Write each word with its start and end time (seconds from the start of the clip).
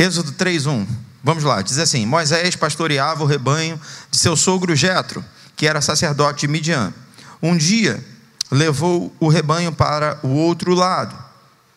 Êxodo 0.00 0.32
3:1. 0.32 0.86
Vamos 1.22 1.44
lá, 1.44 1.60
diz 1.60 1.76
assim: 1.76 2.06
Moisés 2.06 2.56
pastoreava 2.56 3.22
o 3.22 3.26
rebanho 3.26 3.78
de 4.10 4.16
seu 4.16 4.34
sogro 4.34 4.74
Jetro, 4.74 5.22
que 5.54 5.66
era 5.66 5.82
sacerdote 5.82 6.40
de 6.40 6.48
Midian. 6.48 6.94
Um 7.42 7.54
dia 7.54 8.02
levou 8.50 9.14
o 9.20 9.28
rebanho 9.28 9.70
para 9.70 10.18
o 10.22 10.28
outro 10.28 10.72
lado 10.72 11.14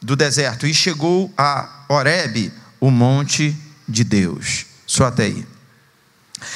do 0.02 0.16
deserto 0.16 0.66
e 0.66 0.74
chegou 0.74 1.34
a 1.38 1.84
Horebe, 1.90 2.54
o 2.80 2.90
monte 2.90 3.54
de 3.90 4.06
Deus. 4.06 4.68
Só 4.88 5.08
até 5.08 5.24
aí. 5.24 5.46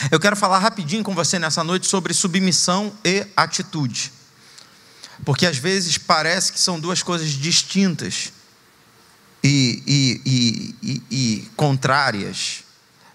Eu 0.09 0.21
quero 0.21 0.37
falar 0.37 0.59
rapidinho 0.59 1.03
com 1.03 1.13
você 1.13 1.37
nessa 1.37 1.65
noite 1.65 1.85
sobre 1.85 2.13
submissão 2.13 2.93
e 3.03 3.27
atitude. 3.35 4.13
Porque 5.25 5.45
às 5.45 5.57
vezes 5.57 5.97
parece 5.97 6.53
que 6.53 6.61
são 6.61 6.79
duas 6.79 7.03
coisas 7.03 7.29
distintas 7.31 8.31
e, 9.47 9.81
e, 10.25 10.75
e, 10.83 11.03
e, 11.09 11.49
contrárias. 11.55 12.63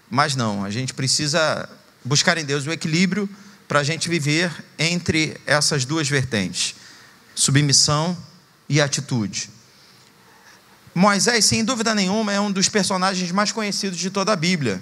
Mas 0.09 0.35
não, 0.35 0.65
a 0.65 0.71
gente 0.71 0.93
precisa 0.93 1.69
buscar 2.03 2.37
em 2.37 2.45
Deus 2.45 2.65
o 2.65 2.71
equilíbrio 2.71 3.29
para 3.67 3.79
a 3.79 3.83
gente 3.83 4.09
viver 4.09 4.51
entre 4.79 5.39
essas 5.45 5.85
duas 5.85 6.09
vertentes: 6.09 6.75
submissão 7.35 8.17
e 8.67 8.81
atitude. 8.81 9.49
Moisés, 10.95 11.45
sem 11.45 11.63
dúvida 11.63 11.93
nenhuma, 11.93 12.33
é 12.33 12.39
um 12.39 12.51
dos 12.51 12.67
personagens 12.67 13.31
mais 13.31 13.51
conhecidos 13.51 13.97
de 13.97 14.09
toda 14.09 14.33
a 14.33 14.35
Bíblia. 14.35 14.81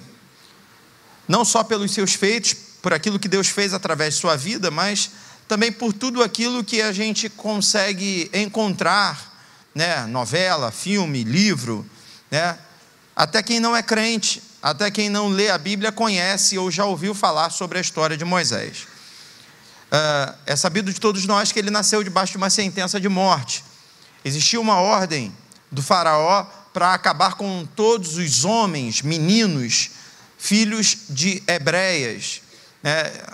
Não 1.28 1.44
só 1.44 1.64
pelos 1.64 1.92
seus 1.92 2.14
feitos, 2.14 2.54
por 2.82 2.94
aquilo 2.94 3.20
que 3.20 3.28
Deus 3.28 3.48
fez 3.48 3.74
através 3.74 4.16
de 4.16 4.22
sua 4.22 4.36
vida, 4.36 4.72
mas 4.72 5.12
também 5.48 5.72
por 5.72 5.94
tudo 5.94 6.24
aquilo 6.24 6.64
que 6.64 6.82
a 6.82 6.92
gente 6.92 7.30
consegue 7.30 8.30
encontrar, 8.34 9.31
né? 9.74 10.06
novela, 10.06 10.72
filme, 10.72 11.24
livro. 11.24 11.86
Né? 12.30 12.58
Até 13.16 13.42
quem 13.42 13.60
não 13.60 13.76
é 13.76 13.84
crente, 13.84 14.42
até 14.62 14.92
quem 14.92 15.10
não 15.10 15.28
lê 15.28 15.50
a 15.50 15.58
Bíblia 15.58 15.92
conhece 15.92 16.58
ou 16.58 16.70
já 16.70 16.86
ouviu 16.86 17.14
falar 17.14 17.50
sobre 17.50 17.78
a 17.78 17.82
história 17.82 18.16
de 18.16 18.26
Moisés. 18.26 18.88
Uh, 19.92 20.34
é 20.46 20.56
sabido 20.56 20.94
de 20.94 21.00
todos 21.00 21.26
nós 21.26 21.52
que 21.52 21.60
ele 21.60 21.70
nasceu 21.70 22.04
debaixo 22.04 22.32
de 22.32 22.38
uma 22.38 22.50
sentença 22.50 23.00
de 23.00 23.10
morte. 23.10 23.64
Existia 24.24 24.60
uma 24.60 24.76
ordem 24.76 25.36
do 25.70 25.82
Faraó 25.82 26.46
para 26.74 26.94
acabar 26.94 27.36
com 27.36 27.68
todos 27.76 28.18
os 28.18 28.46
homens, 28.46 29.02
meninos, 29.02 29.92
filhos 30.38 30.98
de 31.10 31.44
hebreias. 31.46 32.42
É, 32.84 33.34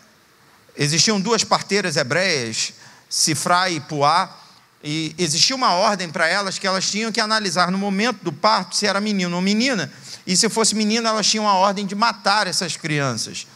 existiam 0.75 1.21
duas 1.21 1.43
parteiras 1.43 1.95
hebreias, 1.95 2.73
Sifra 3.09 3.69
e 3.69 3.79
Puá, 3.79 4.35
e 4.83 5.15
existia 5.17 5.55
uma 5.55 5.73
ordem 5.73 6.09
para 6.09 6.27
elas 6.27 6.59
que 6.59 6.67
elas 6.67 6.89
tinham 6.89 7.11
que 7.11 7.19
analisar 7.19 7.71
no 7.71 7.77
momento 7.77 8.23
do 8.23 8.31
parto 8.31 8.75
se 8.75 8.85
era 8.85 9.01
menino 9.01 9.35
ou 9.35 9.41
menina, 9.41 9.91
e 10.25 10.35
se 10.35 10.49
fosse 10.49 10.75
menina, 10.75 11.09
elas 11.09 11.27
tinham 11.27 11.47
a 11.47 11.53
ordem 11.53 11.85
de 11.85 11.95
matar 11.95 12.47
essas 12.47 12.77
crianças. 12.77 13.47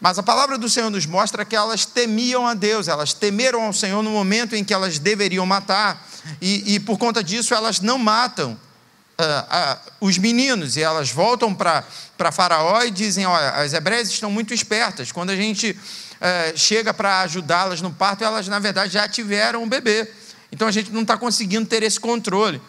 Mas 0.00 0.18
a 0.18 0.22
palavra 0.22 0.58
do 0.58 0.68
Senhor 0.68 0.90
nos 0.90 1.06
mostra 1.06 1.44
que 1.44 1.54
elas 1.54 1.86
temiam 1.86 2.44
a 2.44 2.54
Deus, 2.54 2.88
elas 2.88 3.14
temeram 3.14 3.62
ao 3.62 3.72
Senhor 3.72 4.02
no 4.02 4.10
momento 4.10 4.56
em 4.56 4.64
que 4.64 4.74
elas 4.74 4.98
deveriam 4.98 5.46
matar, 5.46 6.04
e, 6.40 6.74
e 6.74 6.80
por 6.80 6.98
conta 6.98 7.22
disso 7.22 7.54
elas 7.54 7.80
não 7.80 7.98
matam 7.98 8.52
uh, 8.52 9.24
uh, 9.24 9.92
os 10.00 10.18
meninos, 10.18 10.76
e 10.76 10.82
elas 10.82 11.10
voltam 11.10 11.54
para 11.54 12.32
Faraó 12.32 12.82
e 12.82 12.90
dizem: 12.90 13.24
Olha, 13.26 13.50
as 13.50 13.72
hebreias 13.72 14.08
estão 14.08 14.30
muito 14.30 14.52
espertas, 14.52 15.12
quando 15.12 15.30
a 15.30 15.36
gente 15.36 15.70
uh, 15.70 16.58
chega 16.58 16.92
para 16.92 17.20
ajudá-las 17.20 17.80
no 17.80 17.92
parto, 17.92 18.24
elas 18.24 18.48
na 18.48 18.58
verdade 18.58 18.92
já 18.92 19.08
tiveram 19.08 19.62
um 19.62 19.68
bebê, 19.68 20.10
então 20.52 20.68
a 20.68 20.70
gente 20.70 20.92
não 20.92 21.02
está 21.02 21.16
conseguindo 21.16 21.66
ter 21.66 21.82
esse 21.82 21.98
controle. 21.98 22.60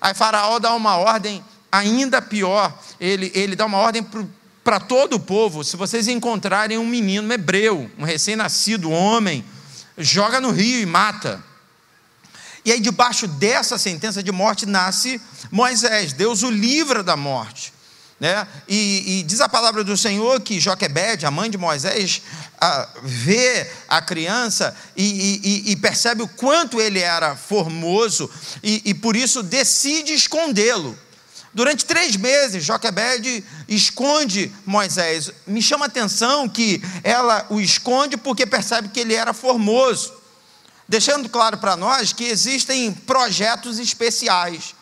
Aí 0.00 0.14
Faraó 0.14 0.60
dá 0.60 0.72
uma 0.72 0.96
ordem 0.96 1.44
ainda 1.70 2.22
pior, 2.22 2.72
ele, 3.00 3.32
ele 3.34 3.56
dá 3.56 3.66
uma 3.66 3.78
ordem 3.78 4.06
para 4.62 4.78
todo 4.78 5.14
o 5.14 5.20
povo: 5.20 5.64
se 5.64 5.76
vocês 5.76 6.06
encontrarem 6.06 6.78
um 6.78 6.86
menino 6.86 7.32
hebreu, 7.32 7.90
um 7.98 8.04
recém-nascido 8.04 8.90
homem, 8.90 9.44
joga 9.98 10.40
no 10.40 10.52
rio 10.52 10.80
e 10.80 10.86
mata. 10.86 11.42
E 12.64 12.72
aí, 12.72 12.80
debaixo 12.80 13.26
dessa 13.26 13.76
sentença 13.76 14.22
de 14.22 14.32
morte, 14.32 14.64
nasce 14.64 15.20
Moisés. 15.50 16.14
Deus 16.14 16.42
o 16.42 16.50
livra 16.50 17.02
da 17.02 17.14
morte. 17.14 17.73
Né? 18.24 18.48
E, 18.66 19.18
e 19.18 19.22
diz 19.22 19.42
a 19.42 19.48
palavra 19.50 19.84
do 19.84 19.98
Senhor 19.98 20.40
que 20.40 20.58
Joquebede, 20.58 21.26
a 21.26 21.30
mãe 21.30 21.50
de 21.50 21.58
Moisés, 21.58 22.22
a, 22.58 22.88
vê 23.02 23.70
a 23.86 24.00
criança 24.00 24.74
e, 24.96 25.66
e, 25.66 25.72
e, 25.72 25.76
percebe 25.76 26.22
o 26.22 26.28
quanto 26.28 26.80
ele 26.80 27.00
era 27.00 27.36
formoso 27.36 28.30
e, 28.62 28.94
por 28.94 29.14
isso 29.14 29.42
decide 29.42 30.14
escondê-lo. 30.14 30.98
Durante 31.52 31.84
três 31.84 32.16
meses, 32.16 32.64
Joquebede 32.64 33.44
esconde 33.68 34.50
Moisés. 34.64 35.30
Me 35.46 35.60
chama 35.60 35.84
a 35.84 35.88
atenção 35.88 36.48
que 36.48 36.82
ela 37.02 37.44
o 37.50 37.60
esconde 37.60 38.16
porque 38.16 38.46
percebe 38.46 38.88
que 38.88 39.00
ele 39.00 39.12
era 39.12 39.34
formoso 39.34 40.14
deixando 40.88 41.28
claro 41.28 41.58
para 41.58 41.76
nós 41.76 42.12
que 42.12 42.24
existem 42.24 42.92
projetos 42.92 43.78
especiais. 43.78 44.73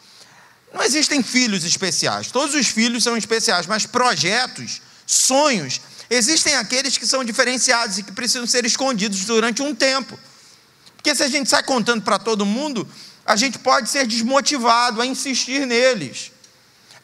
Não 0.72 0.82
existem 0.82 1.22
filhos 1.22 1.64
especiais, 1.64 2.30
todos 2.30 2.54
os 2.54 2.66
filhos 2.66 3.04
são 3.04 3.16
especiais, 3.16 3.66
mas 3.66 3.84
projetos, 3.84 4.80
sonhos, 5.06 5.80
existem 6.08 6.54
aqueles 6.56 6.96
que 6.96 7.06
são 7.06 7.22
diferenciados 7.22 7.98
e 7.98 8.02
que 8.02 8.12
precisam 8.12 8.46
ser 8.46 8.64
escondidos 8.64 9.24
durante 9.24 9.62
um 9.62 9.74
tempo. 9.74 10.18
Porque 10.96 11.14
se 11.14 11.22
a 11.22 11.28
gente 11.28 11.50
sai 11.50 11.62
contando 11.62 12.02
para 12.02 12.18
todo 12.18 12.46
mundo, 12.46 12.88
a 13.26 13.36
gente 13.36 13.58
pode 13.58 13.90
ser 13.90 14.06
desmotivado 14.06 15.00
a 15.00 15.06
insistir 15.06 15.66
neles. 15.66 16.32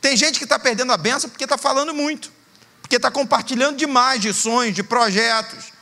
Tem 0.00 0.16
gente 0.16 0.38
que 0.38 0.44
está 0.44 0.58
perdendo 0.58 0.92
a 0.92 0.96
benção 0.96 1.28
porque 1.28 1.44
está 1.44 1.58
falando 1.58 1.92
muito, 1.92 2.32
porque 2.80 2.96
está 2.96 3.10
compartilhando 3.10 3.76
demais 3.76 4.20
de 4.20 4.32
sonhos, 4.32 4.74
de 4.74 4.82
projetos. 4.82 5.72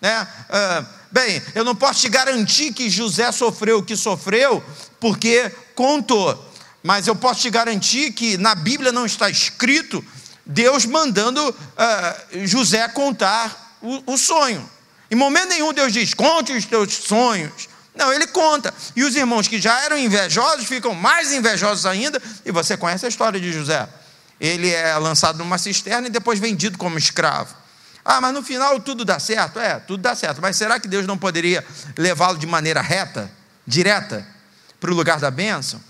Né? 0.00 0.26
Uh, 0.48 0.96
Bem, 1.16 1.42
eu 1.54 1.64
não 1.64 1.74
posso 1.74 2.00
te 2.00 2.10
garantir 2.10 2.74
que 2.74 2.90
José 2.90 3.32
sofreu 3.32 3.78
o 3.78 3.82
que 3.82 3.96
sofreu, 3.96 4.62
porque 5.00 5.50
contou. 5.74 6.52
Mas 6.86 7.08
eu 7.08 7.16
posso 7.16 7.40
te 7.40 7.50
garantir 7.50 8.12
que 8.12 8.38
na 8.38 8.54
Bíblia 8.54 8.92
não 8.92 9.04
está 9.04 9.28
escrito 9.28 10.04
Deus 10.46 10.86
mandando 10.86 11.42
uh, 11.50 12.46
José 12.46 12.86
contar 12.86 13.76
o, 13.82 14.12
o 14.12 14.16
sonho. 14.16 14.70
Em 15.10 15.16
momento 15.16 15.48
nenhum 15.48 15.72
Deus 15.72 15.92
diz: 15.92 16.14
conte 16.14 16.52
os 16.52 16.64
teus 16.64 16.94
sonhos. 16.94 17.68
Não, 17.92 18.12
ele 18.12 18.28
conta. 18.28 18.72
E 18.94 19.02
os 19.02 19.16
irmãos 19.16 19.48
que 19.48 19.60
já 19.60 19.80
eram 19.82 19.98
invejosos 19.98 20.66
ficam 20.66 20.94
mais 20.94 21.32
invejosos 21.32 21.86
ainda. 21.86 22.22
E 22.44 22.52
você 22.52 22.76
conhece 22.76 23.04
a 23.04 23.08
história 23.08 23.40
de 23.40 23.52
José. 23.52 23.88
Ele 24.40 24.70
é 24.70 24.96
lançado 24.96 25.38
numa 25.38 25.58
cisterna 25.58 26.06
e 26.06 26.10
depois 26.10 26.38
vendido 26.38 26.78
como 26.78 26.96
escravo. 26.96 27.52
Ah, 28.04 28.20
mas 28.20 28.32
no 28.32 28.44
final 28.44 28.78
tudo 28.78 29.04
dá 29.04 29.18
certo? 29.18 29.58
É, 29.58 29.80
tudo 29.80 30.02
dá 30.02 30.14
certo. 30.14 30.40
Mas 30.40 30.56
será 30.56 30.78
que 30.78 30.86
Deus 30.86 31.04
não 31.04 31.18
poderia 31.18 31.66
levá-lo 31.98 32.38
de 32.38 32.46
maneira 32.46 32.80
reta, 32.80 33.28
direta, 33.66 34.24
para 34.78 34.92
o 34.92 34.94
lugar 34.94 35.18
da 35.18 35.32
bênção? 35.32 35.80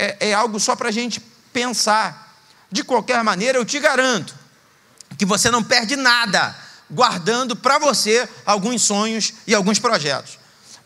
É, 0.00 0.30
é 0.30 0.34
algo 0.34 0.58
só 0.58 0.74
para 0.74 0.88
a 0.88 0.92
gente 0.92 1.20
pensar. 1.52 2.28
De 2.72 2.84
qualquer 2.84 3.22
maneira, 3.24 3.58
eu 3.58 3.64
te 3.64 3.78
garanto 3.78 4.34
que 5.18 5.26
você 5.26 5.50
não 5.50 5.62
perde 5.62 5.96
nada 5.96 6.56
guardando 6.90 7.54
para 7.54 7.78
você 7.78 8.28
alguns 8.46 8.82
sonhos 8.82 9.34
e 9.46 9.54
alguns 9.54 9.78
projetos. 9.78 10.38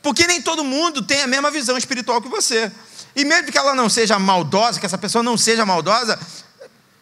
Porque 0.02 0.26
nem 0.26 0.42
todo 0.42 0.64
mundo 0.64 1.02
tem 1.02 1.22
a 1.22 1.26
mesma 1.26 1.50
visão 1.50 1.78
espiritual 1.78 2.20
que 2.20 2.28
você. 2.28 2.72
E 3.14 3.24
mesmo 3.24 3.52
que 3.52 3.58
ela 3.58 3.74
não 3.74 3.88
seja 3.88 4.18
maldosa, 4.18 4.80
que 4.80 4.86
essa 4.86 4.98
pessoa 4.98 5.22
não 5.22 5.36
seja 5.36 5.64
maldosa, 5.64 6.18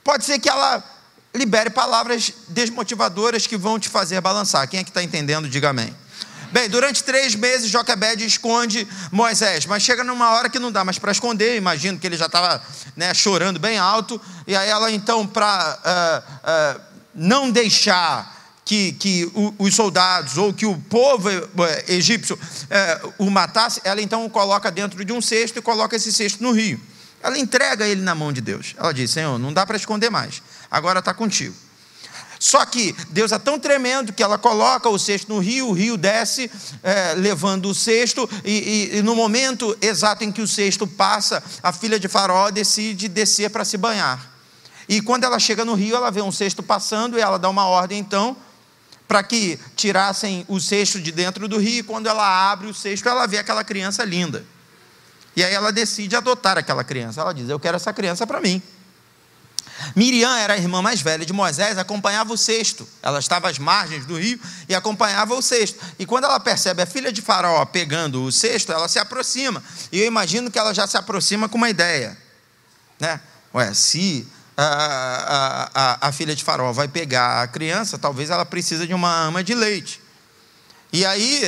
pode 0.04 0.24
ser 0.24 0.38
que 0.38 0.48
ela 0.48 0.84
libere 1.34 1.70
palavras 1.70 2.32
desmotivadoras 2.48 3.46
que 3.46 3.56
vão 3.56 3.78
te 3.78 3.88
fazer 3.88 4.20
balançar. 4.20 4.68
Quem 4.68 4.80
é 4.80 4.84
que 4.84 4.90
está 4.90 5.02
entendendo, 5.02 5.48
diga 5.48 5.70
amém. 5.70 5.96
Bem, 6.52 6.68
durante 6.68 7.02
três 7.02 7.34
meses 7.34 7.70
Joquebed 7.70 8.24
esconde 8.24 8.86
Moisés, 9.10 9.66
mas 9.66 9.82
chega 9.82 10.04
numa 10.04 10.30
hora 10.32 10.48
que 10.48 10.58
não 10.58 10.70
dá 10.70 10.84
mais 10.84 10.98
para 10.98 11.10
esconder. 11.10 11.56
Imagino 11.56 11.98
que 11.98 12.06
ele 12.06 12.16
já 12.16 12.26
estava 12.26 12.62
né, 12.96 13.12
chorando 13.14 13.58
bem 13.58 13.78
alto, 13.78 14.20
e 14.46 14.54
aí 14.54 14.68
ela 14.68 14.90
então, 14.90 15.26
para 15.26 15.78
uh, 15.84 16.78
uh, 16.78 16.81
não 17.14 17.50
deixar 17.50 18.60
que, 18.64 18.93
que 18.93 19.32
os 19.58 19.75
soldados 19.75 20.37
ou 20.37 20.52
que 20.52 20.66
o 20.66 20.78
povo 20.78 21.28
uh, 21.28 21.44
egípcio 21.88 22.38
o 23.19 23.31
matasse, 23.31 23.81
ela 23.82 24.00
então 24.00 24.25
o 24.25 24.31
coloca 24.31 24.70
dentro 24.70 25.04
de 25.04 25.12
um 25.12 25.20
cesto 25.20 25.58
e 25.58 25.62
coloca 25.62 25.96
esse 25.96 26.12
cesto 26.12 26.43
no 26.43 26.52
rio. 26.52 26.81
Ela 27.22 27.38
entrega 27.38 27.87
ele 27.87 28.02
na 28.02 28.14
mão 28.14 28.32
de 28.32 28.40
Deus. 28.40 28.75
Ela 28.76 28.93
diz: 28.93 29.10
Senhor, 29.10 29.38
não 29.38 29.52
dá 29.52 29.64
para 29.64 29.76
esconder 29.76 30.10
mais 30.10 30.43
agora 30.72 31.00
está 31.00 31.12
contigo. 31.12 31.54
Só 32.42 32.66
que 32.66 32.92
Deus 33.10 33.30
é 33.30 33.38
tão 33.38 33.56
tremendo 33.56 34.12
que 34.12 34.20
ela 34.20 34.36
coloca 34.36 34.88
o 34.88 34.98
cesto 34.98 35.32
no 35.32 35.38
rio, 35.38 35.68
o 35.68 35.72
rio 35.72 35.96
desce, 35.96 36.50
é, 36.82 37.14
levando 37.14 37.66
o 37.66 37.74
cesto, 37.74 38.28
e, 38.44 38.90
e, 38.90 38.98
e, 38.98 39.02
no 39.02 39.14
momento 39.14 39.78
exato 39.80 40.24
em 40.24 40.32
que 40.32 40.42
o 40.42 40.48
cesto 40.48 40.84
passa, 40.84 41.40
a 41.62 41.72
filha 41.72 42.00
de 42.00 42.08
Faraó 42.08 42.50
decide 42.50 43.06
descer 43.06 43.48
para 43.48 43.64
se 43.64 43.76
banhar. 43.76 44.28
E 44.88 45.00
quando 45.00 45.22
ela 45.22 45.38
chega 45.38 45.64
no 45.64 45.74
rio, 45.74 45.94
ela 45.94 46.10
vê 46.10 46.20
um 46.20 46.32
cesto 46.32 46.64
passando 46.64 47.16
e 47.16 47.20
ela 47.20 47.38
dá 47.38 47.48
uma 47.48 47.66
ordem 47.66 48.00
então 48.00 48.36
para 49.06 49.22
que 49.22 49.56
tirassem 49.76 50.44
o 50.48 50.58
cesto 50.58 51.00
de 51.00 51.12
dentro 51.12 51.46
do 51.46 51.58
rio. 51.58 51.78
E 51.78 51.82
quando 51.84 52.08
ela 52.08 52.50
abre 52.50 52.66
o 52.66 52.74
cesto, 52.74 53.08
ela 53.08 53.24
vê 53.24 53.38
aquela 53.38 53.62
criança 53.62 54.02
linda. 54.04 54.44
E 55.36 55.44
aí 55.44 55.54
ela 55.54 55.70
decide 55.70 56.16
adotar 56.16 56.58
aquela 56.58 56.82
criança. 56.82 57.20
Ela 57.20 57.32
diz: 57.32 57.48
Eu 57.48 57.60
quero 57.60 57.76
essa 57.76 57.92
criança 57.92 58.26
para 58.26 58.40
mim. 58.40 58.60
Miriam 59.94 60.34
era 60.37 60.55
a 60.55 60.56
irmã 60.56 60.82
mais 60.82 61.00
velha 61.00 61.25
de 61.25 61.32
Moisés, 61.32 61.79
acompanhava 61.79 62.32
o 62.32 62.37
cesto. 62.37 62.88
Ela 63.02 63.19
estava 63.19 63.49
às 63.49 63.58
margens 63.58 64.06
do 64.06 64.19
rio 64.19 64.40
e 64.69 64.75
acompanhava 64.75 65.34
o 65.34 65.43
cesto. 65.43 65.79
E 65.99 66.06
quando 66.06 66.25
ela 66.25 66.38
percebe 66.40 66.82
a 66.82 66.87
filha 66.87 67.12
de 67.12 67.23
Faraó 67.23 67.64
pegando 67.64 68.25
o 68.25 68.32
cesto, 68.32 68.73
ela 68.73 68.88
se 68.88 68.99
aproxima. 68.99 69.62
E 69.90 70.00
eu 70.00 70.06
imagino 70.06 70.50
que 70.50 70.58
ela 70.58 70.73
já 70.75 70.87
se 70.87 70.96
aproxima 70.96 71.49
com 71.49 71.58
uma 71.58 71.70
ideia. 71.70 72.17
Né? 72.99 73.20
Ué, 73.55 73.75
se 73.75 74.26
a, 74.56 74.64
a, 74.64 75.70
a, 75.75 76.08
a 76.08 76.12
filha 76.12 76.35
de 76.35 76.44
Faraó 76.44 76.73
vai 76.73 76.88
pegar 76.88 77.43
a 77.43 77.49
criança, 77.49 77.99
talvez 77.99 78.31
ela 78.31 78.44
precisa 78.44 78.87
de 78.87 78.94
uma 78.94 79.12
ama 79.25 79.43
de 79.43 79.55
leite. 79.55 80.00
E 80.93 81.05
aí, 81.05 81.43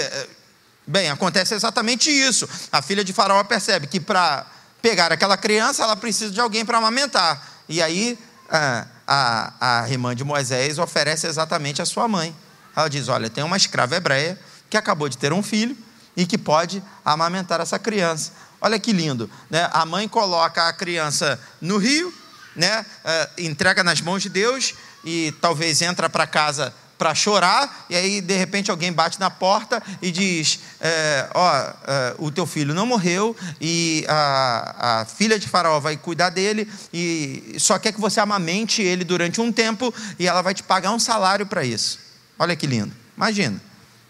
bem, 0.86 1.10
acontece 1.10 1.54
exatamente 1.54 2.10
isso. 2.10 2.48
A 2.72 2.80
filha 2.80 3.04
de 3.04 3.12
Faraó 3.12 3.42
percebe 3.44 3.86
que 3.86 4.00
para 4.00 4.46
pegar 4.80 5.12
aquela 5.12 5.36
criança, 5.36 5.82
ela 5.82 5.96
precisa 5.96 6.30
de 6.30 6.40
alguém 6.40 6.64
para 6.64 6.78
amamentar. 6.78 7.53
E 7.68 7.82
aí 7.82 8.18
a, 8.48 8.86
a, 9.06 9.82
a 9.82 9.88
irmã 9.90 10.14
de 10.14 10.24
Moisés 10.24 10.78
oferece 10.78 11.26
exatamente 11.26 11.80
a 11.82 11.86
sua 11.86 12.06
mãe. 12.08 12.34
Ela 12.76 12.88
diz: 12.88 13.08
Olha, 13.08 13.30
tem 13.30 13.44
uma 13.44 13.56
escrava 13.56 13.96
hebreia 13.96 14.38
que 14.68 14.76
acabou 14.76 15.08
de 15.08 15.18
ter 15.18 15.32
um 15.32 15.42
filho 15.42 15.76
e 16.16 16.26
que 16.26 16.38
pode 16.38 16.82
amamentar 17.04 17.60
essa 17.60 17.78
criança. 17.78 18.32
Olha 18.60 18.78
que 18.78 18.92
lindo, 18.92 19.30
né? 19.50 19.68
A 19.72 19.84
mãe 19.84 20.08
coloca 20.08 20.68
a 20.68 20.72
criança 20.72 21.38
no 21.60 21.76
rio, 21.76 22.12
né? 22.56 22.84
Uh, 23.04 23.42
entrega 23.42 23.84
nas 23.84 24.00
mãos 24.00 24.22
de 24.22 24.28
Deus 24.28 24.74
e 25.04 25.32
talvez 25.40 25.82
entra 25.82 26.08
para 26.08 26.26
casa 26.26 26.74
para 26.96 27.14
chorar, 27.14 27.86
e 27.90 27.96
aí 27.96 28.20
de 28.20 28.36
repente 28.36 28.70
alguém 28.70 28.92
bate 28.92 29.18
na 29.18 29.30
porta 29.30 29.82
e 30.00 30.10
diz: 30.10 30.60
é, 30.80 31.28
Ó, 31.34 31.52
é, 31.86 32.14
o 32.18 32.30
teu 32.30 32.46
filho 32.46 32.74
não 32.74 32.86
morreu, 32.86 33.36
e 33.60 34.04
a, 34.08 35.00
a 35.00 35.04
filha 35.04 35.38
de 35.38 35.48
Faraó 35.48 35.80
vai 35.80 35.96
cuidar 35.96 36.30
dele, 36.30 36.70
e 36.92 37.56
só 37.58 37.78
quer 37.78 37.92
que 37.92 38.00
você 38.00 38.20
amamente 38.20 38.82
ele 38.82 39.04
durante 39.04 39.40
um 39.40 39.52
tempo, 39.52 39.92
e 40.18 40.26
ela 40.26 40.42
vai 40.42 40.54
te 40.54 40.62
pagar 40.62 40.92
um 40.92 40.98
salário 40.98 41.46
para 41.46 41.64
isso. 41.64 41.98
Olha 42.38 42.56
que 42.56 42.66
lindo, 42.66 42.94
imagina. 43.16 43.60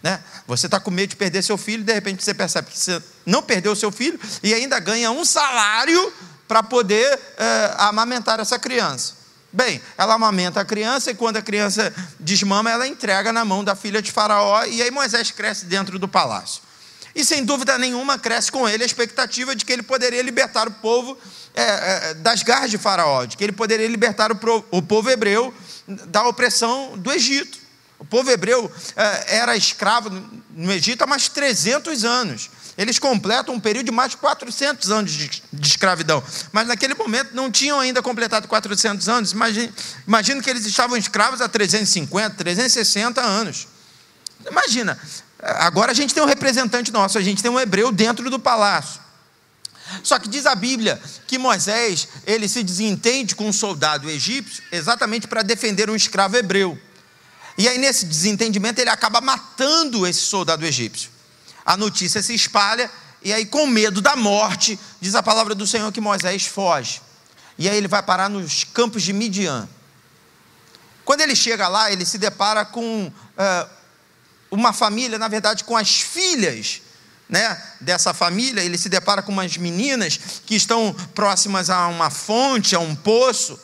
Né? 0.01 0.19
Você 0.45 0.67
está 0.67 0.79
com 0.79 0.91
medo 0.91 1.09
de 1.09 1.15
perder 1.15 1.41
seu 1.43 1.57
filho, 1.57 1.81
e 1.81 1.85
de 1.85 1.93
repente 1.93 2.23
você 2.23 2.33
percebe 2.33 2.69
que 2.69 2.77
você 2.77 3.01
não 3.25 3.41
perdeu 3.41 3.71
o 3.71 3.75
seu 3.75 3.91
filho 3.91 4.19
e 4.43 4.53
ainda 4.53 4.79
ganha 4.79 5.09
um 5.09 5.25
salário 5.25 6.13
para 6.47 6.61
poder 6.61 7.19
é, 7.37 7.75
amamentar 7.79 8.39
essa 8.39 8.59
criança. 8.59 9.24
Bem, 9.55 9.81
ela 9.97 10.15
amamenta 10.15 10.59
a 10.59 10.65
criança 10.65 11.11
e 11.11 11.15
quando 11.15 11.37
a 11.37 11.41
criança 11.41 11.93
desmama, 12.19 12.69
ela 12.69 12.85
entrega 12.85 13.31
na 13.31 13.45
mão 13.45 13.63
da 13.63 13.73
filha 13.73 14.01
de 14.01 14.11
Faraó 14.11 14.65
e 14.65 14.81
aí 14.81 14.91
Moisés 14.91 15.31
cresce 15.31 15.63
dentro 15.63 15.97
do 15.97 16.09
palácio. 16.09 16.61
E 17.15 17.23
sem 17.23 17.45
dúvida 17.45 17.77
nenhuma 17.77 18.19
cresce 18.19 18.51
com 18.51 18.67
ele 18.67 18.83
a 18.83 18.85
expectativa 18.85 19.55
de 19.55 19.63
que 19.63 19.71
ele 19.71 19.81
poderia 19.81 20.21
libertar 20.21 20.67
o 20.67 20.71
povo 20.71 21.17
é, 21.53 21.61
é, 21.63 22.13
das 22.15 22.43
garras 22.43 22.69
de 22.69 22.77
Faraó, 22.77 23.23
de 23.23 23.37
que 23.37 23.45
ele 23.45 23.53
poderia 23.53 23.87
libertar 23.87 24.29
o, 24.29 24.35
pro, 24.35 24.65
o 24.71 24.81
povo 24.81 25.09
hebreu 25.09 25.53
da 25.87 26.27
opressão 26.27 26.97
do 26.97 27.09
Egito. 27.09 27.57
O 27.97 28.03
povo 28.03 28.29
hebreu 28.29 28.69
é, 28.97 29.37
era 29.37 29.55
escravo 29.55 30.09
no 30.49 30.69
Egito 30.73 31.01
há 31.01 31.07
mais 31.07 31.29
300 31.29 32.03
anos. 32.03 32.49
Eles 32.77 32.99
completam 32.99 33.55
um 33.55 33.59
período 33.59 33.85
de 33.85 33.91
mais 33.91 34.11
de 34.11 34.17
400 34.17 34.91
anos 34.91 35.11
de, 35.11 35.41
de 35.51 35.67
escravidão. 35.67 36.21
Mas 36.51 36.67
naquele 36.67 36.93
momento 36.93 37.33
não 37.33 37.49
tinham 37.49 37.79
ainda 37.79 38.01
completado 38.01 38.47
400 38.47 39.07
anos. 39.07 39.31
Imagina, 39.31 39.73
imagina 40.05 40.41
que 40.41 40.49
eles 40.49 40.65
estavam 40.65 40.97
escravos 40.97 41.39
há 41.39 41.47
350, 41.47 42.35
360 42.35 43.21
anos. 43.21 43.67
Imagina, 44.49 44.99
agora 45.39 45.91
a 45.91 45.95
gente 45.95 46.13
tem 46.13 46.21
um 46.21 46.27
representante 46.27 46.91
nosso, 46.91 47.17
a 47.17 47.21
gente 47.21 47.41
tem 47.41 47.49
um 47.49 47.59
hebreu 47.59 47.91
dentro 47.93 48.29
do 48.29 48.37
palácio. 48.37 48.99
Só 50.03 50.19
que 50.19 50.27
diz 50.27 50.45
a 50.45 50.55
Bíblia 50.55 50.99
que 51.27 51.37
Moisés, 51.37 52.09
ele 52.25 52.49
se 52.49 52.61
desentende 52.61 53.35
com 53.35 53.47
um 53.47 53.53
soldado 53.53 54.09
egípcio 54.09 54.61
exatamente 54.71 55.27
para 55.27 55.43
defender 55.43 55.89
um 55.89 55.95
escravo 55.95 56.35
hebreu. 56.35 56.77
E 57.57 57.69
aí 57.69 57.77
nesse 57.77 58.05
desentendimento 58.05 58.81
ele 58.81 58.89
acaba 58.89 59.21
matando 59.21 60.05
esse 60.05 60.21
soldado 60.21 60.65
egípcio 60.65 61.14
a 61.65 61.75
notícia 61.75 62.21
se 62.21 62.33
espalha, 62.33 62.89
e 63.25 63.33
aí, 63.33 63.43
com 63.43 63.65
medo 63.65 64.01
da 64.01 64.15
morte, 64.15 64.79
diz 65.01 65.15
a 65.15 65.23
palavra 65.23 65.55
do 65.55 65.65
Senhor 65.65 65.91
que 65.91 65.99
Moisés 65.99 66.45
foge. 66.45 67.01
E 67.57 67.67
aí 67.67 67.75
ele 67.75 67.87
vai 67.87 68.03
parar 68.03 68.29
nos 68.29 68.63
campos 68.63 69.01
de 69.01 69.11
Midian. 69.11 69.67
Quando 71.03 71.21
ele 71.21 71.35
chega 71.35 71.67
lá, 71.67 71.91
ele 71.91 72.05
se 72.05 72.19
depara 72.19 72.63
com 72.63 73.07
uh, 73.07 73.69
uma 74.51 74.73
família, 74.73 75.17
na 75.17 75.27
verdade, 75.27 75.63
com 75.63 75.75
as 75.75 76.01
filhas 76.01 76.81
né, 77.27 77.59
dessa 77.81 78.13
família. 78.13 78.61
Ele 78.61 78.77
se 78.77 78.89
depara 78.89 79.23
com 79.23 79.31
umas 79.31 79.57
meninas 79.57 80.19
que 80.45 80.55
estão 80.55 80.95
próximas 81.15 81.71
a 81.71 81.87
uma 81.87 82.11
fonte, 82.11 82.75
a 82.75 82.79
um 82.79 82.95
poço. 82.95 83.59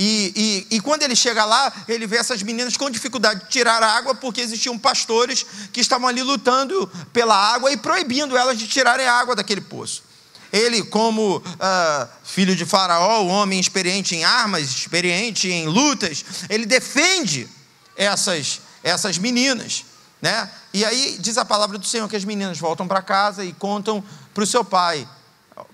E, 0.00 0.66
e, 0.70 0.76
e, 0.76 0.80
quando 0.80 1.02
ele 1.02 1.16
chega 1.16 1.44
lá, 1.44 1.72
ele 1.88 2.06
vê 2.06 2.18
essas 2.18 2.40
meninas 2.40 2.76
com 2.76 2.88
dificuldade 2.88 3.40
de 3.40 3.50
tirar 3.50 3.82
a 3.82 3.96
água, 3.96 4.14
porque 4.14 4.40
existiam 4.40 4.78
pastores 4.78 5.44
que 5.72 5.80
estavam 5.80 6.06
ali 6.06 6.22
lutando 6.22 6.86
pela 7.12 7.34
água 7.34 7.72
e 7.72 7.76
proibindo 7.76 8.36
elas 8.36 8.56
de 8.56 8.68
tirarem 8.68 9.04
a 9.04 9.12
água 9.14 9.34
daquele 9.34 9.60
poço. 9.60 10.04
Ele, 10.52 10.84
como 10.84 11.38
uh, 11.38 12.08
filho 12.22 12.54
de 12.54 12.64
Faraó, 12.64 13.26
homem 13.26 13.58
experiente 13.58 14.14
em 14.14 14.22
armas, 14.22 14.62
experiente 14.62 15.50
em 15.50 15.66
lutas, 15.66 16.24
ele 16.48 16.64
defende 16.64 17.48
essas, 17.96 18.60
essas 18.84 19.18
meninas. 19.18 19.84
Né? 20.22 20.48
E 20.72 20.84
aí 20.84 21.16
diz 21.18 21.36
a 21.38 21.44
palavra 21.44 21.76
do 21.76 21.86
Senhor 21.86 22.08
que 22.08 22.16
as 22.16 22.24
meninas 22.24 22.56
voltam 22.56 22.86
para 22.86 23.02
casa 23.02 23.44
e 23.44 23.52
contam 23.52 24.02
para 24.32 24.44
o 24.44 24.46
seu 24.46 24.64
pai 24.64 25.08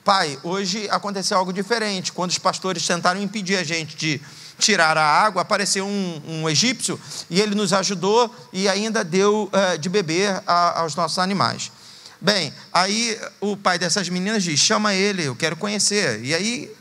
Pai, 0.05 0.39
hoje 0.43 0.89
aconteceu 0.91 1.37
algo 1.37 1.53
diferente. 1.53 2.13
Quando 2.13 2.31
os 2.31 2.39
pastores 2.39 2.87
tentaram 2.87 3.21
impedir 3.21 3.57
a 3.57 3.65
gente 3.65 3.97
de 3.97 4.21
tirar 4.59 4.97
a 4.97 5.05
água, 5.05 5.43
apareceu 5.43 5.87
um, 5.87 6.23
um 6.27 6.49
egípcio 6.49 6.99
e 7.29 7.41
ele 7.41 7.55
nos 7.55 7.73
ajudou 7.73 8.35
e 8.53 8.69
ainda 8.69 9.03
deu 9.03 9.51
uh, 9.53 9.79
de 9.79 9.89
beber 9.89 10.43
a, 10.47 10.81
aos 10.81 10.95
nossos 10.95 11.19
animais. 11.19 11.71
Bem, 12.21 12.53
aí 12.73 13.21
o 13.41 13.57
pai 13.57 13.79
dessas 13.79 14.09
meninas 14.09 14.43
diz: 14.43 14.59
chama 14.59 14.95
ele, 14.95 15.25
eu 15.25 15.37
quero 15.37 15.57
conhecer. 15.57 16.25
E 16.25 16.35
aí 16.35 16.73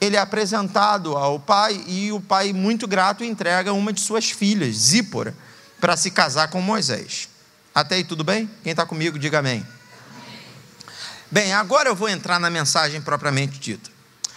ele 0.00 0.16
é 0.16 0.18
apresentado 0.18 1.16
ao 1.16 1.38
pai 1.38 1.84
e 1.86 2.10
o 2.10 2.20
pai, 2.20 2.52
muito 2.52 2.88
grato, 2.88 3.22
entrega 3.22 3.72
uma 3.72 3.92
de 3.92 4.00
suas 4.00 4.30
filhas, 4.30 4.74
Zípora, 4.74 5.34
para 5.80 5.96
se 5.96 6.10
casar 6.10 6.48
com 6.48 6.60
Moisés. 6.60 7.28
Até 7.74 7.96
aí 7.96 8.04
tudo 8.04 8.24
bem? 8.24 8.50
Quem 8.62 8.72
está 8.72 8.84
comigo, 8.86 9.18
diga 9.18 9.38
amém. 9.38 9.64
Bem, 11.30 11.52
agora 11.52 11.88
eu 11.88 11.94
vou 11.94 12.08
entrar 12.08 12.40
na 12.40 12.50
mensagem 12.50 13.00
propriamente 13.00 13.60
dita. 13.60 13.88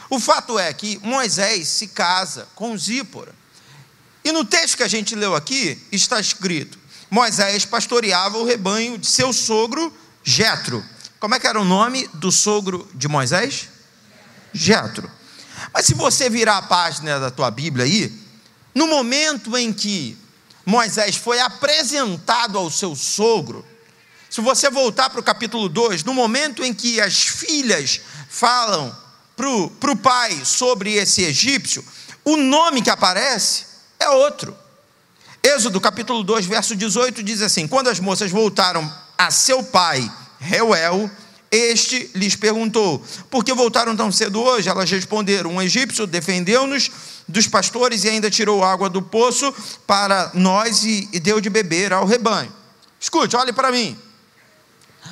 O 0.09 0.19
fato 0.19 0.59
é 0.59 0.71
que 0.71 0.99
Moisés 1.01 1.67
se 1.67 1.87
casa 1.87 2.47
com 2.53 2.77
Zípora. 2.77 3.33
E 4.23 4.31
no 4.31 4.45
texto 4.45 4.77
que 4.77 4.83
a 4.83 4.87
gente 4.87 5.15
leu 5.15 5.35
aqui 5.35 5.81
está 5.91 6.19
escrito: 6.19 6.77
Moisés 7.09 7.65
pastoreava 7.65 8.37
o 8.37 8.45
rebanho 8.45 8.97
de 8.99 9.07
seu 9.07 9.33
sogro 9.33 9.91
Jetro. 10.23 10.83
Como 11.19 11.33
é 11.33 11.39
que 11.39 11.47
era 11.47 11.59
o 11.59 11.65
nome 11.65 12.07
do 12.13 12.31
sogro 12.31 12.87
de 12.93 13.07
Moisés? 13.07 13.69
Jetro. 14.53 15.09
Mas 15.73 15.87
se 15.87 15.95
você 15.95 16.29
virar 16.29 16.57
a 16.57 16.61
página 16.61 17.19
da 17.19 17.31
tua 17.31 17.49
Bíblia 17.49 17.85
aí, 17.85 18.13
no 18.75 18.85
momento 18.85 19.57
em 19.57 19.73
que 19.73 20.15
Moisés 20.63 21.15
foi 21.15 21.39
apresentado 21.39 22.57
ao 22.57 22.69
seu 22.69 22.95
sogro, 22.95 23.65
se 24.33 24.41
você 24.41 24.67
voltar 24.67 25.11
para 25.11 25.19
o 25.19 25.23
capítulo 25.23 25.69
2, 25.69 26.03
no 26.03 26.11
momento 26.11 26.63
em 26.63 26.73
que 26.73 26.99
as 26.99 27.21
filhas 27.21 28.01
falam 28.27 28.91
para 29.35 29.91
o 29.91 29.95
pai 29.95 30.43
sobre 30.43 30.95
esse 30.95 31.21
egípcio, 31.21 31.85
o 32.25 32.35
nome 32.35 32.81
que 32.81 32.89
aparece 32.89 33.65
é 33.99 34.09
outro. 34.09 34.57
Êxodo 35.43 35.79
capítulo 35.79 36.23
2, 36.23 36.47
verso 36.47 36.75
18 36.75 37.21
diz 37.21 37.43
assim: 37.43 37.67
Quando 37.67 37.89
as 37.89 37.99
moças 37.99 38.31
voltaram 38.31 38.91
a 39.15 39.29
seu 39.29 39.61
pai, 39.61 40.11
Reuel, 40.39 41.11
este 41.51 42.09
lhes 42.15 42.35
perguntou: 42.35 43.05
Por 43.29 43.45
que 43.45 43.53
voltaram 43.53 43.95
tão 43.95 44.11
cedo 44.11 44.41
hoje? 44.41 44.67
Elas 44.67 44.89
responderam: 44.89 45.51
Um 45.51 45.61
egípcio 45.61 46.07
defendeu-nos 46.07 46.89
dos 47.27 47.45
pastores 47.45 48.03
e 48.03 48.09
ainda 48.09 48.31
tirou 48.31 48.63
água 48.63 48.89
do 48.89 49.03
poço 49.03 49.53
para 49.85 50.31
nós 50.33 50.83
e, 50.83 51.07
e 51.13 51.19
deu 51.19 51.39
de 51.39 51.51
beber 51.51 51.93
ao 51.93 52.07
rebanho. 52.07 52.51
Escute, 52.99 53.35
olhe 53.35 53.53
para 53.53 53.71
mim. 53.71 53.95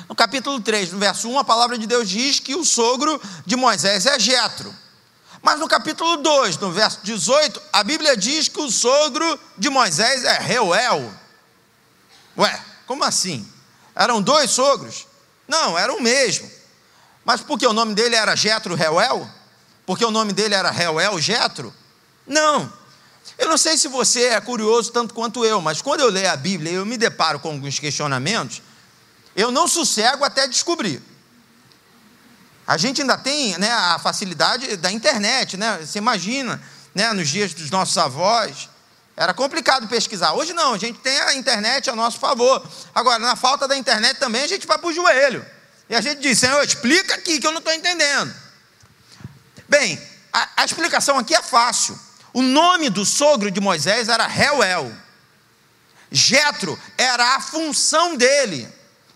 No 0.08 0.14
capítulo 0.14 0.60
3, 0.60 0.92
no 0.92 0.98
verso 0.98 1.28
1, 1.28 1.38
a 1.38 1.44
palavra 1.44 1.78
de 1.78 1.86
Deus 1.86 2.08
diz 2.08 2.40
que 2.40 2.54
o 2.54 2.64
sogro 2.64 3.20
de 3.46 3.56
Moisés 3.56 4.06
é 4.06 4.18
Jetro. 4.18 4.74
Mas 5.42 5.58
no 5.58 5.66
capítulo 5.66 6.18
2, 6.18 6.58
no 6.58 6.70
verso 6.70 7.00
18, 7.02 7.60
a 7.72 7.82
Bíblia 7.82 8.16
diz 8.16 8.48
que 8.48 8.60
o 8.60 8.70
sogro 8.70 9.38
de 9.58 9.68
Moisés 9.68 10.24
é 10.24 10.38
Reuel. 10.38 11.12
Ué, 12.38 12.60
como 12.86 13.02
assim? 13.04 13.46
Eram 13.94 14.22
dois 14.22 14.50
sogros? 14.50 15.06
Não, 15.48 15.76
era 15.76 15.92
o 15.92 16.00
mesmo. 16.00 16.48
Mas 17.24 17.40
porque 17.40 17.66
o 17.66 17.72
nome 17.72 17.94
dele 17.94 18.14
era 18.14 18.36
Jetro 18.36 18.74
Reuel? 18.74 19.28
Porque 19.84 20.04
o 20.04 20.10
nome 20.10 20.32
dele 20.32 20.54
era 20.54 20.70
Reuel 20.70 21.20
Jetro? 21.20 21.74
Não. 22.26 22.72
Eu 23.38 23.48
não 23.48 23.58
sei 23.58 23.76
se 23.76 23.88
você 23.88 24.26
é 24.26 24.40
curioso 24.40 24.92
tanto 24.92 25.14
quanto 25.14 25.44
eu, 25.44 25.60
mas 25.60 25.82
quando 25.82 26.00
eu 26.00 26.10
leio 26.10 26.30
a 26.30 26.36
Bíblia 26.36 26.72
eu 26.72 26.86
me 26.86 26.96
deparo 26.96 27.40
com 27.40 27.50
alguns 27.50 27.78
questionamentos, 27.78 28.62
eu 29.34 29.50
não 29.50 29.66
sossego 29.66 30.24
até 30.24 30.46
descobrir. 30.46 31.02
A 32.66 32.76
gente 32.76 33.00
ainda 33.00 33.18
tem 33.18 33.58
né, 33.58 33.70
a 33.70 33.98
facilidade 33.98 34.76
da 34.76 34.90
internet, 34.90 35.56
né? 35.56 35.78
Você 35.78 35.98
imagina, 35.98 36.62
né, 36.94 37.12
nos 37.12 37.28
dias 37.28 37.52
dos 37.52 37.70
nossos 37.70 37.98
avós, 37.98 38.68
era 39.16 39.34
complicado 39.34 39.88
pesquisar. 39.88 40.32
Hoje 40.32 40.52
não, 40.52 40.74
a 40.74 40.78
gente 40.78 40.98
tem 41.00 41.20
a 41.20 41.34
internet 41.34 41.90
a 41.90 41.96
nosso 41.96 42.18
favor. 42.18 42.66
Agora, 42.94 43.18
na 43.18 43.36
falta 43.36 43.68
da 43.68 43.76
internet 43.76 44.18
também, 44.18 44.42
a 44.42 44.46
gente 44.46 44.66
vai 44.66 44.78
para 44.78 44.88
o 44.88 44.92
joelho. 44.92 45.44
E 45.88 45.94
a 45.94 46.00
gente 46.00 46.20
diz, 46.20 46.38
Senhor, 46.38 46.62
explica 46.64 47.14
aqui 47.14 47.38
que 47.38 47.46
eu 47.46 47.52
não 47.52 47.58
estou 47.58 47.74
entendendo. 47.74 48.34
Bem, 49.68 50.00
a, 50.32 50.48
a, 50.56 50.64
explicação 50.64 51.18
aqui 51.18 51.34
é 51.34 51.42
fácil. 51.42 51.98
O 52.32 52.42
nome 52.42 52.88
do 52.88 53.04
sogro 53.04 53.50
de 53.50 53.60
Moisés 53.60 54.08
era 54.08 54.26
Reuel. 54.26 54.90
Jetro 56.10 56.78
era 56.96 57.36
a 57.36 57.40
função 57.40 58.16
dele, 58.16 58.68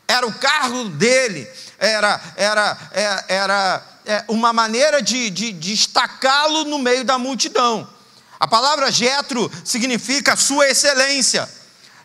era 0.09 0.27
o 0.27 0.33
cargo 0.35 0.89
dele, 0.91 1.49
era, 1.79 2.21
era, 2.37 2.79
era, 2.93 3.25
era 3.29 3.87
é, 4.05 4.25
uma 4.29 4.53
maneira 4.53 5.03
de, 5.03 5.31
de, 5.31 5.53
de 5.53 5.73
destacá-lo 5.73 6.65
no 6.65 6.79
meio 6.79 7.05
da 7.05 7.19
multidão. 7.19 7.89
A 8.39 8.47
palavra 8.47 8.93
Jetro 8.93 9.51
significa 9.65 10.37
sua 10.37 10.69
excelência. 10.69 11.49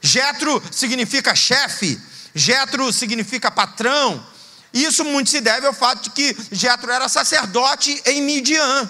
Jetro 0.01 0.61
significa 0.71 1.35
chefe. 1.35 1.99
Jetro 2.33 2.91
significa 2.91 3.51
patrão. 3.51 4.25
Isso 4.73 5.03
muito 5.03 5.29
se 5.29 5.41
deve 5.41 5.67
ao 5.67 5.73
fato 5.73 6.03
de 6.03 6.09
que 6.11 6.35
Jetro 6.51 6.89
era 6.91 7.09
sacerdote 7.09 8.01
em 8.05 8.21
Midian. 8.21 8.89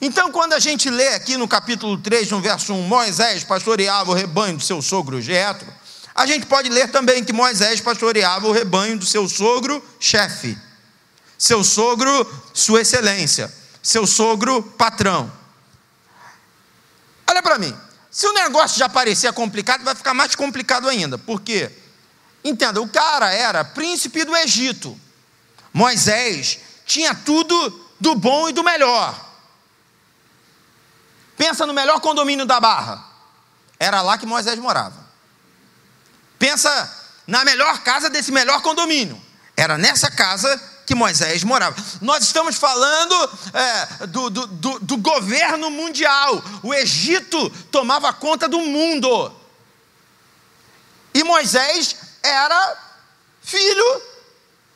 Então, 0.00 0.32
quando 0.32 0.54
a 0.54 0.58
gente 0.58 0.90
lê 0.90 1.08
aqui 1.14 1.36
no 1.36 1.46
capítulo 1.46 1.96
3, 1.96 2.30
no 2.32 2.40
verso 2.40 2.74
1, 2.74 2.82
Moisés 2.82 3.44
pastoreava 3.44 4.10
o 4.10 4.14
rebanho 4.14 4.56
do 4.56 4.62
seu 4.62 4.82
sogro 4.82 5.22
Jetro, 5.22 5.72
a 6.14 6.26
gente 6.26 6.46
pode 6.46 6.68
ler 6.68 6.90
também 6.90 7.24
que 7.24 7.32
Moisés 7.32 7.80
pastoreava 7.80 8.46
o 8.46 8.52
rebanho 8.52 8.98
do 8.98 9.06
seu 9.06 9.28
sogro 9.28 9.82
chefe, 9.98 10.58
seu 11.38 11.64
sogro, 11.64 12.42
sua 12.52 12.82
excelência, 12.82 13.52
seu 13.82 14.06
sogro 14.06 14.62
patrão. 14.62 15.32
Olha 17.28 17.42
para 17.42 17.58
mim. 17.58 17.74
Se 18.10 18.26
o 18.26 18.32
negócio 18.34 18.78
já 18.78 18.90
parecia 18.90 19.32
complicado, 19.32 19.82
vai 19.84 19.94
ficar 19.94 20.12
mais 20.12 20.34
complicado 20.34 20.86
ainda. 20.86 21.16
Por 21.16 21.40
quê? 21.40 21.72
Entenda, 22.44 22.80
o 22.80 22.88
cara 22.88 23.32
era 23.32 23.64
príncipe 23.64 24.24
do 24.24 24.36
Egito. 24.36 25.00
Moisés 25.72 26.58
tinha 26.84 27.14
tudo 27.14 27.86
do 27.98 28.14
bom 28.14 28.50
e 28.50 28.52
do 28.52 28.62
melhor. 28.62 29.18
Pensa 31.38 31.64
no 31.64 31.72
melhor 31.72 32.00
condomínio 32.00 32.44
da 32.44 32.60
Barra. 32.60 33.02
Era 33.78 34.02
lá 34.02 34.18
que 34.18 34.26
Moisés 34.26 34.58
morava. 34.58 35.01
Pensa 36.42 36.92
na 37.24 37.44
melhor 37.44 37.84
casa 37.84 38.10
desse 38.10 38.32
melhor 38.32 38.62
condomínio. 38.62 39.16
Era 39.56 39.78
nessa 39.78 40.10
casa 40.10 40.60
que 40.84 40.92
Moisés 40.92 41.44
morava. 41.44 41.76
Nós 42.00 42.24
estamos 42.24 42.56
falando 42.56 43.14
é, 43.54 44.06
do, 44.08 44.28
do, 44.28 44.46
do, 44.48 44.78
do 44.80 44.96
governo 44.96 45.70
mundial. 45.70 46.42
O 46.64 46.74
Egito 46.74 47.48
tomava 47.70 48.12
conta 48.12 48.48
do 48.48 48.58
mundo. 48.58 49.32
E 51.14 51.22
Moisés 51.22 51.94
era 52.20 52.76
filho 53.40 54.02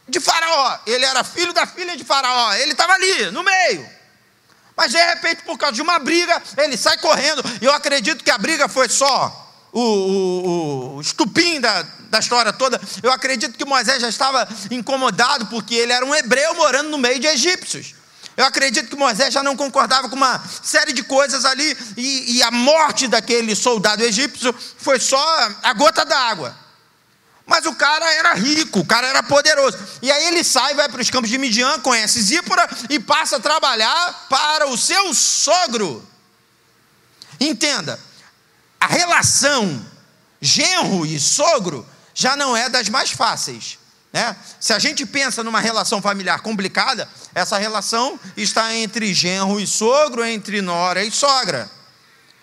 de 0.08 0.20
Faraó. 0.20 0.78
Ele 0.86 1.04
era 1.04 1.24
filho 1.24 1.52
da 1.52 1.66
filha 1.66 1.96
de 1.96 2.04
Faraó. 2.04 2.52
Ele 2.52 2.70
estava 2.70 2.92
ali, 2.92 3.32
no 3.32 3.42
meio. 3.42 3.90
Mas 4.76 4.92
de 4.92 5.04
repente, 5.04 5.42
por 5.42 5.58
causa 5.58 5.74
de 5.74 5.82
uma 5.82 5.98
briga, 5.98 6.40
ele 6.58 6.76
sai 6.76 6.96
correndo. 6.98 7.42
Eu 7.60 7.72
acredito 7.74 8.22
que 8.22 8.30
a 8.30 8.38
briga 8.38 8.68
foi 8.68 8.88
só 8.88 9.45
o, 9.78 9.82
o, 9.82 10.96
o 10.96 11.00
estupim 11.02 11.60
da, 11.60 11.82
da 12.08 12.18
história 12.18 12.50
toda, 12.50 12.80
eu 13.02 13.12
acredito 13.12 13.58
que 13.58 13.64
Moisés 13.66 14.00
já 14.00 14.08
estava 14.08 14.48
incomodado 14.70 15.46
porque 15.46 15.74
ele 15.74 15.92
era 15.92 16.04
um 16.04 16.14
hebreu 16.14 16.54
morando 16.54 16.88
no 16.88 16.96
meio 16.96 17.20
de 17.20 17.26
egípcios. 17.26 17.94
Eu 18.38 18.46
acredito 18.46 18.88
que 18.88 18.96
Moisés 18.96 19.34
já 19.34 19.42
não 19.42 19.54
concordava 19.54 20.08
com 20.08 20.16
uma 20.16 20.42
série 20.62 20.94
de 20.94 21.02
coisas 21.02 21.44
ali, 21.44 21.76
e, 21.94 22.36
e 22.36 22.42
a 22.42 22.50
morte 22.50 23.06
daquele 23.06 23.54
soldado 23.54 24.02
egípcio 24.02 24.54
foi 24.78 24.98
só 24.98 25.50
a 25.62 25.72
gota 25.74 26.06
d'água. 26.06 26.56
Mas 27.44 27.66
o 27.66 27.74
cara 27.74 28.10
era 28.14 28.32
rico, 28.34 28.80
o 28.80 28.86
cara 28.86 29.06
era 29.06 29.22
poderoso. 29.22 29.78
E 30.00 30.10
aí 30.10 30.26
ele 30.28 30.42
sai, 30.42 30.74
vai 30.74 30.88
para 30.88 31.02
os 31.02 31.10
campos 31.10 31.28
de 31.30 31.36
Midian, 31.36 31.78
conhece 31.80 32.20
Zípora 32.20 32.66
e 32.88 32.98
passa 32.98 33.36
a 33.36 33.40
trabalhar 33.40 34.26
para 34.28 34.68
o 34.68 34.76
seu 34.76 35.12
sogro. 35.14 36.06
Entenda, 37.38 38.00
a 38.80 38.86
relação 38.86 39.84
genro 40.40 41.06
e 41.06 41.18
sogro 41.18 41.86
já 42.14 42.36
não 42.36 42.56
é 42.56 42.68
das 42.68 42.88
mais 42.88 43.10
fáceis. 43.10 43.78
Né? 44.12 44.34
Se 44.58 44.72
a 44.72 44.78
gente 44.78 45.04
pensa 45.04 45.44
numa 45.44 45.60
relação 45.60 46.00
familiar 46.00 46.40
complicada, 46.40 47.08
essa 47.34 47.58
relação 47.58 48.18
está 48.36 48.74
entre 48.74 49.12
genro 49.12 49.60
e 49.60 49.66
sogro, 49.66 50.24
entre 50.24 50.62
nora 50.62 51.04
e 51.04 51.10
sogra, 51.10 51.70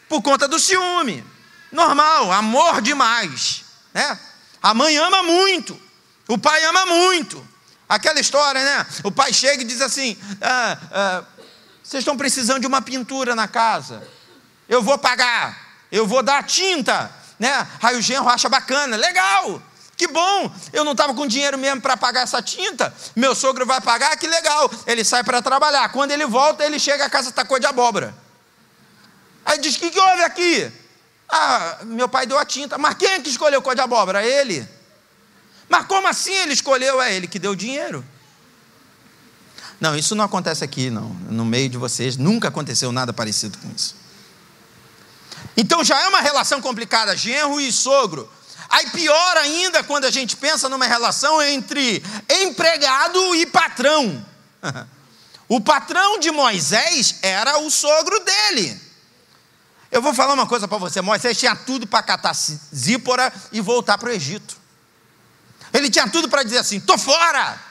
por 0.08 0.22
conta 0.22 0.48
do 0.48 0.60
ciúme. 0.60 1.25
Normal, 1.72 2.32
amor 2.32 2.82
demais. 2.82 3.63
Né? 3.94 4.20
A 4.62 4.74
mãe 4.74 4.96
ama 4.98 5.24
muito, 5.24 5.80
o 6.28 6.38
pai 6.38 6.63
ama 6.66 6.86
muito. 6.86 7.48
Aquela 7.90 8.20
história, 8.20 8.63
né? 8.63 8.86
O 9.04 9.12
pai 9.12 9.34
chega 9.34 9.62
e 9.62 9.66
diz 9.66 9.82
assim: 9.82 10.18
ah, 10.42 10.78
ah, 10.92 11.24
vocês 11.84 12.02
estão 12.02 12.16
precisando 12.16 12.62
de 12.62 12.68
uma 12.68 12.82
pintura 12.82 13.36
na 13.36 13.48
casa, 13.48 14.08
eu 14.70 14.82
vou 14.82 14.98
pagar 14.98 15.62
eu 15.94 16.08
vou 16.08 16.24
dar 16.24 16.44
tinta, 16.44 17.12
né? 17.38 17.68
Aí 17.80 17.96
o 17.96 18.02
genro 18.02 18.28
acha 18.28 18.50
bacana, 18.50 18.98
legal, 18.98 19.62
que 19.96 20.08
bom, 20.08 20.52
eu 20.74 20.84
não 20.84 20.94
estava 20.94 21.14
com 21.14 21.28
dinheiro 21.28 21.56
mesmo 21.56 21.82
para 21.82 21.96
pagar 21.96 22.22
essa 22.22 22.42
tinta, 22.42 22.92
meu 23.16 23.36
sogro 23.36 23.64
vai 23.64 23.80
pagar, 23.80 24.18
que 24.18 24.26
legal. 24.26 24.72
Ele 24.88 25.04
sai 25.04 25.24
para 25.24 25.40
trabalhar, 25.40 25.88
quando 25.92 26.10
ele 26.10 26.26
volta, 26.26 26.66
ele 26.66 26.80
chega, 26.80 27.06
a 27.06 27.10
casa 27.12 27.30
está 27.30 27.46
cor 27.46 27.60
de 27.60 27.68
abóbora. 27.68 28.12
Aí 29.46 29.60
diz: 29.60 29.76
O 29.76 29.80
que, 29.80 29.92
que 29.92 30.00
houve 30.00 30.24
aqui? 30.24 30.72
Ah, 31.30 31.78
meu 31.84 32.10
pai 32.10 32.26
deu 32.26 32.40
a 32.40 32.46
tinta, 32.46 32.76
mas 32.80 32.96
quem 32.96 33.10
é 33.10 33.20
que 33.20 33.30
escolheu 33.30 33.62
cor 33.62 33.76
de 33.76 33.82
abóbora? 33.82 34.26
Ele. 34.26 34.68
Mas 35.70 35.86
como 35.86 36.08
assim 36.08 36.34
ele 36.34 36.54
escolheu? 36.54 37.00
É 37.00 37.14
ele 37.14 37.28
que 37.28 37.38
deu 37.38 37.52
o 37.52 37.56
dinheiro. 37.56 38.04
Não, 39.80 39.96
isso 39.96 40.16
não 40.16 40.26
acontece 40.26 40.64
aqui, 40.64 40.90
não. 40.90 41.10
No 41.30 41.46
meio 41.46 41.70
de 41.70 41.78
vocês, 41.78 42.18
nunca 42.18 42.48
aconteceu 42.48 42.92
nada 42.92 43.14
parecido 43.14 43.60
com 43.60 43.70
isso. 43.76 44.03
Então 45.56 45.84
já 45.84 46.00
é 46.02 46.08
uma 46.08 46.22
relação 46.22 46.62
complicada, 46.62 47.16
genro 47.16 47.60
e 47.60 47.72
sogro. 47.72 48.32
Aí 48.70 48.90
pior 48.90 49.38
ainda 49.38 49.84
quando 49.84 50.06
a 50.06 50.12
gente 50.12 50.36
pensa 50.36 50.68
numa 50.68 50.86
relação 50.86 51.42
entre 51.42 52.04
empregado 52.30 53.36
e 53.36 53.46
patrão. 53.46 54.26
O 55.46 55.60
patrão 55.62 56.18
de 56.20 56.32
Moisés 56.32 57.18
era 57.22 57.60
o 57.60 57.70
sogro 57.70 58.18
dele. 58.22 58.82
Eu 59.92 60.02
vou 60.02 60.12
falar 60.14 60.34
uma 60.34 60.48
coisa 60.48 60.68
para 60.68 60.80
você: 60.80 61.02
Moisés 61.02 61.38
tinha 61.38 61.56
tudo 61.56 61.86
para 61.86 62.02
catar 62.02 62.34
Zípora 62.34 63.32
e 63.52 63.62
voltar 63.62 63.98
para 64.00 64.10
o 64.10 64.12
Egito. 64.12 64.58
Ele 65.72 65.92
tinha 65.92 66.10
tudo 66.10 66.28
para 66.28 66.42
dizer 66.42 66.58
assim: 66.58 66.78
estou 66.78 66.98
fora, 66.98 67.62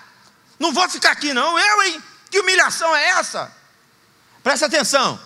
não 0.60 0.72
vou 0.72 0.88
ficar 0.88 1.10
aqui 1.10 1.34
não, 1.34 1.58
eu, 1.58 1.82
hein? 1.82 2.02
Que 2.30 2.38
humilhação 2.38 2.94
é 2.94 3.08
essa? 3.08 3.50
Presta 4.44 4.66
atenção. 4.66 5.18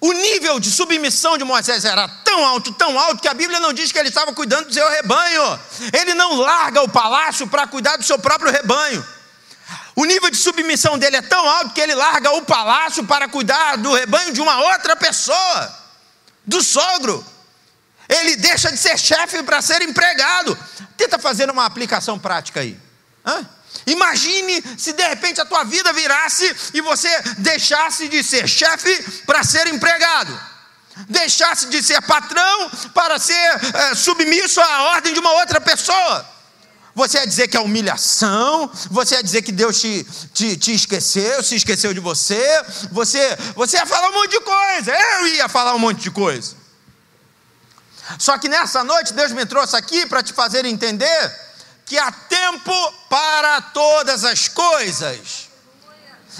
O 0.00 0.12
nível 0.12 0.60
de 0.60 0.70
submissão 0.70 1.36
de 1.36 1.44
Moisés 1.44 1.84
era 1.84 2.06
tão 2.24 2.44
alto, 2.44 2.72
tão 2.72 2.98
alto, 2.98 3.20
que 3.20 3.28
a 3.28 3.34
Bíblia 3.34 3.58
não 3.58 3.72
diz 3.72 3.90
que 3.90 3.98
ele 3.98 4.08
estava 4.08 4.32
cuidando 4.32 4.66
do 4.66 4.72
seu 4.72 4.88
rebanho. 4.88 5.60
Ele 5.92 6.14
não 6.14 6.36
larga 6.36 6.82
o 6.82 6.88
palácio 6.88 7.48
para 7.48 7.66
cuidar 7.66 7.96
do 7.96 8.04
seu 8.04 8.18
próprio 8.18 8.52
rebanho. 8.52 9.04
O 9.96 10.04
nível 10.04 10.30
de 10.30 10.36
submissão 10.36 10.96
dele 10.96 11.16
é 11.16 11.22
tão 11.22 11.48
alto 11.48 11.70
que 11.70 11.80
ele 11.80 11.94
larga 11.94 12.30
o 12.30 12.44
palácio 12.44 13.04
para 13.04 13.28
cuidar 13.28 13.76
do 13.76 13.92
rebanho 13.92 14.32
de 14.32 14.40
uma 14.40 14.60
outra 14.60 14.94
pessoa, 14.94 15.76
do 16.46 16.62
sogro. 16.62 17.26
Ele 18.08 18.36
deixa 18.36 18.70
de 18.70 18.78
ser 18.78 18.96
chefe 18.96 19.42
para 19.42 19.60
ser 19.60 19.82
empregado. 19.82 20.56
Tenta 20.96 21.18
fazer 21.18 21.50
uma 21.50 21.64
aplicação 21.64 22.16
prática 22.16 22.60
aí. 22.60 22.78
Hã? 23.26 23.44
Imagine 23.86 24.62
se 24.76 24.92
de 24.92 25.02
repente 25.02 25.40
a 25.40 25.44
tua 25.44 25.64
vida 25.64 25.92
virasse 25.92 26.54
e 26.74 26.80
você 26.80 27.08
deixasse 27.38 28.08
de 28.08 28.22
ser 28.22 28.48
chefe 28.48 29.22
para 29.26 29.42
ser 29.42 29.66
empregado, 29.68 30.38
deixasse 31.08 31.66
de 31.66 31.82
ser 31.82 32.00
patrão 32.02 32.70
para 32.94 33.18
ser 33.18 33.34
é, 33.74 33.94
submisso 33.94 34.60
à 34.60 34.82
ordem 34.94 35.12
de 35.12 35.20
uma 35.20 35.32
outra 35.32 35.60
pessoa. 35.60 36.38
Você 36.94 37.18
ia 37.18 37.26
dizer 37.26 37.46
que 37.46 37.56
é 37.56 37.60
humilhação, 37.60 38.68
você 38.90 39.14
ia 39.14 39.22
dizer 39.22 39.42
que 39.42 39.52
Deus 39.52 39.80
te, 39.80 40.04
te, 40.34 40.56
te 40.56 40.74
esqueceu, 40.74 41.42
se 41.44 41.54
esqueceu 41.54 41.94
de 41.94 42.00
você, 42.00 42.42
você, 42.90 43.38
você 43.54 43.76
ia 43.76 43.86
falar 43.86 44.08
um 44.08 44.14
monte 44.14 44.32
de 44.32 44.40
coisa, 44.40 44.92
eu 44.92 45.28
ia 45.28 45.48
falar 45.48 45.74
um 45.74 45.78
monte 45.78 46.00
de 46.00 46.10
coisa. 46.10 46.56
Só 48.18 48.36
que 48.36 48.48
nessa 48.48 48.82
noite 48.82 49.12
Deus 49.12 49.30
me 49.32 49.46
trouxe 49.46 49.76
aqui 49.76 50.06
para 50.06 50.22
te 50.22 50.32
fazer 50.32 50.64
entender 50.64 51.47
que 51.88 51.98
há 51.98 52.12
tempo 52.12 52.92
para 53.08 53.62
todas 53.62 54.22
as 54.24 54.46
coisas. 54.46 55.48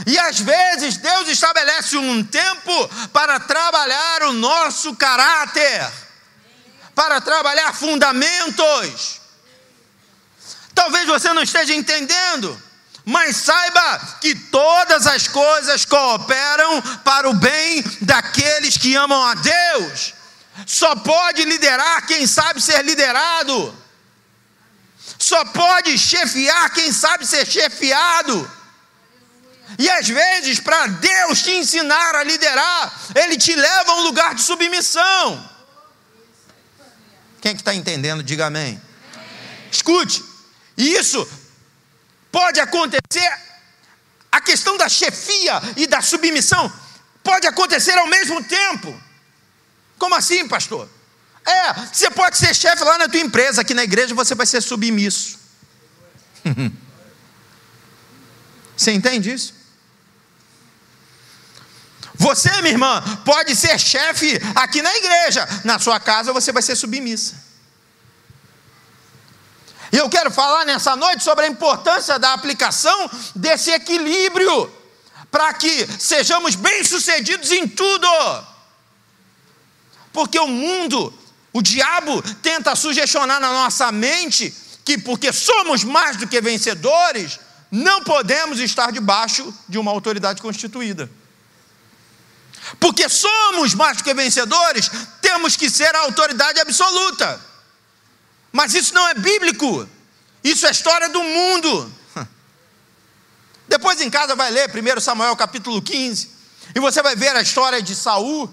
E 0.06 0.18
às 0.18 0.38
vezes 0.38 0.98
Deus 0.98 1.28
estabelece 1.28 1.96
um 1.96 2.22
tempo 2.22 2.88
para 3.12 3.40
trabalhar 3.40 4.24
o 4.24 4.32
nosso 4.32 4.94
caráter, 4.94 5.90
para 6.94 7.20
trabalhar 7.20 7.74
fundamentos. 7.74 9.20
Talvez 10.74 11.06
você 11.06 11.32
não 11.32 11.42
esteja 11.42 11.74
entendendo, 11.74 12.62
mas 13.04 13.38
saiba 13.38 14.18
que 14.20 14.34
todas 14.34 15.06
as 15.06 15.26
coisas 15.26 15.84
cooperam 15.86 16.82
para 17.02 17.28
o 17.28 17.34
bem 17.34 17.82
daqueles 18.02 18.76
que 18.76 18.94
amam 18.94 19.24
a 19.24 19.34
Deus. 19.34 20.14
Só 20.66 20.94
pode 20.94 21.44
liderar 21.44 22.06
quem 22.06 22.26
sabe 22.26 22.60
ser 22.60 22.84
liderado. 22.84 23.87
Só 25.18 25.44
pode 25.46 25.98
chefiar 25.98 26.70
quem 26.70 26.92
sabe 26.92 27.26
ser 27.26 27.46
chefiado. 27.46 28.50
E 29.78 29.90
às 29.90 30.08
vezes, 30.08 30.60
para 30.60 30.86
Deus 30.86 31.42
te 31.42 31.50
ensinar 31.50 32.14
a 32.14 32.22
liderar, 32.22 33.00
Ele 33.14 33.36
te 33.36 33.54
leva 33.54 33.92
a 33.92 33.96
um 33.96 34.02
lugar 34.02 34.34
de 34.34 34.42
submissão. 34.42 35.50
Quem 37.40 37.50
é 37.50 37.54
que 37.54 37.60
está 37.60 37.74
entendendo, 37.74 38.22
diga 38.22 38.46
amém. 38.46 38.80
Escute, 39.70 40.24
isso 40.76 41.28
pode 42.32 42.60
acontecer, 42.60 43.30
a 44.30 44.40
questão 44.40 44.76
da 44.76 44.88
chefia 44.88 45.60
e 45.76 45.86
da 45.86 46.00
submissão 46.00 46.72
pode 47.22 47.46
acontecer 47.46 47.96
ao 47.98 48.06
mesmo 48.06 48.42
tempo. 48.44 49.02
Como 49.98 50.14
assim, 50.14 50.48
pastor? 50.48 50.88
É, 51.48 51.72
você 51.90 52.10
pode 52.10 52.36
ser 52.36 52.54
chefe 52.54 52.84
lá 52.84 52.98
na 52.98 53.08
tua 53.08 53.20
empresa, 53.20 53.62
aqui 53.62 53.72
na 53.72 53.82
igreja 53.82 54.14
você 54.14 54.34
vai 54.34 54.44
ser 54.44 54.60
submisso. 54.60 55.38
Você 58.76 58.92
entende 58.92 59.32
isso? 59.32 59.54
Você, 62.14 62.48
minha 62.62 62.74
irmã, 62.74 63.02
pode 63.24 63.56
ser 63.56 63.76
chefe 63.76 64.40
aqui 64.54 64.80
na 64.80 64.96
igreja, 64.96 65.48
na 65.64 65.80
sua 65.80 65.98
casa 65.98 66.32
você 66.32 66.52
vai 66.52 66.62
ser 66.62 66.76
submissa. 66.76 67.34
E 69.90 69.96
eu 69.96 70.08
quero 70.08 70.30
falar 70.30 70.64
nessa 70.64 70.94
noite 70.94 71.24
sobre 71.24 71.46
a 71.46 71.48
importância 71.48 72.20
da 72.20 72.34
aplicação 72.34 73.10
desse 73.34 73.72
equilíbrio, 73.72 74.72
para 75.28 75.52
que 75.54 75.88
sejamos 75.98 76.54
bem-sucedidos 76.54 77.50
em 77.50 77.66
tudo. 77.66 78.08
Porque 80.12 80.38
o 80.38 80.46
mundo, 80.46 81.16
o 81.58 81.62
diabo, 81.62 82.22
tenta 82.40 82.76
sugestionar 82.76 83.40
na 83.40 83.50
nossa 83.50 83.90
mente 83.90 84.54
que, 84.84 84.96
porque 84.96 85.32
somos 85.32 85.82
mais 85.82 86.16
do 86.16 86.26
que 86.26 86.40
vencedores, 86.40 87.40
não 87.68 88.02
podemos 88.04 88.60
estar 88.60 88.92
debaixo 88.92 89.52
de 89.68 89.76
uma 89.76 89.90
autoridade 89.90 90.40
constituída. 90.40 91.10
Porque 92.78 93.08
somos 93.08 93.74
mais 93.74 93.96
do 93.96 94.04
que 94.04 94.14
vencedores, 94.14 94.88
temos 95.20 95.56
que 95.56 95.68
ser 95.68 95.92
a 95.96 96.02
autoridade 96.02 96.60
absoluta. 96.60 97.40
Mas 98.52 98.74
isso 98.74 98.94
não 98.94 99.08
é 99.08 99.14
bíblico. 99.14 99.88
Isso 100.44 100.64
é 100.64 100.70
história 100.70 101.08
do 101.08 101.22
mundo. 101.22 101.92
Depois 103.66 104.00
em 104.00 104.08
casa 104.08 104.36
vai 104.36 104.50
ler 104.52 104.70
1 104.70 105.00
Samuel 105.00 105.34
capítulo 105.36 105.82
15, 105.82 106.30
e 106.74 106.78
você 106.78 107.02
vai 107.02 107.16
ver 107.16 107.34
a 107.34 107.42
história 107.42 107.82
de 107.82 107.96
Saul. 107.96 108.48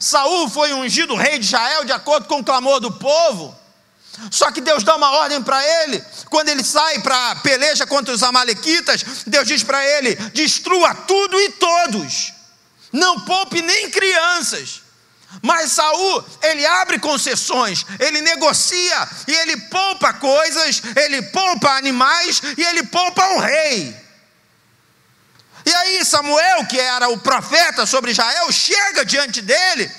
Saul 0.00 0.48
foi 0.48 0.72
ungido 0.72 1.14
rei 1.14 1.38
de 1.38 1.46
Israel 1.46 1.84
de 1.84 1.92
acordo 1.92 2.26
com 2.26 2.40
o 2.40 2.44
clamor 2.44 2.80
do 2.80 2.92
povo. 2.92 3.54
Só 4.30 4.50
que 4.50 4.60
Deus 4.60 4.84
dá 4.84 4.94
uma 4.96 5.10
ordem 5.10 5.42
para 5.42 5.62
ele. 5.82 6.04
Quando 6.28 6.48
ele 6.48 6.62
sai 6.62 7.00
para 7.00 7.36
peleja 7.36 7.86
contra 7.86 8.14
os 8.14 8.22
amalequitas, 8.22 9.04
Deus 9.26 9.48
diz 9.48 9.62
para 9.62 9.84
ele: 9.84 10.14
destrua 10.14 10.94
tudo 10.94 11.40
e 11.40 11.50
todos 11.52 12.32
não 12.92 13.20
poupe 13.20 13.62
nem 13.62 13.90
crianças. 13.90 14.82
Mas 15.40 15.72
Saul, 15.72 16.24
ele 16.42 16.66
abre 16.66 16.98
concessões, 16.98 17.86
ele 17.98 18.20
negocia 18.20 19.08
e 19.26 19.32
ele 19.32 19.56
poupa 19.62 20.12
coisas, 20.12 20.82
ele 20.94 21.22
poupa 21.22 21.70
animais 21.70 22.42
e 22.56 22.62
ele 22.62 22.82
poupa 22.82 23.26
o 23.30 23.38
rei. 23.38 24.01
E 25.64 25.72
aí 25.72 26.04
Samuel, 26.04 26.66
que 26.66 26.78
era 26.78 27.08
o 27.08 27.18
profeta 27.18 27.86
sobre 27.86 28.10
Israel, 28.10 28.50
chega 28.50 29.04
diante 29.04 29.40
dele 29.40 29.90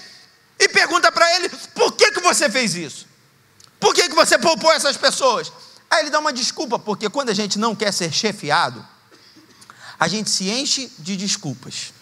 e 0.59 0.67
pergunta 0.69 1.11
para 1.11 1.35
ele: 1.35 1.49
por 1.73 1.93
que, 1.93 2.11
que 2.11 2.19
você 2.19 2.49
fez 2.49 2.75
isso? 2.75 3.07
Por 3.79 3.93
que, 3.93 4.09
que 4.09 4.15
você 4.15 4.37
poupou 4.37 4.71
essas 4.71 4.97
pessoas? 4.97 5.51
Aí 5.89 6.01
ele 6.01 6.09
dá 6.09 6.19
uma 6.19 6.33
desculpa, 6.33 6.79
porque 6.79 7.09
quando 7.09 7.29
a 7.29 7.33
gente 7.33 7.59
não 7.59 7.75
quer 7.75 7.91
ser 7.93 8.11
chefiado, 8.11 8.85
a 9.99 10.07
gente 10.07 10.29
se 10.29 10.49
enche 10.49 10.91
de 10.99 11.15
desculpas. 11.15 11.93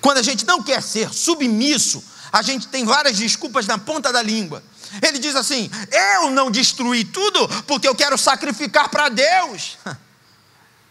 Quando 0.00 0.18
a 0.18 0.22
gente 0.22 0.44
não 0.44 0.62
quer 0.62 0.82
ser 0.82 1.12
submisso, 1.12 2.02
a 2.32 2.42
gente 2.42 2.68
tem 2.68 2.84
várias 2.84 3.16
desculpas 3.16 3.66
na 3.66 3.78
ponta 3.78 4.12
da 4.12 4.20
língua. 4.22 4.62
Ele 5.00 5.18
diz 5.18 5.36
assim: 5.36 5.70
Eu 5.90 6.30
não 6.30 6.50
destruí 6.50 7.04
tudo 7.04 7.48
porque 7.66 7.86
eu 7.86 7.94
quero 7.94 8.18
sacrificar 8.18 8.88
para 8.88 9.08
Deus. 9.08 9.78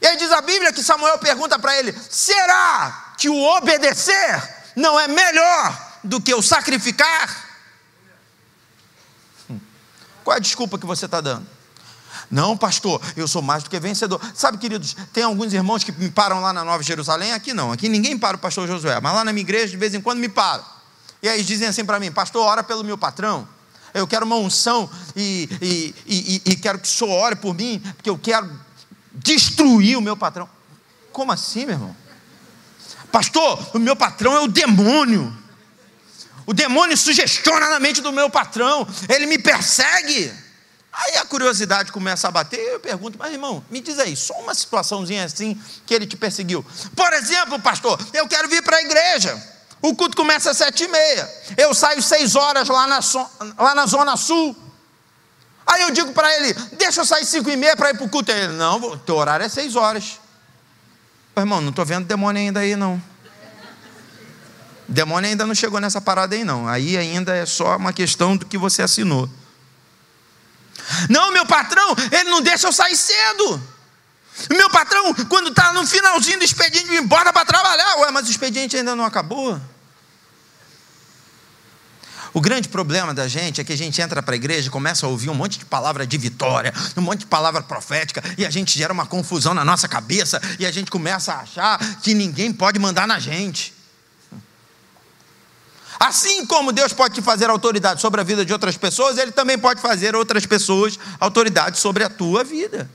E 0.01 0.07
aí 0.07 0.17
diz 0.17 0.31
a 0.31 0.41
Bíblia 0.41 0.73
que 0.73 0.83
Samuel 0.83 1.19
pergunta 1.19 1.59
para 1.59 1.77
ele: 1.77 1.95
Será 2.09 3.13
que 3.17 3.29
o 3.29 3.39
obedecer 3.57 4.63
não 4.75 4.99
é 4.99 5.07
melhor 5.07 5.91
do 6.03 6.19
que 6.19 6.33
o 6.33 6.41
sacrificar? 6.41 7.49
Qual 10.23 10.33
é 10.33 10.37
a 10.37 10.41
desculpa 10.41 10.79
que 10.79 10.85
você 10.85 11.05
está 11.05 11.21
dando? 11.21 11.45
Não, 12.29 12.57
pastor, 12.57 13.01
eu 13.15 13.27
sou 13.27 13.41
mais 13.41 13.63
do 13.63 13.69
que 13.69 13.79
vencedor. 13.79 14.19
Sabe, 14.33 14.57
queridos, 14.57 14.95
tem 15.11 15.23
alguns 15.23 15.53
irmãos 15.53 15.83
que 15.83 15.91
me 15.91 16.09
param 16.09 16.41
lá 16.41 16.53
na 16.53 16.63
Nova 16.63 16.81
Jerusalém, 16.81 17.33
aqui 17.33 17.53
não, 17.53 17.71
aqui 17.71 17.89
ninguém 17.89 18.17
para 18.17 18.37
o 18.37 18.39
pastor 18.39 18.67
Josué, 18.67 18.99
mas 19.01 19.13
lá 19.13 19.23
na 19.23 19.33
minha 19.33 19.41
igreja 19.41 19.67
de 19.67 19.77
vez 19.77 19.93
em 19.93 20.01
quando 20.01 20.19
me 20.19 20.29
param. 20.29 20.63
E 21.21 21.29
aí 21.29 21.43
dizem 21.43 21.67
assim 21.67 21.85
para 21.85 21.99
mim, 21.99 22.11
pastor, 22.11 22.45
ora 22.45 22.63
pelo 22.63 22.83
meu 22.83 22.97
patrão. 22.97 23.47
Eu 23.93 24.07
quero 24.07 24.25
uma 24.25 24.37
unção 24.37 24.89
e, 25.15 25.49
e, 25.61 25.95
e, 26.07 26.41
e 26.51 26.55
quero 26.55 26.79
que 26.79 26.87
o 26.87 26.91
senhor 26.91 27.11
ore 27.11 27.35
por 27.35 27.53
mim, 27.53 27.79
porque 27.97 28.09
eu 28.09 28.17
quero 28.17 28.49
destruir 29.13 29.97
o 29.97 30.01
meu 30.01 30.15
patrão. 30.15 30.49
Como 31.11 31.31
assim, 31.31 31.65
meu 31.65 31.75
irmão? 31.75 31.95
Pastor, 33.11 33.75
o 33.75 33.79
meu 33.79 33.95
patrão 33.95 34.35
é 34.35 34.39
o 34.39 34.47
demônio. 34.47 35.37
O 36.45 36.53
demônio 36.53 36.97
sugestiona 36.97 37.69
na 37.69 37.79
mente 37.79 38.01
do 38.01 38.11
meu 38.11 38.29
patrão, 38.29 38.87
ele 39.07 39.25
me 39.25 39.37
persegue. 39.37 40.33
Aí 40.91 41.15
a 41.17 41.25
curiosidade 41.25 41.91
começa 41.91 42.27
a 42.27 42.31
bater, 42.31 42.59
eu 42.59 42.79
pergunto, 42.79 43.17
mas 43.17 43.31
irmão, 43.31 43.63
me 43.69 43.79
diz 43.79 43.97
aí, 43.97 44.15
só 44.15 44.33
uma 44.39 44.53
situaçãozinha 44.53 45.23
assim 45.23 45.59
que 45.85 45.93
ele 45.93 46.05
te 46.05 46.17
perseguiu. 46.17 46.65
Por 46.95 47.13
exemplo, 47.13 47.59
pastor, 47.59 47.97
eu 48.13 48.27
quero 48.27 48.49
vir 48.49 48.61
para 48.61 48.77
a 48.77 48.81
igreja. 48.81 49.41
O 49.81 49.95
culto 49.95 50.15
começa 50.17 50.51
às 50.51 50.57
sete 50.57 50.83
e 50.83 50.87
meia. 50.87 51.29
Eu 51.57 51.73
saio 51.73 52.03
seis 52.03 52.35
horas 52.35 52.67
lá 52.67 52.85
na, 52.87 52.99
lá 53.57 53.73
na 53.73 53.85
Zona 53.85 54.17
Sul. 54.17 54.55
Aí 55.65 55.83
eu 55.83 55.91
digo 55.91 56.11
para 56.11 56.33
ele, 56.35 56.53
deixa 56.73 57.01
eu 57.01 57.05
sair 57.05 57.25
cinco 57.25 57.49
e 57.49 57.55
meia 57.55 57.75
para 57.75 57.91
ir 57.91 57.97
para 57.97 58.05
o 58.05 58.09
culto. 58.09 58.31
Ele, 58.31 58.53
não, 58.53 58.97
teu 58.99 59.15
horário 59.15 59.45
é 59.45 59.49
seis 59.49 59.75
horas. 59.75 60.19
Mas, 61.35 61.43
irmão, 61.43 61.61
não 61.61 61.69
estou 61.69 61.85
vendo 61.85 62.05
demônio 62.05 62.41
ainda 62.41 62.59
aí, 62.59 62.75
não. 62.75 63.01
Demônio 64.87 65.29
ainda 65.29 65.45
não 65.45 65.55
chegou 65.55 65.79
nessa 65.79 66.01
parada 66.01 66.35
aí, 66.35 66.43
não. 66.43 66.67
Aí 66.67 66.97
ainda 66.97 67.33
é 67.33 67.45
só 67.45 67.77
uma 67.77 67.93
questão 67.93 68.35
do 68.35 68.45
que 68.45 68.57
você 68.57 68.81
assinou. 68.81 69.29
Não, 71.09 71.31
meu 71.31 71.45
patrão, 71.45 71.95
ele 72.11 72.29
não 72.29 72.41
deixa 72.41 72.67
eu 72.67 72.73
sair 72.73 72.95
cedo. 72.95 73.61
Meu 74.49 74.69
patrão, 74.69 75.13
quando 75.29 75.49
está 75.49 75.71
no 75.71 75.85
finalzinho 75.85 76.39
do 76.39 76.43
expediente, 76.43 76.89
me 76.89 77.01
bota 77.01 77.31
para 77.31 77.45
trabalhar. 77.45 77.97
Ué, 77.99 78.11
mas 78.11 78.27
o 78.27 78.31
expediente 78.31 78.75
ainda 78.75 78.95
não 78.95 79.05
acabou. 79.05 79.59
O 82.33 82.39
grande 82.39 82.69
problema 82.69 83.13
da 83.13 83.27
gente 83.27 83.59
é 83.59 83.63
que 83.63 83.73
a 83.73 83.77
gente 83.77 84.01
entra 84.01 84.23
para 84.23 84.33
a 84.33 84.37
igreja 84.37 84.67
e 84.67 84.71
começa 84.71 85.05
a 85.05 85.09
ouvir 85.09 85.29
um 85.29 85.33
monte 85.33 85.59
de 85.59 85.65
palavra 85.65 86.07
de 86.07 86.17
vitória, 86.17 86.73
um 86.95 87.01
monte 87.01 87.19
de 87.19 87.25
palavra 87.25 87.61
profética, 87.61 88.23
e 88.37 88.45
a 88.45 88.49
gente 88.49 88.77
gera 88.77 88.93
uma 88.93 89.05
confusão 89.05 89.53
na 89.53 89.65
nossa 89.65 89.87
cabeça, 89.87 90.41
e 90.57 90.65
a 90.65 90.71
gente 90.71 90.89
começa 90.89 91.33
a 91.33 91.41
achar 91.41 91.77
que 92.01 92.13
ninguém 92.13 92.53
pode 92.53 92.79
mandar 92.79 93.05
na 93.05 93.19
gente. 93.19 93.73
Assim 95.99 96.45
como 96.45 96.71
Deus 96.71 96.93
pode 96.93 97.15
te 97.15 97.21
fazer 97.21 97.49
autoridade 97.49 98.01
sobre 98.01 98.21
a 98.21 98.23
vida 98.23 98.45
de 98.45 98.53
outras 98.53 98.77
pessoas, 98.77 99.17
Ele 99.17 99.31
também 99.31 99.57
pode 99.57 99.81
fazer 99.81 100.15
outras 100.15 100.45
pessoas 100.45 100.97
autoridade 101.19 101.77
sobre 101.79 102.03
a 102.03 102.09
tua 102.09 102.43
vida. 102.43 102.89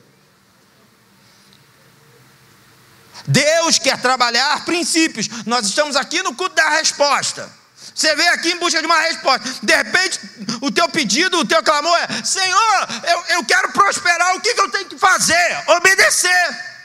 Deus 3.26 3.78
quer 3.78 4.00
trabalhar 4.00 4.64
princípios. 4.64 5.28
Nós 5.44 5.66
estamos 5.66 5.94
aqui 5.94 6.22
no 6.22 6.34
culto 6.34 6.54
da 6.54 6.70
resposta. 6.70 7.50
Você 7.96 8.14
veio 8.14 8.30
aqui 8.34 8.50
em 8.50 8.58
busca 8.58 8.78
de 8.78 8.84
uma 8.84 9.00
resposta. 9.00 9.48
De 9.62 9.74
repente, 9.74 10.20
o 10.60 10.70
teu 10.70 10.86
pedido, 10.86 11.38
o 11.38 11.46
teu 11.46 11.62
clamor 11.62 11.96
é: 11.96 12.22
Senhor, 12.22 12.88
eu, 13.02 13.36
eu 13.36 13.44
quero 13.46 13.72
prosperar. 13.72 14.36
O 14.36 14.40
que, 14.42 14.52
que 14.52 14.60
eu 14.60 14.70
tenho 14.70 14.84
que 14.84 14.98
fazer? 14.98 15.64
Obedecer. 15.68 16.76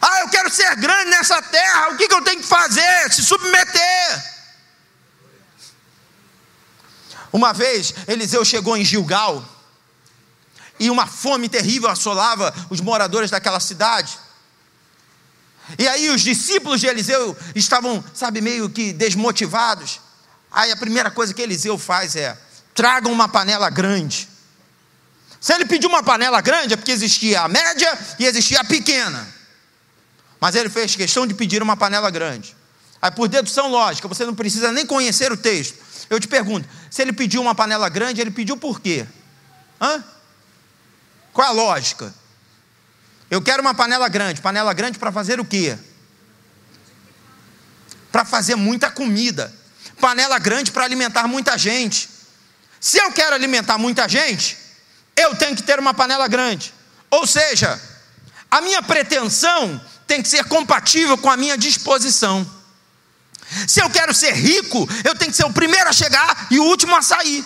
Ah, 0.00 0.20
eu 0.20 0.28
quero 0.28 0.48
ser 0.50 0.76
grande 0.76 1.10
nessa 1.10 1.42
terra. 1.42 1.88
O 1.88 1.96
que, 1.96 2.06
que 2.06 2.14
eu 2.14 2.22
tenho 2.22 2.40
que 2.40 2.46
fazer? 2.46 3.12
Se 3.12 3.24
submeter. 3.24 4.30
Uma 7.32 7.52
vez, 7.52 7.92
Eliseu 8.06 8.44
chegou 8.44 8.76
em 8.76 8.84
Gilgal 8.84 9.44
e 10.78 10.88
uma 10.90 11.08
fome 11.08 11.48
terrível 11.48 11.90
assolava 11.90 12.54
os 12.70 12.80
moradores 12.80 13.32
daquela 13.32 13.58
cidade. 13.58 14.16
E 15.78 15.88
aí 15.88 16.10
os 16.10 16.22
discípulos 16.22 16.80
de 16.80 16.86
Eliseu 16.86 17.36
estavam, 17.54 18.02
sabe, 18.14 18.40
meio 18.40 18.68
que 18.70 18.92
desmotivados. 18.92 20.00
Aí 20.50 20.70
a 20.72 20.76
primeira 20.76 21.10
coisa 21.10 21.32
que 21.32 21.42
Eliseu 21.42 21.78
faz 21.78 22.16
é: 22.16 22.36
tragam 22.74 23.12
uma 23.12 23.28
panela 23.28 23.70
grande, 23.70 24.28
Se 25.40 25.54
ele 25.54 25.64
pediu 25.64 25.88
uma 25.88 26.02
panela 26.02 26.40
grande, 26.40 26.74
é 26.74 26.76
porque 26.76 26.92
existia 26.92 27.42
a 27.42 27.48
média 27.48 27.98
e 28.18 28.26
existia 28.26 28.60
a 28.60 28.64
pequena. 28.64 29.26
Mas 30.40 30.54
ele 30.54 30.68
fez 30.68 30.96
questão 30.96 31.26
de 31.26 31.34
pedir 31.34 31.62
uma 31.62 31.76
panela 31.76 32.10
grande. 32.10 32.56
Aí, 33.00 33.10
por 33.10 33.28
dedução 33.28 33.68
lógica, 33.68 34.08
você 34.08 34.24
não 34.26 34.34
precisa 34.34 34.72
nem 34.72 34.84
conhecer 34.84 35.32
o 35.32 35.36
texto. 35.36 35.78
Eu 36.10 36.18
te 36.18 36.28
pergunto: 36.28 36.68
se 36.90 37.00
ele 37.00 37.12
pediu 37.12 37.40
uma 37.40 37.54
panela 37.54 37.88
grande, 37.88 38.20
ele 38.20 38.30
pediu 38.30 38.56
por 38.56 38.80
quê? 38.80 39.06
Hã? 39.80 40.04
Qual 41.32 41.46
é 41.46 41.50
a 41.50 41.52
lógica? 41.52 42.14
Eu 43.30 43.40
quero 43.40 43.62
uma 43.62 43.72
panela 43.72 44.08
grande. 44.08 44.40
Panela 44.40 44.72
grande 44.74 44.98
para 44.98 45.12
fazer 45.12 45.38
o 45.38 45.44
quê? 45.44 45.78
Para 48.10 48.24
fazer 48.24 48.56
muita 48.56 48.90
comida. 48.90 49.54
Panela 50.00 50.38
grande 50.38 50.72
para 50.72 50.84
alimentar 50.84 51.28
muita 51.28 51.56
gente. 51.56 52.10
Se 52.80 52.98
eu 52.98 53.12
quero 53.12 53.34
alimentar 53.34 53.78
muita 53.78 54.08
gente, 54.08 54.58
eu 55.14 55.36
tenho 55.36 55.54
que 55.54 55.62
ter 55.62 55.78
uma 55.78 55.94
panela 55.94 56.26
grande. 56.26 56.74
Ou 57.10 57.26
seja, 57.26 57.80
a 58.50 58.60
minha 58.60 58.82
pretensão 58.82 59.80
tem 60.06 60.22
que 60.22 60.28
ser 60.28 60.44
compatível 60.44 61.16
com 61.16 61.30
a 61.30 61.36
minha 61.36 61.56
disposição. 61.56 62.44
Se 63.68 63.80
eu 63.80 63.90
quero 63.90 64.12
ser 64.12 64.32
rico, 64.32 64.88
eu 65.04 65.14
tenho 65.14 65.30
que 65.30 65.36
ser 65.36 65.44
o 65.44 65.52
primeiro 65.52 65.88
a 65.88 65.92
chegar 65.92 66.46
e 66.50 66.58
o 66.58 66.64
último 66.64 66.96
a 66.96 67.02
sair. 67.02 67.44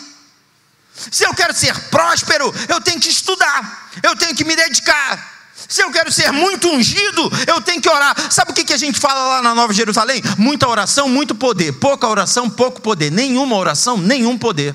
Se 1.10 1.24
eu 1.24 1.34
quero 1.34 1.52
ser 1.52 1.78
próspero, 1.90 2.54
eu 2.68 2.80
tenho 2.80 3.00
que 3.00 3.08
estudar, 3.08 3.90
eu 4.02 4.16
tenho 4.16 4.34
que 4.34 4.44
me 4.44 4.54
dedicar. 4.54 5.33
Se 5.68 5.82
eu 5.82 5.90
quero 5.90 6.12
ser 6.12 6.32
muito 6.32 6.68
ungido, 6.68 7.30
eu 7.46 7.60
tenho 7.60 7.80
que 7.80 7.88
orar. 7.88 8.14
Sabe 8.30 8.50
o 8.50 8.54
que 8.54 8.72
a 8.72 8.76
gente 8.76 8.98
fala 8.98 9.24
lá 9.28 9.42
na 9.42 9.54
Nova 9.54 9.72
Jerusalém? 9.72 10.22
Muita 10.36 10.68
oração, 10.68 11.08
muito 11.08 11.34
poder. 11.34 11.72
Pouca 11.72 12.08
oração, 12.08 12.50
pouco 12.50 12.80
poder. 12.80 13.10
Nenhuma 13.10 13.56
oração, 13.56 13.96
nenhum 13.96 14.36
poder. 14.36 14.74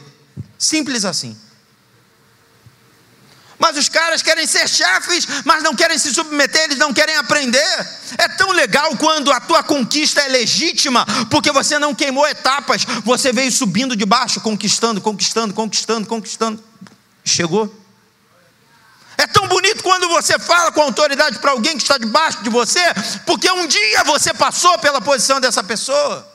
Simples 0.58 1.06
assim. 1.06 1.38
Mas 3.60 3.78
os 3.78 3.90
caras 3.90 4.22
querem 4.22 4.48
ser 4.48 4.70
chefes, 4.70 5.28
mas 5.44 5.62
não 5.62 5.76
querem 5.76 5.98
se 5.98 6.14
submeter, 6.14 6.64
eles 6.64 6.78
não 6.78 6.94
querem 6.94 7.18
aprender. 7.18 7.88
É 8.18 8.30
tão 8.30 8.52
legal 8.52 8.96
quando 8.96 9.34
a 9.34 9.42
tua 9.42 9.62
conquista 9.62 10.22
é 10.22 10.30
legítima, 10.30 11.06
porque 11.30 11.52
você 11.52 11.78
não 11.78 11.94
queimou 11.94 12.26
etapas, 12.26 12.86
você 13.04 13.34
veio 13.34 13.52
subindo 13.52 13.98
de 13.98 14.06
baixo, 14.06 14.40
conquistando, 14.40 15.02
conquistando, 15.02 15.54
conquistando, 15.54 16.08
conquistando. 16.08 16.64
Chegou. 17.26 17.79
É 19.20 19.28
tão 19.28 19.50
bonito 19.50 19.84
quando 19.84 20.08
você 20.08 20.40
fala 20.40 20.72
com 20.72 20.82
autoridade 20.82 21.40
para 21.40 21.52
alguém 21.52 21.76
que 21.76 21.84
está 21.84 21.98
debaixo 21.98 22.42
de 22.42 22.50
você, 22.50 22.80
porque 23.26 23.52
um 23.52 23.68
dia 23.68 24.02
você 24.06 24.34
passou 24.34 24.80
pela 24.80 25.02
posição 25.02 25.42
dessa 25.42 25.62
pessoa. 25.62 26.26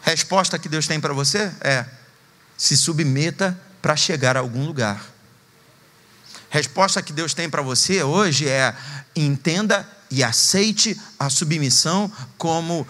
Resposta 0.00 0.58
que 0.58 0.66
Deus 0.66 0.86
tem 0.86 0.98
para 0.98 1.12
você 1.12 1.52
é: 1.60 1.84
se 2.56 2.78
submeta 2.78 3.60
para 3.82 3.94
chegar 3.94 4.38
a 4.38 4.40
algum 4.40 4.64
lugar. 4.64 5.04
Resposta 6.48 7.02
que 7.02 7.12
Deus 7.12 7.34
tem 7.34 7.50
para 7.50 7.60
você 7.60 8.02
hoje 8.02 8.48
é: 8.48 8.74
entenda 9.14 9.86
e 10.10 10.24
aceite 10.24 10.98
a 11.18 11.28
submissão 11.28 12.10
como 12.38 12.80
uh, 12.80 12.86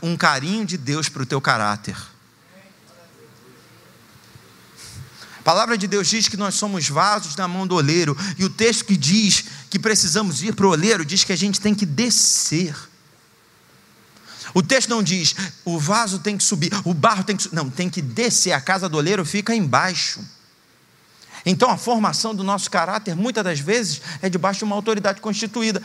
um 0.00 0.16
carinho 0.16 0.64
de 0.64 0.76
Deus 0.76 1.08
para 1.08 1.24
o 1.24 1.26
teu 1.26 1.40
caráter. 1.40 1.96
A 5.40 5.42
palavra 5.42 5.78
de 5.78 5.86
Deus 5.86 6.06
diz 6.06 6.28
que 6.28 6.36
nós 6.36 6.54
somos 6.54 6.86
vasos 6.86 7.34
na 7.34 7.48
mão 7.48 7.66
do 7.66 7.74
oleiro, 7.74 8.16
e 8.38 8.44
o 8.44 8.50
texto 8.50 8.84
que 8.84 8.94
diz 8.94 9.44
que 9.70 9.78
precisamos 9.78 10.42
ir 10.42 10.54
para 10.54 10.66
o 10.66 10.70
oleiro 10.70 11.02
diz 11.02 11.24
que 11.24 11.32
a 11.32 11.36
gente 11.36 11.58
tem 11.58 11.74
que 11.74 11.86
descer. 11.86 12.76
O 14.52 14.62
texto 14.62 14.90
não 14.90 15.02
diz 15.02 15.34
o 15.64 15.78
vaso 15.78 16.18
tem 16.18 16.36
que 16.36 16.44
subir, 16.44 16.70
o 16.84 16.92
barro 16.92 17.24
tem 17.24 17.36
que 17.36 17.54
não, 17.54 17.70
tem 17.70 17.88
que 17.88 18.02
descer. 18.02 18.52
A 18.52 18.60
casa 18.60 18.86
do 18.86 18.98
oleiro 18.98 19.24
fica 19.24 19.54
embaixo. 19.54 20.20
Então 21.46 21.70
a 21.70 21.78
formação 21.78 22.34
do 22.34 22.44
nosso 22.44 22.70
caráter 22.70 23.16
muitas 23.16 23.42
das 23.42 23.60
vezes 23.60 24.02
é 24.20 24.28
debaixo 24.28 24.58
de 24.58 24.64
uma 24.64 24.76
autoridade 24.76 25.22
constituída. 25.22 25.82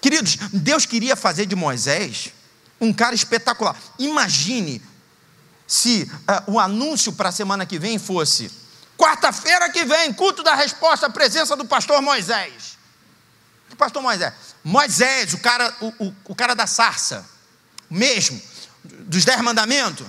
Queridos, 0.00 0.38
Deus 0.52 0.86
queria 0.86 1.16
fazer 1.16 1.46
de 1.46 1.56
Moisés 1.56 2.32
um 2.80 2.92
cara 2.92 3.14
espetacular. 3.14 3.74
Imagine 3.98 4.80
se 5.66 6.08
uh, 6.48 6.52
o 6.52 6.60
anúncio 6.60 7.12
para 7.12 7.30
a 7.30 7.32
semana 7.32 7.66
que 7.66 7.76
vem 7.76 7.98
fosse 7.98 8.67
quarta-feira 8.98 9.70
que 9.70 9.84
vem, 9.84 10.12
culto 10.12 10.42
da 10.42 10.54
resposta, 10.54 11.06
a 11.06 11.10
presença 11.10 11.54
do 11.56 11.64
pastor 11.64 12.02
Moisés. 12.02 12.76
O 13.72 13.76
pastor 13.76 14.02
Moisés. 14.02 14.34
Moisés, 14.64 15.32
o 15.32 15.38
cara, 15.38 15.74
o, 15.80 15.86
o, 16.06 16.14
o 16.24 16.34
cara 16.34 16.54
da 16.54 16.66
sarça 16.66 17.24
mesmo, 17.88 18.42
dos 18.82 19.24
dez 19.24 19.40
mandamentos. 19.40 20.06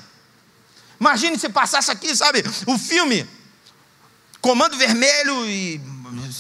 Imagine 1.00 1.40
se 1.40 1.48
passasse 1.48 1.92
aqui, 1.92 2.14
sabe, 2.16 2.44
o 2.66 2.78
filme 2.78 3.30
Comando 4.42 4.76
Vermelho 4.78 5.46
e 5.46 5.80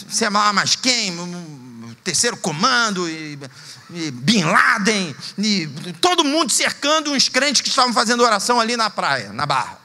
sei 0.10 0.30
lá 0.30 0.52
mais 0.52 0.76
quem, 0.76 1.14
terceiro 2.04 2.38
comando 2.38 3.08
e, 3.10 3.38
e 3.92 4.12
Bin 4.12 4.44
Laden 4.44 5.16
e 5.38 5.68
todo 6.02 6.24
mundo 6.24 6.52
cercando 6.52 7.12
uns 7.12 7.30
crentes 7.30 7.62
que 7.62 7.70
estavam 7.70 7.94
fazendo 7.94 8.24
oração 8.24 8.60
ali 8.60 8.76
na 8.76 8.90
praia, 8.90 9.32
na 9.32 9.46
barra. 9.46 9.79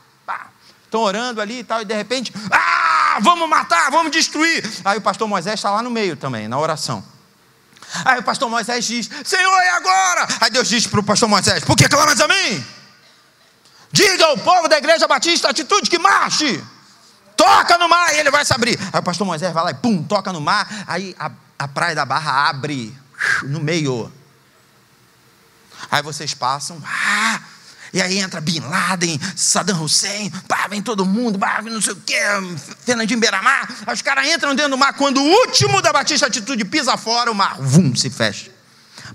Estão 0.94 1.02
orando 1.02 1.40
ali 1.40 1.59
e 1.59 1.64
tal, 1.64 1.83
e 1.83 1.85
de 1.85 1.92
repente, 1.92 2.33
ah, 2.52 3.18
vamos 3.20 3.48
matar, 3.48 3.90
vamos 3.90 4.12
destruir. 4.12 4.64
Aí 4.85 4.96
o 4.96 5.00
pastor 5.00 5.26
Moisés 5.26 5.54
está 5.54 5.68
lá 5.68 5.83
no 5.83 5.90
meio 5.90 6.16
também, 6.16 6.46
na 6.46 6.57
oração. 6.57 7.04
Aí 8.04 8.20
o 8.20 8.22
pastor 8.22 8.48
Moisés 8.48 8.85
diz: 8.85 9.11
Senhor, 9.24 9.61
é 9.61 9.70
agora. 9.70 10.28
Aí 10.40 10.50
Deus 10.50 10.68
diz 10.68 10.87
para 10.87 11.00
o 11.00 11.02
pastor 11.02 11.28
Moisés: 11.28 11.64
Por 11.64 11.76
que 11.76 11.88
clamas 11.88 12.20
a 12.20 12.28
mim? 12.28 12.64
Diga 13.90 14.24
ao 14.26 14.38
povo 14.38 14.68
da 14.68 14.78
igreja 14.78 15.09
batista 15.09 15.48
atitude 15.48 15.90
que 15.90 15.98
marche. 15.98 16.62
Toca 17.37 17.76
no 17.76 17.88
mar 17.88 18.14
e 18.14 18.20
ele 18.20 18.30
vai 18.30 18.44
se 18.44 18.54
abrir. 18.54 18.78
Aí 18.92 19.00
o 19.00 19.02
pastor 19.02 19.26
Moisés 19.26 19.52
vai 19.52 19.64
lá 19.64 19.70
e 19.72 19.74
pum, 19.74 20.00
toca 20.00 20.33
no 20.33 20.40
mar. 20.40 20.68
Aí 20.87 21.12
a, 21.18 21.28
a 21.59 21.66
praia 21.66 21.96
da 21.96 22.04
barra 22.04 22.48
abre 22.48 22.96
no 23.42 23.59
meio. 23.59 24.12
Aí 25.90 26.02
vocês 26.02 26.35
passam. 26.35 26.80
Ah, 26.87 27.40
e 27.94 28.02
aí 28.02 28.18
entra 28.18 28.40
Bin 28.40 28.59
Laden, 28.59 29.20
Saddam 29.37 29.80
Hussein, 29.80 30.28
pá, 30.48 30.66
vem 30.66 30.83
todo 30.83 31.07
mundo, 31.07 31.38
pá, 31.38 31.62
não 31.62 31.80
sei 31.80 31.92
o 31.92 31.96
quê, 31.96 32.18
Fernandinho 32.85 33.20
Beiramar. 33.20 33.72
Os 33.90 34.02
caras 34.02 34.26
entram 34.26 34.52
dentro 34.52 34.72
do 34.72 34.76
mar. 34.76 34.94
Quando 34.94 35.22
o 35.22 35.24
último 35.24 35.80
da 35.80 35.92
Batista 35.92 36.26
Atitude 36.26 36.64
pisa 36.64 36.96
fora, 36.96 37.30
o 37.30 37.35
mar, 37.35 37.57
vum, 37.61 37.94
se 37.94 38.11
fecha. 38.11 38.50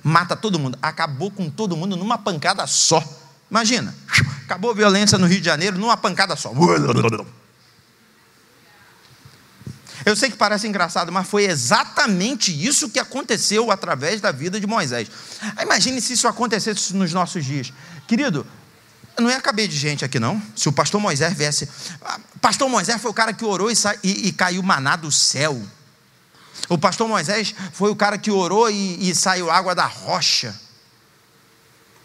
Mata 0.01 0.33
todo 0.33 0.57
mundo. 0.57 0.79
Acabou 0.81 1.29
com 1.29 1.49
todo 1.49 1.75
mundo 1.75 1.97
numa 1.97 2.17
pancada 2.17 2.65
só. 2.67 3.03
Imagina, 3.51 3.93
acabou 4.45 4.71
a 4.71 4.73
violência 4.73 5.17
no 5.17 5.27
Rio 5.27 5.39
de 5.39 5.45
Janeiro 5.45 5.77
numa 5.77 5.97
pancada 5.97 6.37
só. 6.37 6.53
Eu 10.05 10.15
sei 10.15 10.31
que 10.31 10.37
parece 10.37 10.65
engraçado, 10.67 11.11
mas 11.11 11.27
foi 11.27 11.43
exatamente 11.43 12.49
isso 12.65 12.89
que 12.89 12.99
aconteceu 12.99 13.69
através 13.71 14.21
da 14.21 14.31
vida 14.31 14.57
de 14.57 14.65
Moisés. 14.65 15.09
Imagine 15.61 15.99
se 15.99 16.13
isso 16.13 16.29
acontecesse 16.29 16.95
nos 16.95 17.11
nossos 17.11 17.43
dias. 17.43 17.73
Querido, 18.07 18.47
não 19.19 19.29
ia 19.29 19.41
caber 19.41 19.67
de 19.67 19.77
gente 19.77 20.05
aqui, 20.05 20.19
não. 20.19 20.41
Se 20.55 20.69
o 20.69 20.71
pastor 20.71 20.99
Moisés 20.99 21.33
viesse. 21.33 21.67
Ah, 22.01 22.19
pastor 22.41 22.69
Moisés 22.69 23.01
foi 23.01 23.11
o 23.11 23.13
cara 23.13 23.33
que 23.33 23.45
orou 23.45 23.69
e, 23.69 23.75
sa... 23.75 23.95
e, 24.03 24.27
e 24.27 24.31
caiu 24.31 24.61
maná 24.63 24.95
do 24.95 25.11
céu. 25.11 25.61
O 26.67 26.77
pastor 26.77 27.07
Moisés 27.07 27.55
foi 27.73 27.89
o 27.89 27.95
cara 27.95 28.17
que 28.17 28.31
orou 28.31 28.69
e, 28.69 29.09
e 29.09 29.15
saiu 29.15 29.49
água 29.49 29.73
da 29.73 29.85
rocha. 29.85 30.59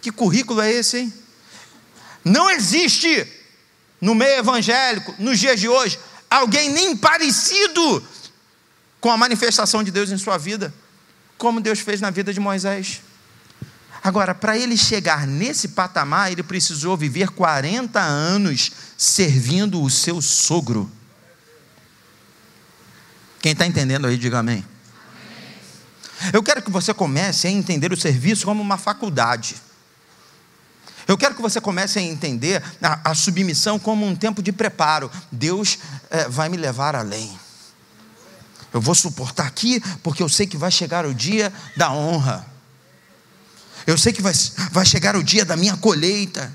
Que 0.00 0.10
currículo 0.12 0.60
é 0.60 0.70
esse, 0.70 0.98
hein? 0.98 1.14
Não 2.24 2.50
existe 2.50 3.26
no 4.00 4.14
meio 4.14 4.38
evangélico, 4.38 5.14
nos 5.18 5.38
dias 5.38 5.58
de 5.58 5.68
hoje, 5.68 5.98
alguém 6.30 6.70
nem 6.70 6.96
parecido 6.96 8.06
com 9.00 9.10
a 9.10 9.16
manifestação 9.16 9.82
de 9.82 9.90
Deus 9.90 10.10
em 10.10 10.18
sua 10.18 10.38
vida, 10.38 10.72
como 11.38 11.60
Deus 11.60 11.80
fez 11.80 12.00
na 12.00 12.10
vida 12.10 12.32
de 12.32 12.40
Moisés. 12.40 13.00
Agora, 14.04 14.34
para 14.34 14.58
ele 14.58 14.76
chegar 14.76 15.26
nesse 15.26 15.68
patamar, 15.68 16.30
ele 16.30 16.42
precisou 16.42 16.94
viver 16.94 17.30
40 17.30 17.98
anos 17.98 18.70
servindo 18.98 19.82
o 19.82 19.88
seu 19.88 20.20
sogro. 20.20 20.92
Quem 23.40 23.52
está 23.52 23.66
entendendo 23.66 24.06
aí, 24.06 24.18
diga 24.18 24.40
amém. 24.40 24.62
Eu 26.34 26.42
quero 26.42 26.60
que 26.60 26.70
você 26.70 26.92
comece 26.92 27.46
a 27.46 27.50
entender 27.50 27.94
o 27.94 27.96
serviço 27.96 28.44
como 28.44 28.60
uma 28.60 28.76
faculdade. 28.76 29.56
Eu 31.08 31.16
quero 31.16 31.34
que 31.34 31.40
você 31.40 31.58
comece 31.58 31.98
a 31.98 32.02
entender 32.02 32.62
a, 32.82 33.10
a 33.10 33.14
submissão 33.14 33.78
como 33.78 34.06
um 34.06 34.14
tempo 34.14 34.42
de 34.42 34.52
preparo. 34.52 35.10
Deus 35.32 35.78
é, 36.10 36.28
vai 36.28 36.50
me 36.50 36.58
levar 36.58 36.94
além. 36.94 37.38
Eu 38.70 38.82
vou 38.82 38.94
suportar 38.94 39.46
aqui, 39.46 39.80
porque 40.02 40.22
eu 40.22 40.28
sei 40.28 40.46
que 40.46 40.58
vai 40.58 40.70
chegar 40.70 41.06
o 41.06 41.14
dia 41.14 41.50
da 41.74 41.90
honra. 41.90 42.53
Eu 43.86 43.98
sei 43.98 44.12
que 44.12 44.22
vai, 44.22 44.32
vai 44.70 44.86
chegar 44.86 45.16
o 45.16 45.22
dia 45.22 45.44
da 45.44 45.56
minha 45.56 45.76
colheita. 45.76 46.52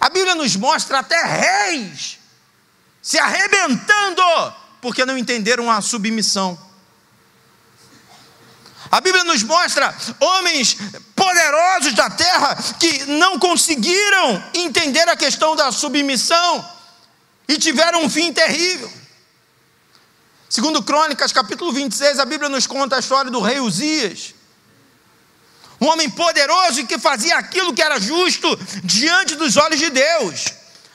A 0.00 0.08
Bíblia 0.08 0.34
nos 0.34 0.56
mostra 0.56 1.00
até 1.00 1.22
reis 1.22 2.18
se 3.02 3.18
arrebentando 3.18 4.22
porque 4.80 5.04
não 5.04 5.18
entenderam 5.18 5.70
a 5.70 5.80
submissão. 5.80 6.58
A 8.90 9.00
Bíblia 9.00 9.24
nos 9.24 9.42
mostra 9.42 9.94
homens 10.20 10.76
poderosos 11.14 11.92
da 11.94 12.08
terra 12.08 12.56
que 12.78 13.04
não 13.06 13.38
conseguiram 13.38 14.42
entender 14.54 15.08
a 15.08 15.16
questão 15.16 15.56
da 15.56 15.72
submissão 15.72 16.64
e 17.48 17.58
tiveram 17.58 18.04
um 18.04 18.10
fim 18.10 18.32
terrível. 18.32 18.90
Segundo 20.48 20.82
Crônicas, 20.82 21.32
capítulo 21.32 21.72
26, 21.72 22.20
a 22.20 22.24
Bíblia 22.24 22.48
nos 22.48 22.66
conta 22.66 22.96
a 22.96 23.00
história 23.00 23.30
do 23.30 23.40
rei 23.40 23.58
Uzias. 23.58 24.35
Um 25.80 25.86
homem 25.88 26.08
poderoso 26.08 26.86
que 26.86 26.98
fazia 26.98 27.36
aquilo 27.36 27.74
que 27.74 27.82
era 27.82 28.00
justo 28.00 28.48
diante 28.82 29.34
dos 29.34 29.56
olhos 29.56 29.78
de 29.78 29.90
Deus. 29.90 30.46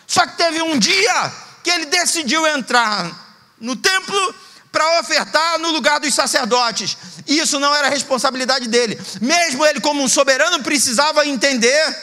Só 0.07 0.25
que 0.25 0.37
teve 0.37 0.61
um 0.61 0.77
dia 0.77 1.31
que 1.63 1.69
ele 1.69 1.85
decidiu 1.85 2.45
entrar 2.47 3.11
no 3.59 3.75
templo 3.75 4.35
para 4.71 4.99
ofertar 4.99 5.59
no 5.59 5.69
lugar 5.69 5.99
dos 5.99 6.13
sacerdotes. 6.13 6.97
Isso 7.27 7.59
não 7.59 7.75
era 7.75 7.89
responsabilidade 7.89 8.67
dele. 8.67 8.99
Mesmo 9.21 9.65
ele, 9.65 9.79
como 9.79 10.01
um 10.01 10.09
soberano, 10.09 10.63
precisava 10.63 11.25
entender 11.25 11.97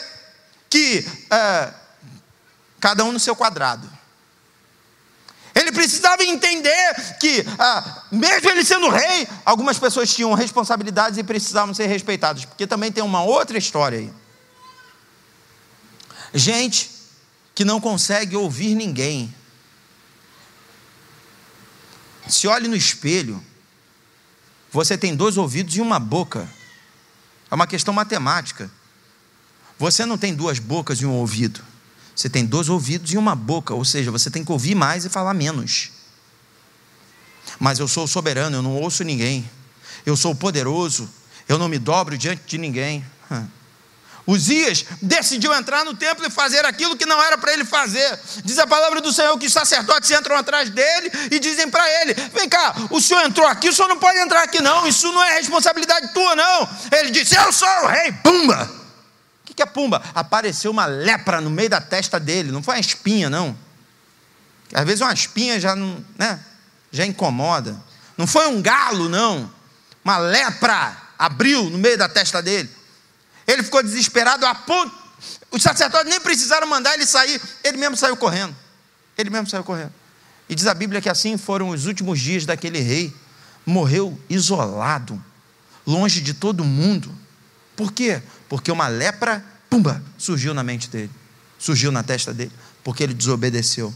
que 0.71 1.05
é, 1.31 1.73
cada 2.79 3.05
um 3.05 3.13
no 3.13 3.19
seu 3.19 3.35
quadrado. 3.35 3.98
Ele 5.59 5.73
precisava 5.73 6.23
entender 6.23 7.17
que, 7.19 7.45
ah, 7.59 8.05
mesmo 8.13 8.49
ele 8.49 8.65
sendo 8.65 8.89
rei, 8.89 9.27
algumas 9.45 9.77
pessoas 9.77 10.15
tinham 10.15 10.33
responsabilidades 10.33 11.19
e 11.19 11.25
precisavam 11.25 11.75
ser 11.75 11.87
respeitadas, 11.87 12.45
porque 12.45 12.65
também 12.65 12.93
tem 12.93 13.03
uma 13.03 13.25
outra 13.25 13.59
história 13.59 13.99
aí. 13.99 14.13
Gente 16.33 16.91
que 17.57 17.65
não 17.65 17.81
consegue 17.81 18.37
ouvir 18.37 18.77
ninguém. 18.77 19.35
Se 22.29 22.47
olhe 22.47 22.69
no 22.69 22.77
espelho, 22.77 23.45
você 24.71 24.97
tem 24.97 25.17
dois 25.17 25.37
ouvidos 25.37 25.75
e 25.75 25.81
uma 25.81 25.99
boca. 25.99 26.49
É 27.51 27.55
uma 27.57 27.67
questão 27.67 27.93
matemática. 27.93 28.71
Você 29.77 30.07
não 30.07 30.17
tem 30.17 30.37
duas 30.37 30.61
bocas 30.61 31.01
e 31.01 31.07
um 31.07 31.15
ouvido. 31.15 31.65
Você 32.19 32.29
tem 32.29 32.45
dois 32.45 32.69
ouvidos 32.69 33.13
e 33.13 33.17
uma 33.17 33.37
boca, 33.37 33.73
ou 33.73 33.85
seja, 33.85 34.11
você 34.11 34.29
tem 34.29 34.45
que 34.45 34.51
ouvir 34.51 34.75
mais 34.75 35.05
e 35.05 35.09
falar 35.09 35.33
menos. 35.33 35.91
Mas 37.61 37.79
eu 37.79 37.87
sou 37.87 38.09
soberano, 38.09 38.57
eu 38.57 38.63
não 38.63 38.75
ouço 38.75 39.05
ninguém. 39.05 39.49
Eu 40.05 40.17
sou 40.17 40.35
poderoso, 40.35 41.09
eu 41.49 41.57
não 41.57 41.69
me 41.69 41.79
dobro 41.79 42.19
diante 42.19 42.43
de 42.45 42.59
ninguém. 42.59 43.07
Uzias 44.27 44.85
decidiu 45.01 45.55
entrar 45.55 45.85
no 45.85 45.95
templo 45.95 46.27
e 46.27 46.31
fazer 46.31 46.65
aquilo 46.65 46.97
que 46.97 47.07
não 47.07 47.23
era 47.23 47.39
para 47.39 47.53
ele 47.53 47.65
fazer. 47.65 48.19
Diz 48.45 48.59
a 48.59 48.67
palavra 48.67 49.01
do 49.01 49.13
Senhor 49.13 49.39
que 49.39 49.47
os 49.47 49.53
sacerdotes 49.53 50.11
entram 50.11 50.37
atrás 50.37 50.71
dele 50.71 51.13
e 51.31 51.39
dizem 51.39 51.71
para 51.71 51.89
ele: 52.03 52.15
Vem 52.35 52.49
cá, 52.49 52.75
o 52.91 53.01
senhor 53.01 53.25
entrou 53.25 53.47
aqui, 53.47 53.69
o 53.69 53.73
senhor 53.73 53.87
não 53.87 53.99
pode 54.01 54.19
entrar 54.19 54.43
aqui, 54.43 54.61
não. 54.61 54.89
Isso 54.89 55.07
não 55.13 55.25
é 55.25 55.35
responsabilidade 55.35 56.13
tua, 56.13 56.35
não. 56.35 56.69
Ele 56.91 57.13
disse: 57.13 57.37
Eu 57.37 57.53
sou 57.53 57.69
o 57.85 57.87
rei, 57.87 58.11
pumba 58.11 58.78
que 59.55 59.63
é 59.63 59.67
pumba? 59.67 60.03
Apareceu 60.15 60.71
uma 60.71 60.87
lepra 60.87 61.41
no 61.41 61.51
meio 61.51 61.71
da 61.71 61.81
testa 61.81 62.19
dele, 62.19 62.51
não 62.51 62.63
foi 62.63 62.75
uma 62.75 62.81
espinha, 62.81 63.29
não. 63.29 63.57
Às 64.73 64.85
vezes 64.85 65.01
uma 65.01 65.13
espinha 65.13 65.59
já 65.59 65.75
não, 65.75 66.05
né, 66.17 66.39
já 66.91 67.07
incomoda. 67.07 67.77
Não 68.17 68.27
foi 68.27 68.49
um 68.49 68.61
galo, 68.61 69.09
não. 69.09 69.51
Uma 70.05 70.19
lepra 70.19 70.97
abriu 71.19 71.71
no 71.71 71.79
meio 71.79 71.97
da 71.97 72.09
testa 72.09 72.43
dele. 72.43 72.71
Ele 73.47 73.63
ficou 73.63 73.83
desesperado 73.83 74.45
a 74.45 74.55
ponto. 74.55 74.95
Os 75.51 75.63
sacerdotes 75.63 76.11
nem 76.11 76.21
precisaram 76.21 76.67
mandar 76.67 76.95
ele 76.95 77.07
sair, 77.07 77.41
ele 77.65 77.79
mesmo 77.79 77.97
saiu 77.97 78.17
correndo. 78.17 78.55
Ele 79.17 79.31
mesmo 79.31 79.49
saiu 79.49 79.65
correndo. 79.65 79.93
E 80.49 80.55
diz 80.55 80.67
a 80.67 80.75
Bíblia 80.75 81.01
que 81.01 81.09
assim 81.09 81.37
foram 81.37 81.71
os 81.71 81.87
últimos 81.87 82.21
dias 82.21 82.47
daquele 82.47 82.79
rei. 82.81 83.15
Morreu 83.67 84.19
isolado, 84.29 85.23
longe 85.87 86.21
de 86.21 86.33
todo 86.35 86.65
mundo. 86.65 87.15
Por 87.79 87.93
quê? 87.93 88.21
Porque 88.49 88.73
uma 88.73 88.89
lepra, 88.89 89.45
pumba, 89.71 90.03
surgiu 90.19 90.53
na 90.53 90.65
mente 90.65 90.91
dele, 90.91 91.13
surgiu 91.61 91.93
na 91.93 92.03
testa 92.03 92.35
dele, 92.35 92.51
porque 92.83 93.05
ele 93.05 93.15
desobedeceu. 93.15 93.95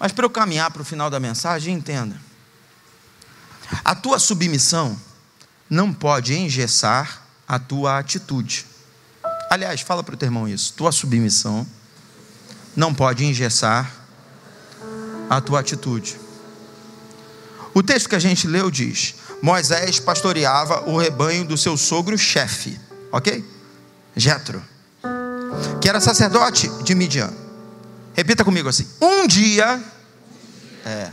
Mas 0.00 0.10
para 0.10 0.24
eu 0.24 0.30
caminhar 0.30 0.68
para 0.72 0.82
o 0.82 0.84
final 0.84 1.08
da 1.08 1.20
mensagem, 1.20 1.72
entenda: 1.72 2.20
a 3.84 3.94
tua 3.94 4.18
submissão 4.18 5.00
não 5.70 5.92
pode 5.92 6.34
engessar 6.34 7.22
a 7.46 7.60
tua 7.60 8.00
atitude. 8.00 8.66
Aliás, 9.48 9.80
fala 9.82 10.02
para 10.02 10.16
o 10.16 10.18
teu 10.18 10.26
irmão 10.26 10.48
isso: 10.48 10.72
tua 10.72 10.90
submissão 10.90 11.64
não 12.74 12.92
pode 12.92 13.24
engessar 13.24 13.94
a 15.30 15.40
tua 15.40 15.60
atitude. 15.60 16.18
O 17.72 17.80
texto 17.80 18.08
que 18.08 18.16
a 18.16 18.18
gente 18.18 18.48
leu 18.48 18.72
diz: 18.72 19.14
Moisés 19.42 20.00
pastoreava 20.00 20.88
o 20.88 20.96
rebanho 20.96 21.44
do 21.44 21.56
seu 21.56 21.76
sogro 21.76 22.16
chefe, 22.16 22.80
ok? 23.12 23.44
Jetro, 24.16 24.62
que 25.80 25.88
era 25.88 26.00
sacerdote 26.00 26.68
de 26.82 26.94
Midian. 26.94 27.32
Repita 28.14 28.44
comigo 28.44 28.68
assim: 28.68 28.88
um 29.00 29.26
dia, 29.26 29.82
é, 30.84 31.10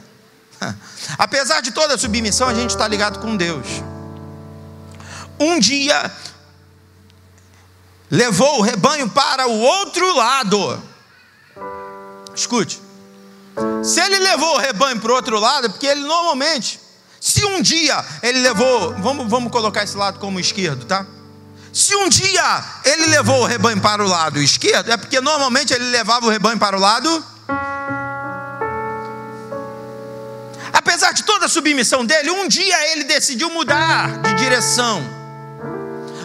apesar 1.17 1.61
de 1.61 1.71
toda 1.71 1.95
a 1.95 1.97
submissão, 1.97 2.47
a 2.47 2.53
gente 2.53 2.69
está 2.69 2.87
ligado 2.87 3.19
com 3.19 3.35
Deus. 3.35 3.67
Um 5.39 5.59
dia 5.59 6.11
levou 8.09 8.59
o 8.59 8.61
rebanho 8.61 9.09
para 9.09 9.47
o 9.47 9.59
outro 9.59 10.15
lado. 10.15 10.83
Escute, 12.35 12.81
se 13.83 13.99
ele 13.99 14.19
levou 14.19 14.55
o 14.55 14.59
rebanho 14.59 14.99
para 14.99 15.11
o 15.11 15.15
outro 15.15 15.39
lado, 15.39 15.67
é 15.67 15.69
porque 15.69 15.87
ele 15.87 16.01
normalmente 16.01 16.80
se 17.21 17.45
um 17.45 17.61
dia 17.61 18.03
ele 18.23 18.39
levou, 18.39 18.95
vamos, 18.95 19.29
vamos 19.29 19.51
colocar 19.51 19.83
esse 19.83 19.95
lado 19.95 20.17
como 20.17 20.39
esquerdo, 20.39 20.85
tá? 20.85 21.05
Se 21.71 21.95
um 21.95 22.09
dia 22.09 22.63
ele 22.83 23.05
levou 23.05 23.43
o 23.43 23.45
rebanho 23.45 23.79
para 23.79 24.03
o 24.03 24.07
lado 24.07 24.41
esquerdo, 24.41 24.91
é 24.91 24.97
porque 24.97 25.21
normalmente 25.21 25.71
ele 25.71 25.85
levava 25.91 26.25
o 26.25 26.29
rebanho 26.29 26.57
para 26.57 26.75
o 26.75 26.79
lado. 26.79 27.23
Apesar 30.73 31.11
de 31.11 31.21
toda 31.21 31.45
a 31.45 31.49
submissão 31.49 32.03
dele, 32.03 32.31
um 32.31 32.47
dia 32.47 32.91
ele 32.91 33.03
decidiu 33.03 33.51
mudar 33.51 34.19
de 34.23 34.33
direção. 34.33 35.03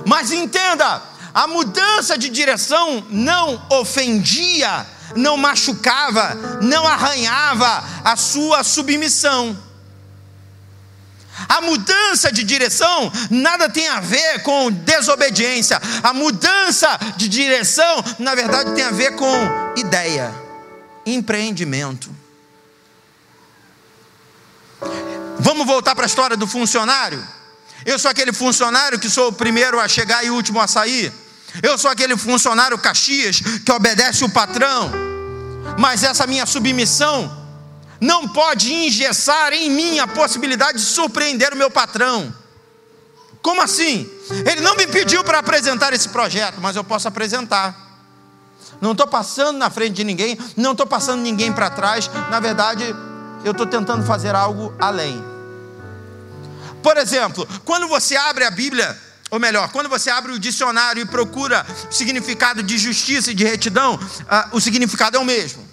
Mas 0.06 0.32
entenda, 0.32 1.02
a 1.34 1.46
mudança 1.46 2.16
de 2.16 2.30
direção 2.30 3.06
não 3.10 3.62
ofendia, 3.68 4.86
não 5.14 5.36
machucava, 5.36 6.34
não 6.62 6.86
arranhava 6.86 7.84
a 8.02 8.16
sua 8.16 8.64
submissão. 8.64 9.65
A 11.48 11.60
mudança 11.60 12.32
de 12.32 12.42
direção 12.42 13.12
nada 13.30 13.68
tem 13.68 13.88
a 13.88 14.00
ver 14.00 14.42
com 14.42 14.70
desobediência. 14.70 15.80
A 16.02 16.12
mudança 16.12 16.98
de 17.16 17.28
direção, 17.28 18.04
na 18.18 18.34
verdade, 18.34 18.74
tem 18.74 18.84
a 18.84 18.90
ver 18.90 19.14
com 19.16 19.34
ideia, 19.76 20.34
empreendimento. 21.04 22.14
Vamos 25.38 25.66
voltar 25.66 25.94
para 25.94 26.04
a 26.04 26.06
história 26.06 26.36
do 26.36 26.46
funcionário? 26.46 27.22
Eu 27.84 27.98
sou 27.98 28.10
aquele 28.10 28.32
funcionário 28.32 28.98
que 28.98 29.08
sou 29.08 29.28
o 29.28 29.32
primeiro 29.32 29.78
a 29.78 29.86
chegar 29.86 30.24
e 30.24 30.30
o 30.30 30.34
último 30.34 30.60
a 30.60 30.66
sair. 30.66 31.12
Eu 31.62 31.78
sou 31.78 31.90
aquele 31.90 32.16
funcionário 32.16 32.76
Caxias 32.78 33.40
que 33.64 33.70
obedece 33.72 34.24
o 34.24 34.28
patrão. 34.28 34.90
Mas 35.78 36.02
essa 36.02 36.26
minha 36.26 36.46
submissão 36.46 37.45
não 38.00 38.28
pode 38.28 38.72
engessar 38.72 39.52
em 39.52 39.70
mim 39.70 39.98
a 39.98 40.06
possibilidade 40.06 40.78
de 40.78 40.84
surpreender 40.84 41.52
o 41.52 41.56
meu 41.56 41.70
patrão. 41.70 42.34
Como 43.42 43.62
assim? 43.62 44.10
Ele 44.44 44.60
não 44.60 44.74
me 44.74 44.86
pediu 44.86 45.22
para 45.22 45.38
apresentar 45.38 45.92
esse 45.92 46.08
projeto, 46.08 46.60
mas 46.60 46.76
eu 46.76 46.82
posso 46.82 47.06
apresentar. 47.06 47.86
Não 48.80 48.92
estou 48.92 49.06
passando 49.06 49.56
na 49.56 49.70
frente 49.70 49.94
de 49.94 50.04
ninguém, 50.04 50.38
não 50.56 50.72
estou 50.72 50.86
passando 50.86 51.22
ninguém 51.22 51.52
para 51.52 51.70
trás. 51.70 52.10
Na 52.30 52.40
verdade, 52.40 52.84
eu 53.44 53.52
estou 53.52 53.66
tentando 53.66 54.04
fazer 54.04 54.34
algo 54.34 54.74
além. 54.78 55.22
Por 56.82 56.96
exemplo, 56.96 57.48
quando 57.64 57.88
você 57.88 58.16
abre 58.16 58.44
a 58.44 58.50
Bíblia, 58.50 58.96
ou 59.30 59.40
melhor, 59.40 59.70
quando 59.70 59.88
você 59.88 60.10
abre 60.10 60.32
o 60.32 60.38
dicionário 60.38 61.02
e 61.02 61.06
procura 61.06 61.66
o 61.90 61.92
significado 61.92 62.62
de 62.62 62.78
justiça 62.78 63.30
e 63.30 63.34
de 63.34 63.44
retidão, 63.44 63.98
ah, 64.28 64.48
o 64.52 64.60
significado 64.60 65.16
é 65.16 65.20
o 65.20 65.24
mesmo. 65.24 65.65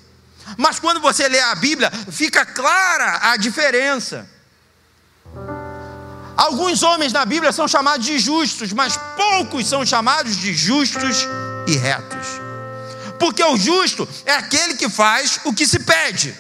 Mas 0.58 0.80
quando 0.80 1.00
você 1.00 1.28
lê 1.28 1.40
a 1.40 1.56
Bíblia, 1.56 1.92
fica 2.12 2.46
clara 2.46 3.32
a 3.32 3.38
diferença. 3.38 4.28
Alguns 6.36 6.82
homens 6.84 7.14
na 7.14 7.26
Bíblia 7.26 7.52
são 7.52 7.68
chamados 7.68 8.06
de 8.06 8.18
justos, 8.20 8.74
mas 8.74 8.98
poucos 9.16 9.68
são 9.68 9.86
chamados 9.86 10.36
de 10.36 10.54
justos 10.54 11.28
e 11.68 11.78
retos. 11.78 12.28
Porque 13.20 13.44
o 13.44 13.56
justo 13.56 14.08
é 14.26 14.34
aquele 14.34 14.76
que 14.76 14.90
faz 14.90 15.40
o 15.46 15.54
que 15.54 15.66
se 15.66 15.80
pede. 15.80 16.36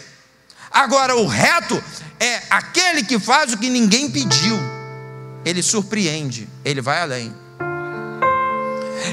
Agora, 0.71 1.15
o 1.15 1.27
reto 1.27 1.81
é 2.19 2.41
aquele 2.49 3.03
que 3.03 3.19
faz 3.19 3.53
o 3.53 3.57
que 3.57 3.69
ninguém 3.69 4.09
pediu. 4.09 4.59
Ele 5.45 5.61
surpreende, 5.61 6.49
ele 6.65 6.81
vai 6.81 7.01
além. 7.01 7.33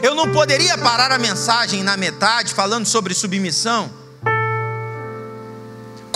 Eu 0.03 0.15
não 0.15 0.33
poderia 0.33 0.79
parar 0.79 1.13
a 1.13 1.19
mensagem 1.19 1.83
na 1.83 1.97
metade 1.97 2.55
falando 2.55 2.87
sobre 2.87 3.13
submissão 3.13 4.00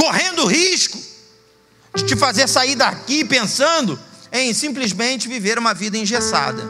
correndo 0.05 0.45
risco 0.45 0.99
de 1.95 2.05
te 2.05 2.15
fazer 2.15 2.47
sair 2.47 2.75
daqui 2.75 3.25
pensando 3.25 3.99
em 4.31 4.53
simplesmente 4.53 5.29
viver 5.29 5.59
uma 5.59 5.73
vida 5.73 5.97
engessada. 5.97 6.63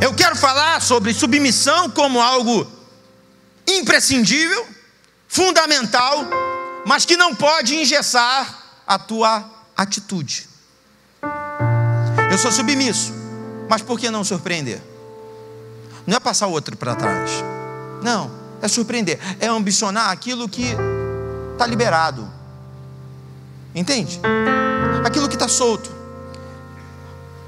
Eu 0.00 0.12
quero 0.12 0.34
falar 0.34 0.82
sobre 0.82 1.14
submissão 1.14 1.88
como 1.90 2.20
algo 2.20 2.66
imprescindível, 3.68 4.66
fundamental, 5.28 6.26
mas 6.84 7.04
que 7.04 7.16
não 7.16 7.34
pode 7.34 7.76
engessar 7.76 8.82
a 8.84 8.98
tua 8.98 9.48
atitude. 9.76 10.48
Eu 12.32 12.38
sou 12.38 12.50
submisso, 12.50 13.12
mas 13.68 13.80
por 13.80 13.98
que 13.98 14.10
não 14.10 14.24
surpreender? 14.24 14.82
Não 16.04 16.16
é 16.16 16.20
passar 16.20 16.48
o 16.48 16.50
outro 16.50 16.76
para 16.76 16.96
trás. 16.96 17.30
Não, 18.02 18.30
é 18.60 18.66
surpreender, 18.66 19.20
é 19.38 19.46
ambicionar 19.46 20.10
aquilo 20.10 20.48
que 20.48 20.74
está 21.56 21.66
liberado. 21.66 22.30
Entende? 23.74 24.20
Aquilo 25.04 25.28
que 25.28 25.34
está 25.34 25.48
solto. 25.48 25.90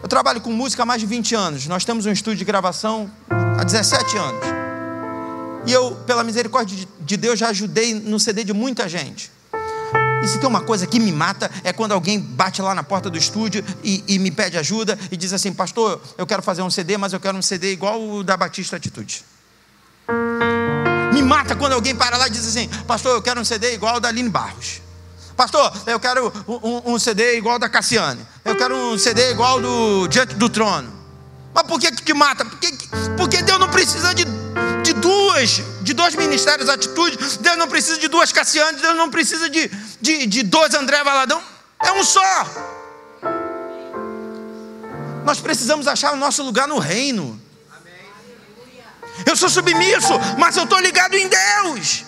Eu 0.02 0.08
trabalho 0.08 0.40
com 0.40 0.50
música 0.50 0.82
há 0.82 0.86
mais 0.86 1.00
de 1.00 1.06
20 1.06 1.34
anos. 1.34 1.66
Nós 1.66 1.84
temos 1.84 2.06
um 2.06 2.12
estúdio 2.12 2.38
de 2.38 2.44
gravação 2.44 3.10
há 3.58 3.64
17 3.64 4.16
anos. 4.16 4.44
E 5.66 5.72
eu, 5.72 5.94
pela 6.06 6.24
misericórdia 6.24 6.86
de 7.00 7.16
Deus, 7.16 7.38
já 7.38 7.48
ajudei 7.48 7.94
no 7.94 8.18
CD 8.18 8.44
de 8.44 8.52
muita 8.52 8.88
gente. 8.88 9.30
E 10.22 10.26
se 10.26 10.38
tem 10.38 10.48
uma 10.48 10.62
coisa 10.62 10.86
que 10.86 10.98
me 10.98 11.12
mata 11.12 11.50
é 11.62 11.72
quando 11.72 11.92
alguém 11.92 12.18
bate 12.18 12.60
lá 12.62 12.74
na 12.74 12.82
porta 12.82 13.08
do 13.08 13.18
estúdio 13.18 13.64
e, 13.84 14.02
e, 14.08 14.18
me 14.18 14.30
pede 14.30 14.58
ajuda 14.58 14.98
e 15.10 15.16
diz 15.16 15.32
assim: 15.32 15.52
Pastor, 15.52 16.00
eu 16.16 16.26
quero 16.26 16.42
fazer 16.42 16.62
um 16.62 16.70
CD, 16.70 16.96
mas 16.96 17.12
eu 17.12 17.20
quero 17.20 17.36
um 17.36 17.42
CD 17.42 17.72
igual 17.72 18.02
o 18.02 18.24
da 18.24 18.36
Batista 18.36 18.76
Atitude. 18.76 19.24
Me 21.18 21.24
mata 21.24 21.56
quando 21.56 21.72
alguém 21.72 21.96
para 21.96 22.16
lá 22.16 22.28
e 22.28 22.30
diz 22.30 22.46
assim: 22.46 22.68
Pastor, 22.86 23.16
eu 23.16 23.20
quero 23.20 23.40
um 23.40 23.44
CD 23.44 23.74
igual 23.74 23.96
o 23.96 24.00
da 24.00 24.08
Aline 24.08 24.28
Barros. 24.28 24.80
Pastor, 25.36 25.72
eu 25.84 25.98
quero 25.98 26.32
um, 26.46 26.92
um, 26.94 26.98
CD 26.98 27.36
igual 27.36 27.56
o 27.56 27.58
da 27.58 27.68
Cassiane. 27.68 28.24
Eu 28.44 28.54
quero 28.54 28.76
um 28.76 28.96
CD 28.96 29.32
igual 29.32 29.60
do 29.60 30.06
Diante 30.06 30.36
do 30.36 30.48
Trono. 30.48 30.92
Mas 31.52 31.64
por 31.64 31.80
que, 31.80 31.90
que 31.90 32.02
te 32.02 32.14
mata? 32.14 32.44
Porque, 32.44 32.72
porque 33.16 33.42
Deus 33.42 33.58
não 33.58 33.68
precisa 33.68 34.14
de 34.14 34.24
de 34.84 34.92
duas, 34.94 35.60
de 35.82 35.92
dois 35.92 36.14
ministérios 36.14 36.68
atitude, 36.68 37.18
Deus 37.40 37.58
não 37.58 37.68
precisa 37.68 37.98
de 37.98 38.08
duas 38.08 38.32
Cassianes, 38.32 38.80
Deus 38.80 38.96
não 38.96 39.10
precisa 39.10 39.50
de, 39.50 39.70
de, 40.00 40.26
de 40.26 40.42
dois 40.42 40.72
André 40.72 41.04
Valadão, 41.04 41.42
é 41.82 41.92
um 41.92 42.02
só. 42.02 42.46
Nós 45.26 45.40
precisamos 45.40 45.86
achar 45.86 46.14
o 46.14 46.16
nosso 46.16 46.42
lugar 46.42 46.66
no 46.66 46.78
reino. 46.78 47.38
Eu 49.26 49.36
sou 49.36 49.48
submisso, 49.48 50.12
mas 50.38 50.56
eu 50.56 50.64
estou 50.64 50.78
ligado 50.80 51.14
em 51.14 51.28
Deus. 51.28 52.04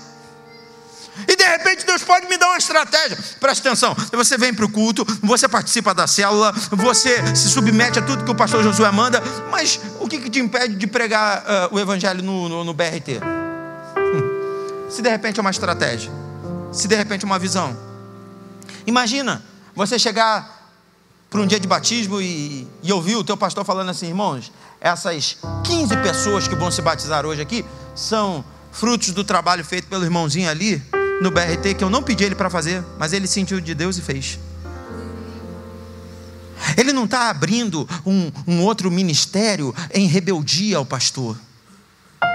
E 1.28 1.36
de 1.36 1.44
repente 1.44 1.84
Deus 1.84 2.02
pode 2.02 2.26
me 2.26 2.36
dar 2.36 2.48
uma 2.48 2.58
estratégia. 2.58 3.18
Preste 3.38 3.66
atenção. 3.66 3.94
Você 4.12 4.38
vem 4.38 4.54
para 4.54 4.64
o 4.64 4.68
culto, 4.68 5.04
você 5.22 5.48
participa 5.48 5.92
da 5.94 6.06
célula, 6.06 6.52
você 6.70 7.34
se 7.34 7.50
submete 7.50 7.98
a 7.98 8.02
tudo 8.02 8.24
que 8.24 8.30
o 8.30 8.34
pastor 8.34 8.62
Josué 8.62 8.90
manda, 8.90 9.22
mas 9.50 9.80
o 10.00 10.08
que, 10.08 10.18
que 10.18 10.30
te 10.30 10.38
impede 10.38 10.76
de 10.76 10.86
pregar 10.86 11.42
uh, 11.42 11.74
o 11.74 11.80
evangelho 11.80 12.22
no, 12.22 12.48
no, 12.48 12.64
no 12.64 12.74
BRT? 12.74 13.20
Hum. 13.96 14.88
Se 14.88 15.02
de 15.02 15.08
repente 15.08 15.38
é 15.38 15.40
uma 15.40 15.50
estratégia, 15.50 16.10
se 16.72 16.88
de 16.88 16.94
repente 16.94 17.24
é 17.24 17.26
uma 17.26 17.38
visão. 17.38 17.76
Imagina 18.86 19.42
você 19.74 19.98
chegar 19.98 20.58
para 21.28 21.40
um 21.40 21.46
dia 21.46 21.60
de 21.60 21.68
batismo 21.68 22.20
e, 22.20 22.66
e 22.82 22.92
ouvir 22.92 23.14
o 23.16 23.22
teu 23.22 23.36
pastor 23.36 23.64
falando 23.64 23.90
assim, 23.90 24.08
irmãos, 24.08 24.50
essas 24.80 25.36
15 25.64 25.96
pessoas 25.98 26.48
que 26.48 26.54
vão 26.54 26.70
se 26.70 26.80
batizar 26.80 27.26
hoje 27.26 27.42
aqui 27.42 27.64
são 27.94 28.44
frutos 28.72 29.10
do 29.10 29.22
trabalho 29.22 29.64
feito 29.64 29.86
pelo 29.88 30.04
irmãozinho 30.04 30.48
ali 30.48 30.82
no 31.20 31.30
BRT 31.30 31.74
que 31.76 31.84
eu 31.84 31.90
não 31.90 32.02
pedi 32.02 32.24
ele 32.24 32.34
para 32.34 32.48
fazer, 32.48 32.82
mas 32.98 33.12
ele 33.12 33.26
sentiu 33.26 33.60
de 33.60 33.74
Deus 33.74 33.98
e 33.98 34.02
fez. 34.02 34.38
Ele 36.76 36.92
não 36.92 37.04
está 37.04 37.28
abrindo 37.28 37.88
um, 38.06 38.30
um 38.46 38.62
outro 38.62 38.90
ministério 38.90 39.74
em 39.92 40.06
rebeldia 40.06 40.78
ao 40.78 40.86
pastor. 40.86 41.36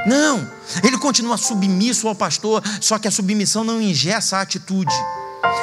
Não, 0.05 0.47
ele 0.83 0.97
continua 0.97 1.37
submisso 1.37 2.07
ao 2.07 2.15
pastor, 2.15 2.61
só 2.79 2.99
que 2.99 3.07
a 3.07 3.11
submissão 3.11 3.63
não 3.63 3.81
ingessa 3.81 4.37
a 4.37 4.41
atitude. 4.41 4.93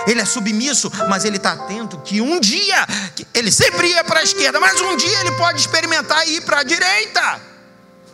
Ele 0.07 0.21
é 0.21 0.25
submisso, 0.25 0.91
mas 1.09 1.25
ele 1.25 1.37
está 1.37 1.53
atento 1.53 1.99
que 1.99 2.21
um 2.21 2.41
dia, 2.41 2.87
ele 3.35 3.51
sempre 3.51 3.89
ia 3.89 4.05
para 4.05 4.21
a 4.21 4.23
esquerda, 4.23 4.61
mas 4.61 4.81
um 4.81 4.97
dia 4.97 5.21
ele 5.21 5.33
pode 5.33 5.61
experimentar 5.61 6.29
ir 6.29 6.43
para 6.43 6.61
a 6.61 6.63
direita. 6.63 7.41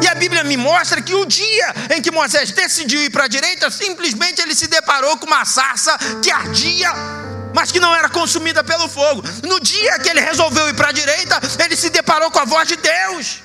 E 0.00 0.06
a 0.06 0.14
Bíblia 0.14 0.44
me 0.44 0.56
mostra 0.56 1.00
que 1.00 1.14
o 1.14 1.24
dia 1.24 1.74
em 1.96 2.02
que 2.02 2.10
Moisés 2.10 2.50
decidiu 2.52 3.02
ir 3.02 3.10
para 3.10 3.24
a 3.24 3.28
direita, 3.28 3.70
simplesmente 3.70 4.40
ele 4.40 4.54
se 4.54 4.68
deparou 4.68 5.16
com 5.16 5.26
uma 5.26 5.44
sarça 5.44 5.96
que 6.22 6.30
ardia, 6.30 6.92
mas 7.54 7.72
que 7.72 7.80
não 7.80 7.94
era 7.96 8.08
consumida 8.08 8.62
pelo 8.62 8.88
fogo. 8.88 9.22
No 9.42 9.58
dia 9.58 9.98
que 9.98 10.08
ele 10.08 10.20
resolveu 10.20 10.68
ir 10.68 10.74
para 10.74 10.90
a 10.90 10.92
direita, 10.92 11.40
ele 11.64 11.74
se 11.74 11.90
deparou 11.90 12.30
com 12.30 12.38
a 12.38 12.44
voz 12.44 12.68
de 12.68 12.76
Deus. 12.76 13.42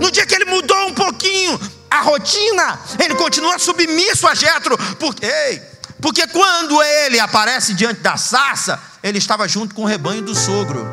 No 0.00 0.10
dia 0.10 0.26
que 0.26 0.34
ele 0.34 0.46
mudou 0.46 0.88
um 0.88 0.94
pouquinho 0.94 1.60
a 1.96 2.00
rotina, 2.00 2.78
ele 3.02 3.14
continua 3.14 3.58
submisso 3.58 4.26
a 4.26 4.34
Jetro, 4.34 4.76
porque, 4.98 5.62
porque 6.00 6.26
quando 6.26 6.82
ele 6.82 7.18
aparece 7.18 7.74
diante 7.74 8.00
da 8.00 8.16
sarça, 8.16 8.80
ele 9.02 9.18
estava 9.18 9.48
junto 9.48 9.74
com 9.74 9.82
o 9.82 9.86
rebanho 9.86 10.22
do 10.22 10.34
sogro. 10.34 10.86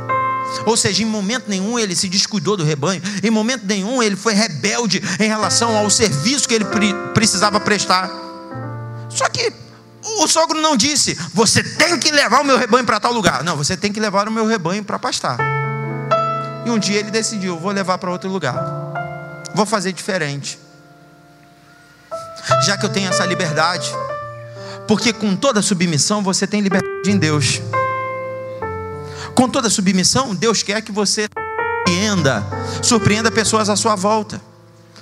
Ou 0.65 0.77
seja, 0.77 1.01
em 1.01 1.05
momento 1.05 1.45
nenhum 1.47 1.79
ele 1.79 1.95
se 1.95 2.07
descuidou 2.07 2.55
do 2.55 2.63
rebanho, 2.63 3.01
em 3.23 3.29
momento 3.29 3.65
nenhum 3.65 4.03
ele 4.03 4.15
foi 4.15 4.33
rebelde 4.33 5.01
em 5.19 5.27
relação 5.27 5.75
ao 5.75 5.89
serviço 5.89 6.47
que 6.47 6.53
ele 6.53 6.65
precisava 7.13 7.59
prestar. 7.59 8.09
Só 9.09 9.27
que 9.29 9.51
o 10.19 10.27
sogro 10.27 10.61
não 10.61 10.75
disse: 10.77 11.17
Você 11.33 11.63
tem 11.63 11.97
que 11.99 12.11
levar 12.11 12.41
o 12.41 12.45
meu 12.45 12.57
rebanho 12.57 12.85
para 12.85 12.99
tal 12.99 13.11
lugar. 13.11 13.43
Não, 13.43 13.55
você 13.55 13.75
tem 13.75 13.91
que 13.91 13.99
levar 13.99 14.27
o 14.27 14.31
meu 14.31 14.45
rebanho 14.45 14.83
para 14.83 14.99
pastar. 14.99 15.37
E 16.65 16.69
um 16.69 16.77
dia 16.77 16.99
ele 16.99 17.09
decidiu: 17.09 17.57
Vou 17.57 17.71
levar 17.71 17.97
para 17.97 18.11
outro 18.11 18.29
lugar. 18.29 18.55
Vou 19.55 19.65
fazer 19.65 19.91
diferente. 19.91 20.62
Já 22.65 22.77
que 22.77 22.86
eu 22.86 22.89
tenho 22.89 23.10
essa 23.10 23.25
liberdade, 23.25 23.89
porque 24.88 25.13
com 25.13 25.36
toda 25.36 25.62
submissão 25.62 26.21
você 26.21 26.45
tem 26.45 26.62
liberdade 26.62 27.10
em 27.10 27.17
Deus. 27.17 27.62
Com 29.34 29.49
toda 29.49 29.69
submissão, 29.69 30.36
Deus 30.36 30.62
quer 30.62 30.82
que 30.82 30.91
você 30.91 31.27
surpreenda, 31.88 32.43
surpreenda 32.82 33.32
pessoas 33.32 33.69
à 33.69 33.75
sua 33.75 33.95
volta, 33.95 34.41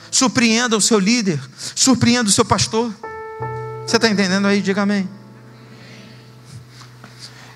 surpreenda 0.09 0.77
o 0.77 0.81
seu 0.81 0.99
líder, 0.99 1.39
surpreenda 1.75 2.29
o 2.29 2.31
seu 2.31 2.45
pastor. 2.45 2.91
Você 3.85 3.95
está 3.97 4.07
entendendo 4.07 4.47
aí? 4.47 4.61
Diga 4.61 4.83
amém. 4.83 5.09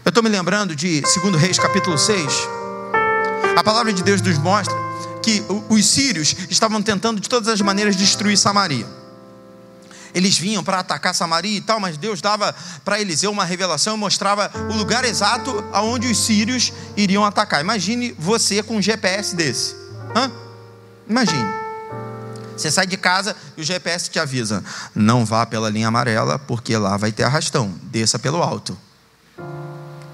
Eu 0.04 0.10
estou 0.10 0.24
me 0.24 0.30
lembrando 0.30 0.76
de 0.76 1.02
2 1.02 1.36
Reis 1.36 1.58
capítulo 1.58 1.98
6. 1.98 2.24
A 3.56 3.64
palavra 3.64 3.94
de 3.94 4.04
Deus 4.04 4.22
nos 4.22 4.38
mostra 4.38 4.76
que 5.24 5.44
os 5.70 5.86
sírios 5.86 6.36
estavam 6.50 6.82
tentando 6.82 7.20
de 7.20 7.30
todas 7.30 7.48
as 7.48 7.62
maneiras 7.62 7.96
destruir 7.96 8.38
Samaria 8.38 9.05
eles 10.16 10.38
vinham 10.38 10.64
para 10.64 10.80
atacar 10.80 11.14
Samaria 11.14 11.58
e 11.58 11.62
tal, 11.62 11.78
mas 11.78 11.98
Deus 11.98 12.22
dava 12.22 12.56
para 12.86 13.02
Eliseu 13.02 13.30
uma 13.30 13.44
revelação 13.44 13.96
e 13.96 14.00
mostrava 14.00 14.50
o 14.70 14.74
lugar 14.74 15.04
exato 15.04 15.62
aonde 15.74 16.08
os 16.08 16.18
sírios 16.18 16.72
iriam 16.96 17.26
atacar. 17.26 17.60
Imagine 17.60 18.16
você 18.18 18.64
com 18.64 18.78
um 18.78 18.82
GPS 18.82 19.36
desse. 19.36 19.76
Hã? 20.16 20.32
Imagine. 21.10 21.46
Você 22.56 22.72
sai 22.72 22.88
de 22.88 22.96
casa 22.96 23.36
e 23.58 23.62
o 23.62 23.64
GPS 23.66 24.10
te 24.10 24.18
avisa: 24.18 24.64
não 24.96 25.26
vá 25.26 25.46
pela 25.46 25.70
linha 25.70 25.90
amarela, 25.90 26.40
porque 26.40 26.78
lá 26.78 26.96
vai 26.96 27.12
ter 27.12 27.24
arrastão. 27.24 27.74
Desça 27.84 28.18
pelo 28.18 28.42
alto. 28.42 28.78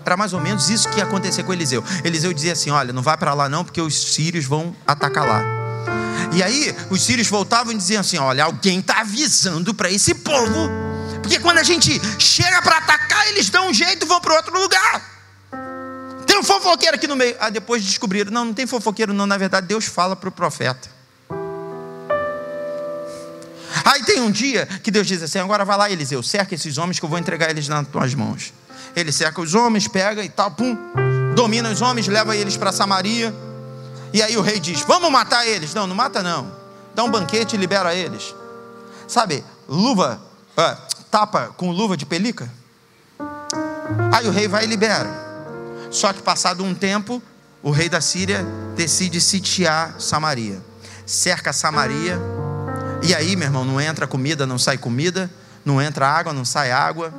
Era 0.04 0.18
mais 0.18 0.34
ou 0.34 0.42
menos 0.42 0.68
isso 0.68 0.90
que 0.90 0.98
ia 0.98 1.04
acontecer 1.04 1.44
com 1.44 1.54
Eliseu. 1.54 1.84
Eliseu 2.04 2.34
dizia 2.34 2.54
assim: 2.54 2.72
Olha, 2.72 2.92
não 2.92 3.04
vá 3.04 3.16
para 3.16 3.36
lá 3.36 3.48
não, 3.48 3.64
porque 3.64 3.80
os 3.80 4.14
sírios 4.14 4.46
vão 4.46 4.76
atacar 4.88 5.28
lá. 5.28 5.61
E 6.34 6.42
aí 6.42 6.76
os 6.90 7.02
sírios 7.02 7.28
voltavam 7.28 7.74
e 7.74 7.78
diziam 7.78 8.02
assim: 8.02 8.18
Olha, 8.18 8.46
alguém 8.46 8.80
está 8.80 9.02
avisando 9.02 9.74
para 9.74 9.92
esse 9.92 10.14
povo, 10.16 10.70
porque 11.22 11.40
quando 11.40 11.58
a 11.58 11.64
gente 11.64 12.00
chega 12.20 12.62
para 12.62 12.78
atacar, 12.78 13.28
eles 13.30 13.50
dão 13.50 13.70
um 13.70 13.74
jeito 13.74 14.06
e 14.06 14.08
vão 14.08 14.22
para 14.22 14.36
outro 14.36 14.58
lugar. 14.58 15.12
Tem 16.26 16.40
um 16.40 16.44
fofoqueiro 16.44 16.96
aqui 16.96 17.08
no 17.08 17.16
meio. 17.16 17.36
Ah, 17.40 17.50
depois 17.50 17.84
descobriram: 17.84 18.32
Não, 18.32 18.46
não 18.46 18.54
tem 18.54 18.66
fofoqueiro, 18.66 19.14
não. 19.14 19.26
Na 19.26 19.38
verdade, 19.38 19.68
Deus 19.68 19.86
fala 19.86 20.16
para 20.16 20.30
o 20.30 20.32
profeta. 20.32 20.90
Aí 23.84 24.04
tem 24.04 24.22
um 24.22 24.32
dia 24.32 24.66
que 24.82 24.90
Deus 24.90 25.06
diz 25.06 25.22
assim: 25.22 25.40
Agora 25.40 25.66
vai 25.66 25.78
lá, 25.78 25.92
Eliseu, 25.92 26.24
cerca 26.24 26.56
esses 26.56 26.78
homens 26.78 26.98
que 26.98 27.06
eu 27.06 27.10
vou 27.10 27.20
entregar 27.20 27.50
eles 27.50 27.68
nas 27.68 27.86
tuas 27.88 28.14
mãos. 28.14 28.54
Ele 28.96 29.12
cerca 29.12 29.42
os 29.42 29.54
homens, 29.54 29.88
pega 29.88 30.24
e 30.24 30.30
tal, 30.30 30.52
pum, 30.52 30.78
domina 31.36 31.70
os 31.70 31.82
homens, 31.82 32.08
leva 32.08 32.36
eles 32.36 32.56
para 32.56 32.72
Samaria. 32.72 33.34
E 34.14 34.22
aí 34.22 34.38
o 34.38 34.42
rei 34.42 34.60
diz: 34.60 34.82
Vamos 34.82 35.12
matar 35.12 35.46
eles. 35.46 35.74
Não, 35.74 35.88
não 35.88 35.96
mata 35.96 36.22
não. 36.22 36.52
Dá 36.94 37.04
um 37.04 37.12
banquete 37.12 37.56
e 37.56 37.60
libera 37.60 37.96
eles. 37.96 38.36
Sabe, 39.08 39.44
luva, 39.68 40.22
uh, 40.58 41.04
tapa 41.10 41.54
com 41.58 41.72
luva 41.72 41.96
de 41.96 42.06
pelica. 42.06 42.50
Aí 44.12 44.28
o 44.28 44.32
rei 44.32 44.48
vai 44.48 44.66
e 44.66 44.68
libera. 44.68 45.10
Só 45.90 46.14
que 46.14 46.22
passado 46.22 46.64
um 46.64 46.74
tempo, 46.74 47.22
o 47.62 47.72
rei 47.72 47.90
da 47.90 48.02
Síria 48.02 48.46
decide 48.76 49.20
sitiar 49.20 49.96
Samaria. 50.00 50.62
Cerca 51.06 51.52
Samaria. 51.52 52.20
E 53.04 53.14
aí, 53.16 53.36
meu 53.36 53.48
irmão, 53.48 53.66
não 53.66 53.82
entra 53.82 54.08
comida, 54.08 54.46
não 54.46 54.58
sai 54.58 54.78
comida. 54.78 55.30
Não 55.64 55.82
entra 55.82 56.08
água, 56.08 56.34
não 56.34 56.46
sai 56.46 56.72
água. 56.72 57.14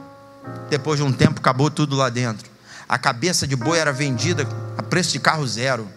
Depois 0.68 0.98
de 0.98 1.04
um 1.04 1.12
tempo, 1.12 1.40
acabou 1.40 1.70
tudo 1.70 1.96
lá 1.96 2.08
dentro. 2.08 2.50
A 2.88 2.98
cabeça 2.98 3.46
de 3.46 3.56
boi 3.56 3.78
era 3.78 3.92
vendida 3.92 4.46
a 4.76 4.82
preço 4.82 5.12
de 5.12 5.20
carro 5.20 5.46
zero 5.46 5.88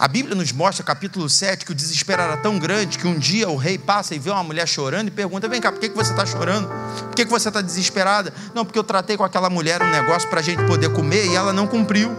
A 0.00 0.08
Bíblia 0.08 0.34
nos 0.34 0.50
mostra, 0.50 0.82
capítulo 0.82 1.28
7, 1.28 1.62
que 1.62 1.72
o 1.72 1.74
desespero 1.74 2.22
era 2.22 2.34
tão 2.38 2.58
grande 2.58 2.96
que 2.96 3.06
um 3.06 3.18
dia 3.18 3.50
o 3.50 3.56
rei 3.56 3.76
passa 3.76 4.14
e 4.14 4.18
vê 4.18 4.30
uma 4.30 4.42
mulher 4.42 4.66
chorando 4.66 5.08
e 5.08 5.10
pergunta: 5.10 5.46
Vem 5.46 5.60
cá, 5.60 5.70
por 5.70 5.78
que, 5.78 5.90
que 5.90 5.94
você 5.94 6.10
está 6.10 6.24
chorando? 6.24 6.68
Por 6.68 7.14
que, 7.14 7.26
que 7.26 7.30
você 7.30 7.48
está 7.48 7.60
desesperada? 7.60 8.32
Não, 8.54 8.64
porque 8.64 8.78
eu 8.78 8.82
tratei 8.82 9.18
com 9.18 9.24
aquela 9.24 9.50
mulher 9.50 9.82
um 9.82 9.90
negócio 9.90 10.26
para 10.30 10.40
a 10.40 10.42
gente 10.42 10.64
poder 10.64 10.90
comer 10.94 11.26
e 11.26 11.36
ela 11.36 11.52
não 11.52 11.66
cumpriu. 11.66 12.16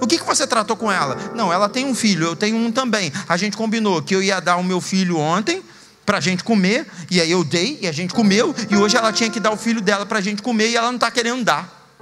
O 0.00 0.08
que, 0.08 0.18
que 0.18 0.24
você 0.24 0.44
tratou 0.44 0.76
com 0.76 0.90
ela? 0.90 1.16
Não, 1.32 1.52
ela 1.52 1.68
tem 1.68 1.86
um 1.86 1.94
filho, 1.94 2.26
eu 2.26 2.34
tenho 2.34 2.56
um 2.56 2.72
também. 2.72 3.12
A 3.28 3.36
gente 3.36 3.56
combinou 3.56 4.02
que 4.02 4.12
eu 4.12 4.20
ia 4.20 4.40
dar 4.40 4.56
o 4.56 4.64
meu 4.64 4.80
filho 4.80 5.16
ontem 5.16 5.62
para 6.04 6.18
a 6.18 6.20
gente 6.20 6.42
comer, 6.42 6.84
e 7.08 7.20
aí 7.20 7.30
eu 7.30 7.44
dei 7.44 7.78
e 7.80 7.86
a 7.86 7.92
gente 7.92 8.12
comeu, 8.12 8.52
e 8.68 8.76
hoje 8.76 8.96
ela 8.96 9.12
tinha 9.12 9.30
que 9.30 9.38
dar 9.38 9.52
o 9.52 9.56
filho 9.56 9.80
dela 9.80 10.04
para 10.04 10.18
a 10.18 10.20
gente 10.20 10.42
comer 10.42 10.70
e 10.70 10.76
ela 10.76 10.88
não 10.88 10.96
está 10.96 11.12
querendo 11.12 11.44
dar. 11.44 11.96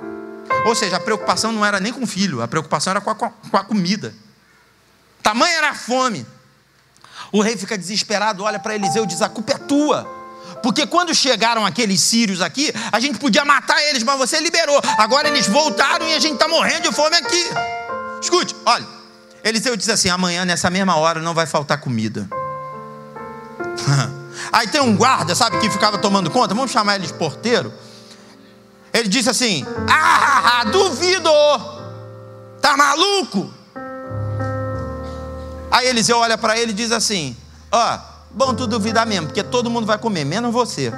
Ou 0.64 0.74
seja, 0.74 0.96
a 0.96 1.00
preocupação 1.00 1.52
não 1.52 1.66
era 1.66 1.78
nem 1.78 1.92
com 1.92 2.04
o 2.04 2.06
filho, 2.06 2.40
a 2.40 2.48
preocupação 2.48 2.92
era 2.92 3.00
com 3.02 3.10
a, 3.10 3.14
com 3.14 3.56
a 3.58 3.62
comida. 3.62 4.14
Tamanha 5.22 5.56
era 5.56 5.70
a 5.70 5.74
fome. 5.74 6.26
O 7.32 7.42
rei 7.42 7.56
fica 7.56 7.76
desesperado, 7.76 8.44
olha 8.44 8.58
para 8.58 8.74
Eliseu 8.74 9.04
e 9.04 9.06
diz: 9.06 9.22
A 9.22 9.28
culpa 9.28 9.52
é 9.52 9.58
tua. 9.58 10.18
Porque 10.62 10.86
quando 10.86 11.14
chegaram 11.14 11.64
aqueles 11.64 12.00
sírios 12.00 12.40
aqui, 12.40 12.72
a 12.90 12.98
gente 12.98 13.18
podia 13.18 13.44
matar 13.44 13.80
eles, 13.84 14.02
mas 14.02 14.18
você 14.18 14.40
liberou. 14.40 14.80
Agora 14.96 15.28
eles 15.28 15.46
voltaram 15.46 16.08
e 16.08 16.14
a 16.14 16.18
gente 16.18 16.34
está 16.34 16.48
morrendo 16.48 16.88
de 16.88 16.94
fome 16.94 17.16
aqui. 17.16 17.44
Escute, 18.20 18.56
olha. 18.66 18.86
Eliseu 19.44 19.76
diz 19.76 19.88
assim: 19.88 20.08
amanhã, 20.08 20.44
nessa 20.44 20.68
mesma 20.70 20.96
hora, 20.96 21.20
não 21.20 21.34
vai 21.34 21.46
faltar 21.46 21.80
comida. 21.80 22.28
Aí 24.52 24.68
tem 24.68 24.80
um 24.80 24.96
guarda, 24.96 25.34
sabe, 25.34 25.58
que 25.58 25.68
ficava 25.68 25.98
tomando 25.98 26.30
conta, 26.30 26.54
vamos 26.54 26.70
chamar 26.70 26.96
ele 26.96 27.06
de 27.06 27.14
porteiro. 27.14 27.72
Ele 28.92 29.08
disse 29.08 29.30
assim: 29.30 29.66
Ah, 29.88 30.64
duvido! 30.70 31.30
Tá 32.60 32.76
maluco? 32.76 33.52
Aí 35.70 35.86
Eliseu 35.88 36.18
olha 36.18 36.38
para 36.38 36.58
ele 36.58 36.72
e 36.72 36.74
diz 36.74 36.92
assim: 36.92 37.36
Ó, 37.70 37.94
oh, 37.94 37.98
bom 38.30 38.54
tu 38.54 38.66
duvidar 38.66 39.06
mesmo, 39.06 39.26
porque 39.26 39.42
todo 39.42 39.70
mundo 39.70 39.86
vai 39.86 39.98
comer, 39.98 40.24
menos 40.24 40.52
você. 40.52 40.92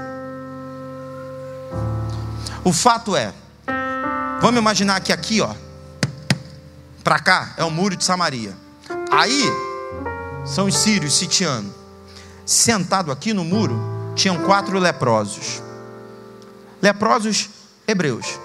O 2.63 2.73
fato 2.73 3.17
é, 3.17 3.33
vamos 4.41 4.61
imaginar 4.61 5.01
que 5.01 5.13
aqui, 5.13 5.41
ó, 5.41 5.55
para 7.03 7.19
cá 7.19 7.55
é 7.57 7.65
o 7.65 7.71
muro 7.71 7.97
de 7.97 8.05
Samaria. 8.05 8.55
Aí 9.11 9.45
são 10.45 10.67
os 10.67 10.77
sírios 10.77 11.15
sitianos. 11.15 11.73
Sentado 12.45 13.11
aqui 13.11 13.33
no 13.33 13.45
muro 13.45 13.79
tinham 14.15 14.39
quatro 14.45 14.79
leprosos. 14.79 15.63
Leprosos 16.83 17.49
hebreus. 17.87 18.39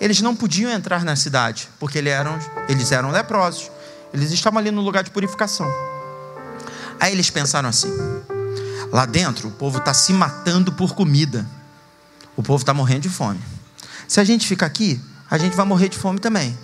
Eles 0.00 0.20
não 0.20 0.34
podiam 0.34 0.70
entrar 0.70 1.04
na 1.04 1.14
cidade 1.16 1.68
porque 1.78 1.98
eles 1.98 2.12
eram, 2.12 2.38
eles 2.68 2.92
eram 2.92 3.10
leprosos. 3.10 3.70
Eles 4.12 4.30
estavam 4.30 4.58
ali 4.58 4.70
no 4.70 4.80
lugar 4.80 5.02
de 5.04 5.10
purificação. 5.10 5.66
Aí 6.98 7.12
eles 7.12 7.30
pensaram 7.30 7.68
assim: 7.68 7.92
lá 8.92 9.06
dentro 9.06 9.48
o 9.48 9.50
povo 9.50 9.78
está 9.78 9.94
se 9.94 10.12
matando 10.12 10.72
por 10.72 10.94
comida. 10.94 11.46
O 12.36 12.42
povo 12.42 12.62
está 12.62 12.72
morrendo 12.72 13.02
de 13.02 13.08
fome. 13.08 13.40
Se 14.08 14.20
a 14.20 14.24
gente 14.24 14.46
ficar 14.46 14.66
aqui, 14.66 15.00
a 15.30 15.38
gente 15.38 15.56
vai 15.56 15.66
morrer 15.66 15.88
de 15.88 15.98
fome 15.98 16.18
também. 16.18 16.56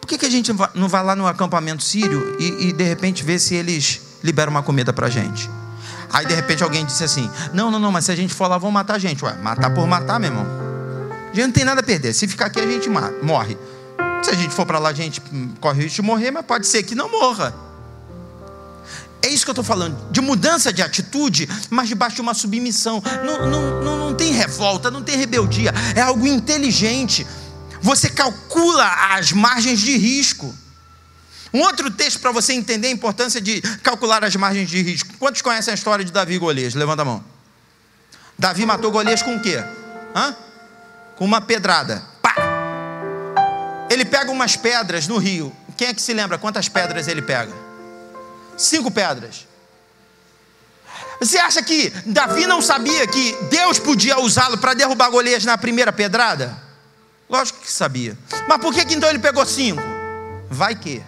Por 0.00 0.08
que, 0.08 0.18
que 0.18 0.26
a 0.26 0.30
gente 0.30 0.52
não 0.74 0.88
vai 0.88 1.02
lá 1.02 1.16
no 1.16 1.26
acampamento 1.26 1.82
sírio 1.82 2.36
e, 2.38 2.68
e 2.68 2.72
de 2.72 2.84
repente 2.84 3.24
ver 3.24 3.38
se 3.38 3.54
eles 3.54 4.00
liberam 4.22 4.50
uma 4.50 4.62
comida 4.62 4.92
para 4.92 5.08
a 5.08 5.10
gente? 5.10 5.50
Aí 6.12 6.24
de 6.24 6.34
repente 6.34 6.62
alguém 6.62 6.84
disse 6.84 7.04
assim: 7.04 7.30
Não, 7.52 7.70
não, 7.70 7.78
não, 7.78 7.92
mas 7.92 8.04
se 8.04 8.12
a 8.12 8.16
gente 8.16 8.32
for 8.32 8.46
lá, 8.46 8.56
vão 8.56 8.70
matar 8.70 8.94
a 8.94 8.98
gente. 8.98 9.24
Ué, 9.24 9.34
matar 9.42 9.70
por 9.74 9.86
matar, 9.86 10.18
meu 10.20 10.30
irmão. 10.30 10.46
A 11.30 11.34
gente 11.34 11.46
não 11.46 11.52
tem 11.52 11.64
nada 11.64 11.80
a 11.80 11.84
perder. 11.84 12.14
Se 12.14 12.26
ficar 12.26 12.46
aqui, 12.46 12.60
a 12.60 12.66
gente 12.66 12.88
morre. 13.22 13.58
Se 14.26 14.32
a 14.32 14.34
gente 14.34 14.52
for 14.52 14.66
para 14.66 14.80
lá, 14.80 14.88
a 14.88 14.92
gente 14.92 15.22
corre 15.60 15.78
o 15.78 15.82
risco 15.84 16.02
de 16.02 16.02
morrer, 16.02 16.32
mas 16.32 16.44
pode 16.44 16.66
ser 16.66 16.82
que 16.82 16.96
não 16.96 17.08
morra. 17.08 17.54
É 19.22 19.28
isso 19.28 19.44
que 19.44 19.50
eu 19.50 19.52
estou 19.52 19.64
falando, 19.64 20.10
de 20.10 20.20
mudança 20.20 20.72
de 20.72 20.82
atitude, 20.82 21.48
mas 21.70 21.86
debaixo 21.88 22.16
de 22.16 22.22
uma 22.22 22.34
submissão. 22.34 23.00
Não, 23.24 23.48
não, 23.48 23.84
não, 23.84 23.98
não 23.98 24.14
tem 24.16 24.32
revolta, 24.32 24.90
não 24.90 25.00
tem 25.00 25.16
rebeldia, 25.16 25.72
é 25.94 26.00
algo 26.00 26.26
inteligente. 26.26 27.24
Você 27.80 28.10
calcula 28.10 28.84
as 29.12 29.30
margens 29.30 29.78
de 29.78 29.96
risco. 29.96 30.52
Um 31.54 31.60
outro 31.60 31.88
texto 31.88 32.18
para 32.18 32.32
você 32.32 32.52
entender 32.52 32.88
a 32.88 32.90
importância 32.90 33.40
de 33.40 33.60
calcular 33.80 34.24
as 34.24 34.34
margens 34.34 34.68
de 34.68 34.82
risco. 34.82 35.14
Quantos 35.20 35.40
conhecem 35.40 35.70
a 35.70 35.76
história 35.76 36.04
de 36.04 36.10
Davi 36.10 36.34
e 36.34 36.38
Golias? 36.38 36.74
Levanta 36.74 37.02
a 37.02 37.04
mão. 37.04 37.24
Davi 38.36 38.66
matou 38.66 38.90
Golias 38.90 39.22
com 39.22 39.36
o 39.36 39.40
quê? 39.40 39.62
Hã? 40.16 40.34
Com 41.14 41.24
uma 41.24 41.40
pedrada. 41.40 42.15
Ele 43.88 44.04
pega 44.04 44.30
umas 44.30 44.56
pedras 44.56 45.06
no 45.06 45.18
rio. 45.18 45.54
Quem 45.76 45.88
é 45.88 45.94
que 45.94 46.02
se 46.02 46.12
lembra 46.12 46.38
quantas 46.38 46.68
pedras 46.68 47.06
ele 47.08 47.22
pega? 47.22 47.52
Cinco 48.56 48.90
pedras. 48.90 49.46
Você 51.20 51.38
acha 51.38 51.62
que 51.62 51.90
Davi 52.04 52.46
não 52.46 52.60
sabia 52.60 53.06
que 53.06 53.36
Deus 53.50 53.78
podia 53.78 54.18
usá-lo 54.18 54.58
para 54.58 54.74
derrubar 54.74 55.10
Golias 55.10 55.44
na 55.44 55.56
primeira 55.56 55.92
pedrada? 55.92 56.56
Lógico 57.28 57.60
que 57.60 57.70
sabia. 57.70 58.16
Mas 58.48 58.58
por 58.58 58.72
que, 58.72 58.84
que 58.84 58.94
então 58.94 59.08
ele 59.08 59.18
pegou 59.18 59.44
cinco? 59.46 59.82
Vai 60.50 60.74
que. 60.74 61.02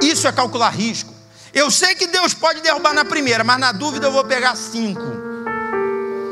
Isso 0.00 0.26
é 0.26 0.32
calcular 0.32 0.70
risco. 0.70 1.12
Eu 1.54 1.70
sei 1.70 1.94
que 1.94 2.06
Deus 2.06 2.34
pode 2.34 2.60
derrubar 2.60 2.94
na 2.94 3.04
primeira, 3.04 3.44
mas 3.44 3.58
na 3.58 3.72
dúvida 3.72 4.06
eu 4.06 4.12
vou 4.12 4.24
pegar 4.24 4.56
cinco. 4.56 5.02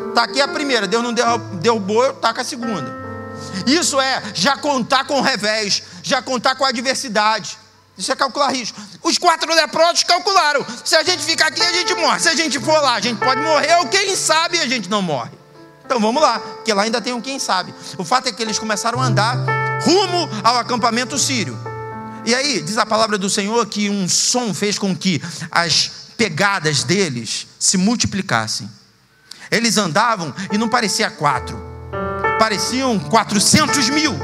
Está 0.09 0.25
aqui 0.25 0.41
a 0.41 0.49
primeira, 0.49 0.89
Deus 0.89 1.03
não 1.03 1.13
derrubou, 1.13 2.05
eu 2.05 2.15
taco 2.15 2.41
a 2.41 2.45
segunda. 2.45 3.00
Isso 3.67 4.01
é 4.01 4.23
já 4.35 4.57
contar 4.57 5.05
com 5.05 5.19
o 5.19 5.23
revés, 5.23 5.83
já 6.03 6.23
contar 6.23 6.55
com 6.55 6.65
a 6.65 6.69
adversidade. 6.69 7.59
Isso 7.97 8.11
é 8.11 8.17
calcular 8.17 8.51
risco. 8.51 8.81
Os 9.03 9.19
quatro 9.19 9.53
leprosos 9.55 10.05
calcularam. 10.05 10.65
Se 10.85 10.97
a 10.97 11.03
gente 11.03 11.23
ficar 11.23 11.49
aqui, 11.49 11.61
a 11.61 11.73
gente 11.73 11.95
morre. 11.95 12.19
Se 12.19 12.29
a 12.29 12.35
gente 12.35 12.59
for 12.59 12.81
lá, 12.81 12.95
a 12.95 13.01
gente 13.01 13.19
pode 13.19 13.41
morrer, 13.43 13.75
ou 13.77 13.89
quem 13.89 14.17
sabe 14.17 14.59
a 14.59 14.67
gente 14.67 14.89
não 14.89 15.03
morre. 15.03 15.31
Então 15.85 16.01
vamos 16.01 16.23
lá, 16.23 16.39
porque 16.39 16.73
lá 16.73 16.83
ainda 16.83 17.01
tem 17.01 17.13
um 17.13 17.21
quem 17.21 17.39
sabe. 17.39 17.75
O 17.99 18.05
fato 18.05 18.29
é 18.29 18.33
que 18.33 18.41
eles 18.41 18.59
começaram 18.59 19.01
a 19.03 19.05
andar 19.05 19.37
rumo 19.83 20.29
ao 20.45 20.57
acampamento 20.57 21.19
sírio. 21.19 21.59
E 22.25 22.35
aí, 22.35 22.63
diz 22.63 22.79
a 22.79 22.87
palavra 22.87 23.19
do 23.19 23.29
Senhor 23.29 23.67
que 23.67 23.91
um 23.91 24.09
som 24.09 24.55
fez 24.55 24.79
com 24.79 24.95
que 24.95 25.23
as 25.51 25.91
pegadas 26.17 26.85
deles 26.85 27.47
se 27.59 27.77
multiplicassem. 27.77 28.71
Eles 29.51 29.79
andavam 29.79 30.35
e 30.53 30.59
não 30.59 30.69
parecia 30.69 31.11
quatro, 31.11 31.59
pareciam 32.41 32.99
quatrocentos 32.99 33.91
mil. 33.91 34.19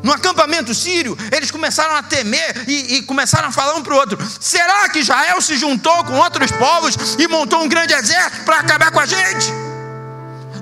No 0.00 0.12
acampamento 0.12 0.72
sírio, 0.72 1.18
eles 1.32 1.50
começaram 1.50 1.96
a 1.96 2.02
temer 2.04 2.64
e, 2.68 2.94
e 2.94 3.02
começaram 3.02 3.48
a 3.48 3.50
falar 3.50 3.74
um 3.74 3.82
para 3.82 3.92
o 3.92 3.96
outro: 3.96 4.16
será 4.40 4.88
que 4.88 5.00
Israel 5.00 5.40
se 5.40 5.56
juntou 5.56 6.04
com 6.04 6.12
outros 6.14 6.52
povos 6.52 7.16
e 7.18 7.26
montou 7.26 7.60
um 7.60 7.68
grande 7.68 7.92
exército 7.92 8.44
para 8.44 8.60
acabar 8.60 8.92
com 8.92 9.00
a 9.00 9.06
gente? 9.06 9.52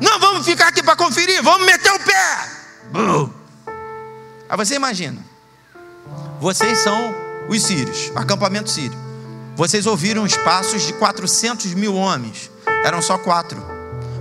Não 0.00 0.18
vamos 0.18 0.46
ficar 0.46 0.68
aqui 0.68 0.82
para 0.82 0.96
conferir, 0.96 1.42
vamos 1.42 1.66
meter 1.66 1.92
o 1.92 2.00
pé. 2.00 2.48
Aí 4.48 4.56
você 4.56 4.76
imagina, 4.76 5.22
vocês 6.40 6.78
são 6.78 7.14
os 7.50 7.62
sírios, 7.62 8.10
acampamento 8.16 8.70
sírio. 8.70 8.96
Vocês 9.54 9.84
ouviram 9.84 10.22
os 10.22 10.36
passos 10.38 10.82
de 10.86 10.94
400 10.94 11.74
mil 11.74 11.94
homens, 11.94 12.50
eram 12.82 13.02
só 13.02 13.18
quatro. 13.18 13.62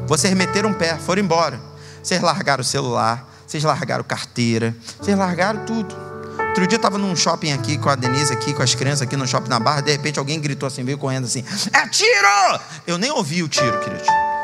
Vocês 0.06 0.34
meteram 0.34 0.72
o 0.72 0.76
pé, 0.76 0.98
foram 0.98 1.22
embora. 1.22 1.75
Vocês 2.06 2.22
largaram 2.22 2.62
o 2.62 2.64
celular, 2.64 3.28
vocês 3.48 3.64
largaram 3.64 4.04
carteira, 4.04 4.76
vocês 5.02 5.18
largaram 5.18 5.66
tudo. 5.66 5.96
Outro 6.50 6.68
dia 6.68 6.76
eu 6.76 6.78
estava 6.78 7.00
num 7.00 7.16
shopping 7.16 7.52
aqui 7.52 7.80
com 7.80 7.90
a 7.90 7.96
Denise, 7.96 8.32
aqui 8.32 8.54
com 8.54 8.62
as 8.62 8.76
crianças, 8.76 9.02
aqui 9.02 9.18
no 9.18 9.28
shopping 9.28 9.50
na 9.50 9.60
barra. 9.60 9.82
De 9.82 9.92
repente 9.92 10.20
alguém 10.20 10.40
gritou 10.40 10.68
assim, 10.68 10.84
veio 10.84 11.00
correndo 11.00 11.26
assim: 11.26 11.44
É 11.74 11.88
tiro! 11.88 12.60
Eu 12.86 13.00
nem 13.00 13.10
ouvi 13.10 13.42
o 13.42 13.48
tiro, 13.48 13.80
querido. 13.80 14.04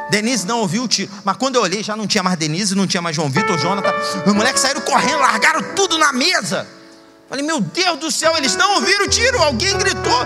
Denise 0.09 0.47
não 0.47 0.61
ouviu 0.61 0.85
o 0.85 0.87
tiro. 0.87 1.11
Mas 1.23 1.37
quando 1.37 1.57
eu 1.57 1.61
olhei, 1.61 1.83
já 1.83 1.95
não 1.95 2.07
tinha 2.07 2.23
mais 2.23 2.35
Denise, 2.35 2.73
não 2.73 2.87
tinha 2.87 2.99
mais 2.99 3.15
João 3.15 3.29
Vitor, 3.29 3.55
Jonathan. 3.59 3.93
Os 4.25 4.33
moleques 4.33 4.59
saíram 4.59 4.81
correndo, 4.81 5.19
largaram 5.19 5.61
tudo 5.75 5.99
na 5.99 6.11
mesa. 6.11 6.67
Falei, 7.29 7.45
meu 7.45 7.61
Deus 7.61 7.99
do 7.99 8.09
céu, 8.09 8.35
eles 8.37 8.55
não 8.55 8.73
ouviram 8.77 9.05
o 9.05 9.07
tiro, 9.07 9.37
alguém 9.37 9.77
gritou. 9.77 10.25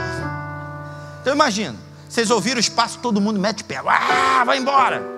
Então 1.22 1.34
imagina, 1.34 1.76
vocês 2.08 2.32
ouviram 2.32 2.56
o 2.56 2.62
espaço, 2.62 2.98
todo 3.00 3.20
mundo 3.20 3.42
mete 3.42 3.62
pé. 3.62 3.82
Ah, 3.86 4.46
vai 4.46 4.58
embora. 4.58 5.15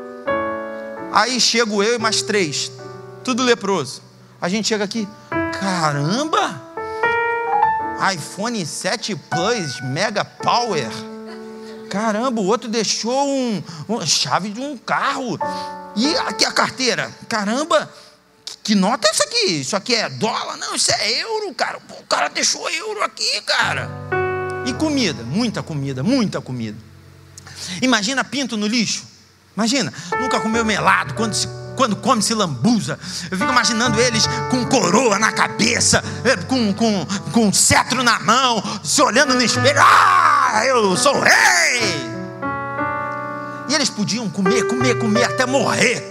Aí 1.11 1.39
chego 1.39 1.81
eu 1.81 1.95
e 1.95 1.99
mais 1.99 2.21
três, 2.21 2.71
tudo 3.23 3.43
leproso. 3.43 4.01
A 4.39 4.49
gente 4.49 4.67
chega 4.67 4.83
aqui, 4.83 5.07
caramba! 5.59 6.67
iPhone 8.13 8.63
7 8.63 9.15
Plus 9.15 9.81
Mega 9.81 10.23
Power. 10.23 10.87
Caramba, 11.89 12.41
o 12.41 12.45
outro 12.45 12.69
deixou 12.69 13.27
um, 13.27 13.63
uma 13.87 14.05
chave 14.05 14.49
de 14.49 14.59
um 14.59 14.77
carro. 14.77 15.39
E 15.95 16.15
aqui 16.17 16.45
a 16.45 16.51
carteira. 16.51 17.11
Caramba, 17.27 17.91
que 18.63 18.75
nota 18.75 19.07
é 19.07 19.11
essa 19.11 19.23
aqui? 19.23 19.61
Isso 19.61 19.75
aqui 19.75 19.95
é 19.95 20.09
dólar? 20.09 20.57
Não, 20.57 20.75
isso 20.75 20.91
é 20.91 21.21
euro, 21.21 21.53
cara. 21.55 21.79
O 21.89 22.03
cara 22.03 22.27
deixou 22.27 22.69
euro 22.69 23.01
aqui, 23.01 23.41
cara. 23.41 23.89
E 24.65 24.73
comida, 24.73 25.23
muita 25.23 25.63
comida, 25.63 26.03
muita 26.03 26.39
comida. 26.39 26.77
Imagina 27.81 28.23
pinto 28.23 28.55
no 28.57 28.67
lixo. 28.67 29.16
Imagina, 29.57 29.91
nunca 30.21 30.39
comeu 30.39 30.63
melado. 30.63 31.15
Quando 31.15 31.35
quando 31.77 31.95
come 31.95 32.23
se 32.23 32.33
lambuza. 32.33 32.99
Eu 33.29 33.37
fico 33.37 33.51
imaginando 33.51 34.01
eles 34.01 34.27
com 34.49 34.65
coroa 34.65 35.19
na 35.19 35.31
cabeça, 35.31 36.03
eh, 36.25 36.35
com, 36.35 36.73
com, 36.73 37.05
com 37.31 37.53
cetro 37.53 38.03
na 38.03 38.19
mão, 38.19 38.61
se 38.83 38.99
olhando 39.01 39.35
no 39.35 39.41
espelho. 39.41 39.79
Ah, 39.79 40.63
eu 40.65 40.97
sou 40.97 41.13
rei! 41.19 42.17
E 43.69 43.75
eles 43.75 43.91
podiam 43.91 44.27
comer, 44.27 44.63
comer, 44.63 44.97
comer 44.97 45.25
até 45.25 45.45
morrer. 45.45 46.03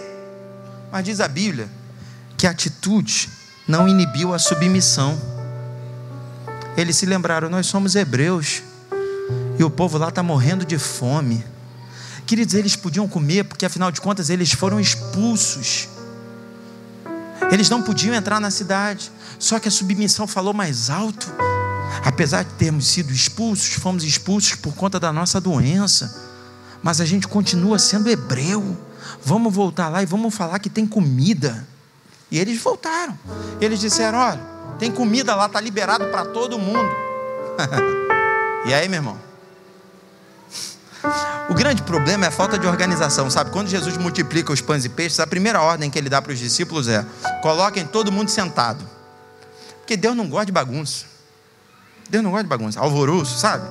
Mas 0.92 1.04
diz 1.04 1.20
a 1.20 1.26
Bíblia 1.26 1.68
que 2.36 2.46
a 2.46 2.50
atitude 2.50 3.28
não 3.66 3.88
inibiu 3.88 4.32
a 4.32 4.38
submissão. 4.38 5.20
Eles 6.76 6.96
se 6.96 7.06
lembraram: 7.06 7.50
nós 7.50 7.66
somos 7.66 7.96
hebreus 7.96 8.62
e 9.58 9.64
o 9.64 9.70
povo 9.70 9.98
lá 9.98 10.10
está 10.10 10.22
morrendo 10.22 10.64
de 10.64 10.78
fome. 10.78 11.44
Queridos, 12.26 12.54
eles 12.54 12.74
podiam 12.74 13.06
comer, 13.06 13.44
porque 13.44 13.64
afinal 13.64 13.92
de 13.92 14.00
contas 14.00 14.30
eles 14.30 14.52
foram 14.52 14.80
expulsos. 14.80 15.88
Eles 17.52 17.70
não 17.70 17.80
podiam 17.80 18.14
entrar 18.14 18.40
na 18.40 18.50
cidade. 18.50 19.12
Só 19.38 19.60
que 19.60 19.68
a 19.68 19.70
submissão 19.70 20.26
falou 20.26 20.52
mais 20.52 20.90
alto. 20.90 21.32
Apesar 22.04 22.42
de 22.42 22.50
termos 22.54 22.88
sido 22.88 23.12
expulsos, 23.12 23.74
fomos 23.74 24.02
expulsos 24.02 24.56
por 24.56 24.74
conta 24.74 24.98
da 24.98 25.12
nossa 25.12 25.40
doença. 25.40 26.20
Mas 26.82 27.00
a 27.00 27.04
gente 27.04 27.28
continua 27.28 27.78
sendo 27.78 28.08
hebreu. 28.10 28.76
Vamos 29.22 29.54
voltar 29.54 29.88
lá 29.88 30.02
e 30.02 30.06
vamos 30.06 30.34
falar 30.34 30.58
que 30.58 30.68
tem 30.68 30.84
comida. 30.84 31.66
E 32.28 32.40
eles 32.40 32.60
voltaram. 32.60 33.16
Eles 33.60 33.78
disseram: 33.78 34.18
olha, 34.18 34.40
tem 34.80 34.90
comida 34.90 35.34
lá, 35.36 35.46
está 35.46 35.60
liberado 35.60 36.06
para 36.06 36.24
todo 36.26 36.58
mundo. 36.58 36.90
e 38.66 38.74
aí, 38.74 38.88
meu 38.88 38.98
irmão? 38.98 39.18
O 41.48 41.54
grande 41.54 41.82
problema 41.82 42.24
é 42.24 42.28
a 42.28 42.32
falta 42.32 42.58
de 42.58 42.66
organização, 42.66 43.30
sabe? 43.30 43.50
Quando 43.50 43.68
Jesus 43.68 43.96
multiplica 43.96 44.52
os 44.52 44.60
pães 44.60 44.84
e 44.84 44.88
peixes, 44.88 45.20
a 45.20 45.26
primeira 45.26 45.60
ordem 45.62 45.88
que 45.88 45.96
ele 45.96 46.08
dá 46.08 46.20
para 46.20 46.32
os 46.32 46.38
discípulos 46.38 46.88
é: 46.88 47.06
coloquem 47.40 47.86
todo 47.86 48.10
mundo 48.10 48.28
sentado. 48.28 48.84
Porque 49.78 49.96
Deus 49.96 50.16
não 50.16 50.28
gosta 50.28 50.46
de 50.46 50.52
bagunça. 50.52 51.06
Deus 52.10 52.24
não 52.24 52.32
gosta 52.32 52.44
de 52.44 52.48
bagunça. 52.48 52.80
Alvoroço, 52.80 53.38
sabe? 53.38 53.64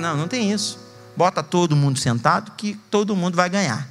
Não, 0.00 0.16
não 0.16 0.26
tem 0.26 0.52
isso. 0.52 0.78
Bota 1.16 1.42
todo 1.42 1.76
mundo 1.76 1.98
sentado 1.98 2.52
que 2.56 2.74
todo 2.90 3.14
mundo 3.14 3.36
vai 3.36 3.48
ganhar. 3.48 3.88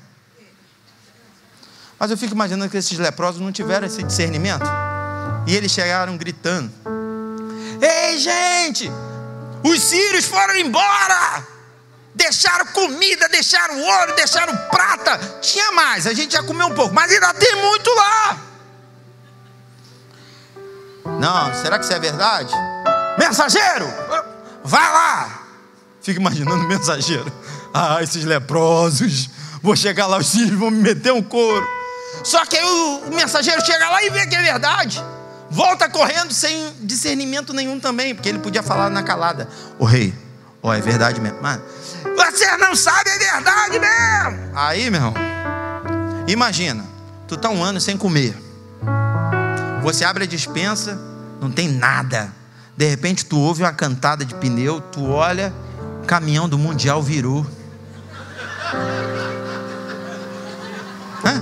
Mas 1.98 2.12
eu 2.12 2.18
fico 2.18 2.34
imaginando 2.34 2.70
que 2.70 2.78
esses 2.78 3.00
leprosos 3.00 3.40
não 3.40 3.52
tiveram 3.52 3.88
esse 3.88 4.04
discernimento. 4.04 4.66
E 5.48 5.56
eles 5.56 5.72
chegaram 5.72 6.18
gritando: 6.18 6.70
Ei, 7.82 8.20
gente! 8.20 8.92
Os 9.66 9.82
sírios 9.82 10.26
foram 10.26 10.56
embora. 10.58 11.44
Deixaram 12.14 12.68
comida, 12.68 13.28
deixaram 13.30 13.82
ouro, 13.82 14.16
deixaram 14.16 14.56
prata. 14.70 15.18
Tinha 15.42 15.72
mais, 15.72 16.06
a 16.06 16.14
gente 16.14 16.34
já 16.34 16.44
comeu 16.44 16.68
um 16.68 16.76
pouco, 16.76 16.94
mas 16.94 17.12
ainda 17.12 17.34
tem 17.34 17.56
muito 17.56 17.90
lá. 17.96 18.38
Não, 21.20 21.56
será 21.56 21.80
que 21.80 21.86
isso 21.86 21.94
é 21.94 22.00
verdade? 22.00 22.54
Mensageiro, 23.18 23.88
vai 24.64 24.84
lá. 24.84 25.42
Fica 26.00 26.20
imaginando 26.20 26.68
mensageiro. 26.68 27.32
Ah, 27.74 28.04
esses 28.04 28.24
leprosos. 28.24 29.32
Vou 29.64 29.76
chegar 29.76 30.06
lá, 30.06 30.20
os 30.20 30.28
sírios 30.28 30.60
vão 30.60 30.70
me 30.70 30.84
meter 30.84 31.12
um 31.12 31.24
couro. 31.24 31.68
Só 32.24 32.46
que 32.46 32.56
aí 32.56 32.64
o 32.64 33.10
mensageiro 33.10 33.66
chega 33.66 33.90
lá 33.90 34.04
e 34.04 34.12
vê 34.12 34.28
que 34.28 34.36
é 34.36 34.42
verdade 34.44 35.04
volta 35.56 35.88
correndo 35.88 36.34
sem 36.34 36.74
discernimento 36.82 37.54
nenhum 37.54 37.80
também, 37.80 38.14
porque 38.14 38.28
ele 38.28 38.40
podia 38.40 38.62
falar 38.62 38.90
na 38.90 39.02
calada: 39.02 39.48
O 39.80 39.86
rei, 39.86 40.14
ó, 40.62 40.74
é 40.74 40.82
verdade 40.82 41.22
mesmo. 41.22 41.40
Você 42.18 42.58
não 42.58 42.76
sabe, 42.76 43.10
é 43.10 43.18
verdade 43.18 43.80
mesmo. 43.80 44.52
Aí, 44.54 44.90
meu 44.92 45.00
irmão, 45.00 45.14
imagina, 46.28 46.84
tu 47.26 47.38
tá 47.38 47.50
um 47.50 47.64
ano 47.64 47.80
sem 47.80 47.98
comer. 47.98 48.36
Você 49.82 50.04
abre 50.04 50.26
a 50.26 50.28
dispensa, 50.28 51.00
não 51.40 51.50
tem 51.50 51.70
nada. 51.70 52.34
De 52.76 52.86
repente 52.90 53.26
tu 53.26 53.40
ouve 53.40 53.64
uma 53.64 53.72
cantada 53.72 54.26
de 54.26 54.36
pneu, 54.36 54.82
tu 54.82 55.06
olha, 55.06 55.54
caminhão 56.06 56.50
do 56.50 56.58
mundial 56.58 57.02
virou. 57.02 57.48
Hã? 61.24 61.42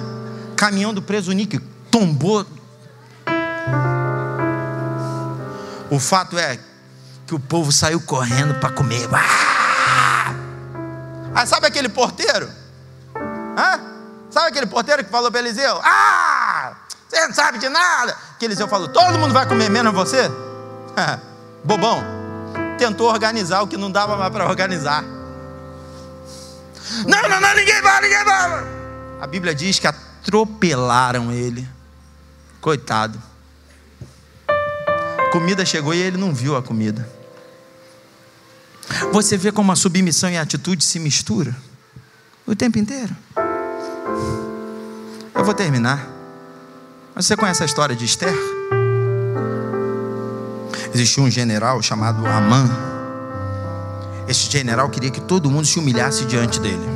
Caminhão 0.56 0.94
do 0.94 1.02
preso 1.02 1.32
Nick 1.32 1.58
tombou 1.90 2.46
O 5.94 6.00
fato 6.00 6.40
é 6.40 6.60
que 7.28 7.36
o 7.36 7.40
povo 7.40 7.72
saiu 7.72 8.02
correndo 8.02 8.56
para 8.56 8.72
comer. 8.72 9.08
Ah! 9.14 10.34
ah, 11.36 11.46
sabe 11.46 11.68
aquele 11.68 11.88
porteiro? 11.88 12.50
Hã? 13.16 13.80
Sabe 14.32 14.48
aquele 14.48 14.66
porteiro 14.66 15.04
que 15.04 15.12
falou 15.12 15.30
para 15.30 15.42
Eliseu? 15.42 15.80
Ah, 15.84 16.74
você 17.08 17.28
não 17.28 17.34
sabe 17.36 17.60
de 17.60 17.70
nada. 17.70 18.18
Que 18.40 18.46
Eliseu 18.46 18.68
falou: 18.68 18.88
todo 18.88 19.20
mundo 19.20 19.36
vai 19.36 19.46
comer 19.46 19.70
menos 19.70 19.94
você? 19.94 20.32
Bobão. 21.64 22.04
Tentou 22.80 23.08
organizar 23.08 23.62
o 23.62 23.68
que 23.68 23.78
não 23.78 23.92
dava 23.92 24.18
mais 24.18 24.34
para 24.34 24.48
organizar. 24.48 25.04
Não, 27.06 27.22
não, 27.30 27.40
não, 27.40 27.56
ninguém 27.56 27.82
vai, 27.84 28.02
ninguém 28.02 28.26
vai. 28.26 28.64
A 29.22 29.28
Bíblia 29.28 29.54
diz 29.54 29.78
que 29.78 29.86
atropelaram 29.86 31.32
ele. 31.32 31.70
Coitado 32.60 33.22
comida 35.34 35.66
chegou 35.66 35.96
e 35.96 35.98
ele 36.00 36.16
não 36.16 36.32
viu 36.32 36.56
a 36.56 36.62
comida. 36.62 37.10
Você 39.12 39.36
vê 39.36 39.52
como 39.52 39.72
a 39.72 39.76
submissão 39.76 40.30
e 40.30 40.38
a 40.38 40.44
atitude 40.44 40.84
se 40.84 41.00
misturam 41.00 41.56
o 42.46 42.56
tempo 42.56 42.78
inteiro. 42.78 43.16
Eu 45.34 45.44
vou 45.44 45.56
terminar. 45.56 46.08
Você 47.16 47.36
conhece 47.36 47.64
a 47.64 47.66
história 47.66 47.96
de 47.96 48.06
Esther? 48.06 48.36
Existia 50.94 51.24
um 51.24 51.32
general 51.32 51.82
chamado 51.82 52.24
Amã. 52.28 52.70
Esse 54.28 54.52
general 54.52 54.88
queria 54.88 55.10
que 55.10 55.22
todo 55.22 55.50
mundo 55.50 55.66
se 55.66 55.80
humilhasse 55.80 56.26
diante 56.26 56.60
dele. 56.60 56.88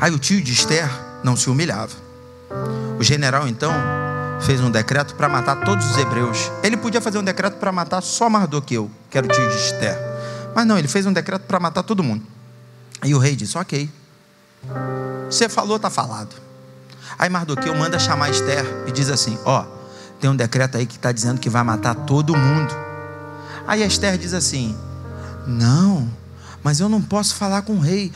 Aí 0.00 0.12
o 0.12 0.18
tio 0.18 0.40
de 0.40 0.52
Esther 0.52 0.88
não 1.24 1.34
se 1.34 1.50
humilhava. 1.50 1.96
O 3.00 3.02
general 3.02 3.48
então 3.48 3.72
fez 4.40 4.60
um 4.60 4.70
decreto 4.70 5.14
para 5.14 5.28
matar 5.28 5.56
todos 5.64 5.90
os 5.90 5.98
hebreus. 5.98 6.50
Ele 6.62 6.76
podia 6.76 7.00
fazer 7.00 7.18
um 7.18 7.24
decreto 7.24 7.56
para 7.56 7.72
matar 7.72 8.02
só 8.02 8.28
Mardoqueu, 8.28 8.90
que 9.10 9.18
era 9.18 9.26
o 9.26 9.30
tio 9.30 9.48
de 9.48 9.56
Esther. 9.56 9.98
Mas 10.54 10.66
não, 10.66 10.78
ele 10.78 10.88
fez 10.88 11.06
um 11.06 11.12
decreto 11.12 11.42
para 11.42 11.60
matar 11.60 11.82
todo 11.82 12.02
mundo. 12.02 12.22
E 13.04 13.14
o 13.14 13.18
rei 13.18 13.36
disse: 13.36 13.58
Ok, 13.58 13.90
você 15.30 15.48
falou, 15.48 15.76
está 15.76 15.90
falado. 15.90 16.34
Aí 17.18 17.28
Mardoqueu 17.28 17.74
manda 17.74 17.98
chamar 17.98 18.30
Esther 18.30 18.64
e 18.86 18.92
diz 18.92 19.08
assim: 19.08 19.38
Ó, 19.44 19.62
oh, 19.62 19.76
tem 20.20 20.30
um 20.30 20.36
decreto 20.36 20.76
aí 20.76 20.86
que 20.86 20.96
está 20.96 21.12
dizendo 21.12 21.40
que 21.40 21.50
vai 21.50 21.62
matar 21.62 21.94
todo 21.94 22.36
mundo. 22.36 22.74
Aí 23.66 23.82
Esther 23.82 24.16
diz 24.18 24.34
assim: 24.34 24.76
Não, 25.46 26.08
mas 26.62 26.80
eu 26.80 26.88
não 26.88 27.00
posso 27.00 27.34
falar 27.34 27.62
com 27.62 27.74
o 27.74 27.80
rei. 27.80 28.12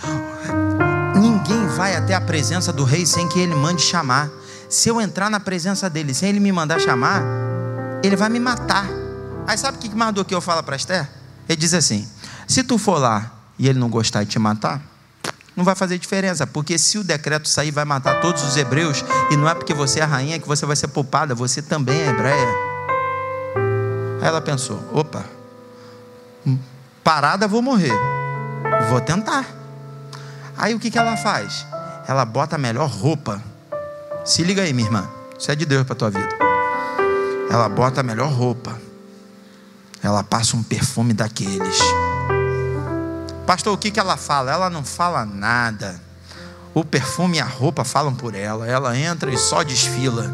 Ninguém 1.16 1.66
vai 1.68 1.96
até 1.96 2.14
a 2.14 2.20
presença 2.20 2.72
do 2.72 2.84
rei 2.84 3.04
sem 3.04 3.28
que 3.28 3.38
ele 3.38 3.54
mande 3.54 3.82
chamar. 3.82 4.30
Se 4.70 4.88
eu 4.88 5.00
entrar 5.00 5.28
na 5.28 5.40
presença 5.40 5.90
dele 5.90 6.14
sem 6.14 6.28
ele 6.28 6.38
me 6.38 6.52
mandar 6.52 6.80
chamar, 6.80 7.24
ele 8.04 8.14
vai 8.14 8.28
me 8.28 8.38
matar. 8.38 8.86
Aí 9.44 9.58
sabe 9.58 9.76
o 9.76 9.80
que 9.80 9.92
Mardoqueu 9.92 10.40
fala 10.40 10.62
para 10.62 10.76
Esther? 10.76 11.10
Ele 11.48 11.56
diz 11.56 11.74
assim: 11.74 12.08
se 12.46 12.62
tu 12.62 12.78
for 12.78 12.96
lá 12.98 13.32
e 13.58 13.68
ele 13.68 13.80
não 13.80 13.88
gostar 13.88 14.22
de 14.22 14.30
te 14.30 14.38
matar, 14.38 14.80
não 15.56 15.64
vai 15.64 15.74
fazer 15.74 15.98
diferença, 15.98 16.46
porque 16.46 16.78
se 16.78 16.98
o 16.98 17.02
decreto 17.02 17.48
sair, 17.48 17.72
vai 17.72 17.84
matar 17.84 18.20
todos 18.20 18.44
os 18.44 18.56
hebreus, 18.56 19.04
e 19.32 19.36
não 19.36 19.48
é 19.48 19.54
porque 19.56 19.74
você 19.74 19.98
é 19.98 20.04
a 20.04 20.06
rainha 20.06 20.38
que 20.38 20.46
você 20.46 20.64
vai 20.64 20.76
ser 20.76 20.86
poupada, 20.86 21.34
você 21.34 21.60
também 21.60 22.00
é 22.00 22.08
hebreia. 22.10 22.48
Aí 24.22 24.28
ela 24.28 24.40
pensou: 24.40 24.80
opa, 24.92 25.24
parada 27.02 27.48
vou 27.48 27.60
morrer, 27.60 27.98
vou 28.88 29.00
tentar. 29.00 29.44
Aí 30.56 30.76
o 30.76 30.78
que, 30.78 30.92
que 30.92 30.98
ela 30.98 31.16
faz? 31.16 31.66
Ela 32.06 32.24
bota 32.24 32.54
a 32.54 32.58
melhor 32.58 32.88
roupa 32.88 33.49
se 34.24 34.42
liga 34.42 34.62
aí, 34.62 34.72
minha 34.72 34.86
irmã. 34.86 35.08
Isso 35.38 35.50
é 35.50 35.54
de 35.54 35.64
Deus 35.64 35.86
para 35.86 35.94
tua 35.94 36.10
vida. 36.10 36.28
Ela 37.50 37.68
bota 37.68 38.00
a 38.00 38.02
melhor 38.02 38.30
roupa. 38.30 38.78
Ela 40.02 40.22
passa 40.22 40.56
um 40.56 40.62
perfume 40.62 41.12
daqueles. 41.12 41.78
Pastor, 43.46 43.74
o 43.74 43.78
que, 43.78 43.90
que 43.90 43.98
ela 43.98 44.16
fala? 44.16 44.52
Ela 44.52 44.70
não 44.70 44.84
fala 44.84 45.24
nada. 45.24 46.00
O 46.72 46.84
perfume 46.84 47.38
e 47.38 47.40
a 47.40 47.44
roupa 47.44 47.84
falam 47.84 48.14
por 48.14 48.34
ela. 48.34 48.66
Ela 48.66 48.96
entra 48.96 49.32
e 49.32 49.36
só 49.36 49.62
desfila. 49.62 50.30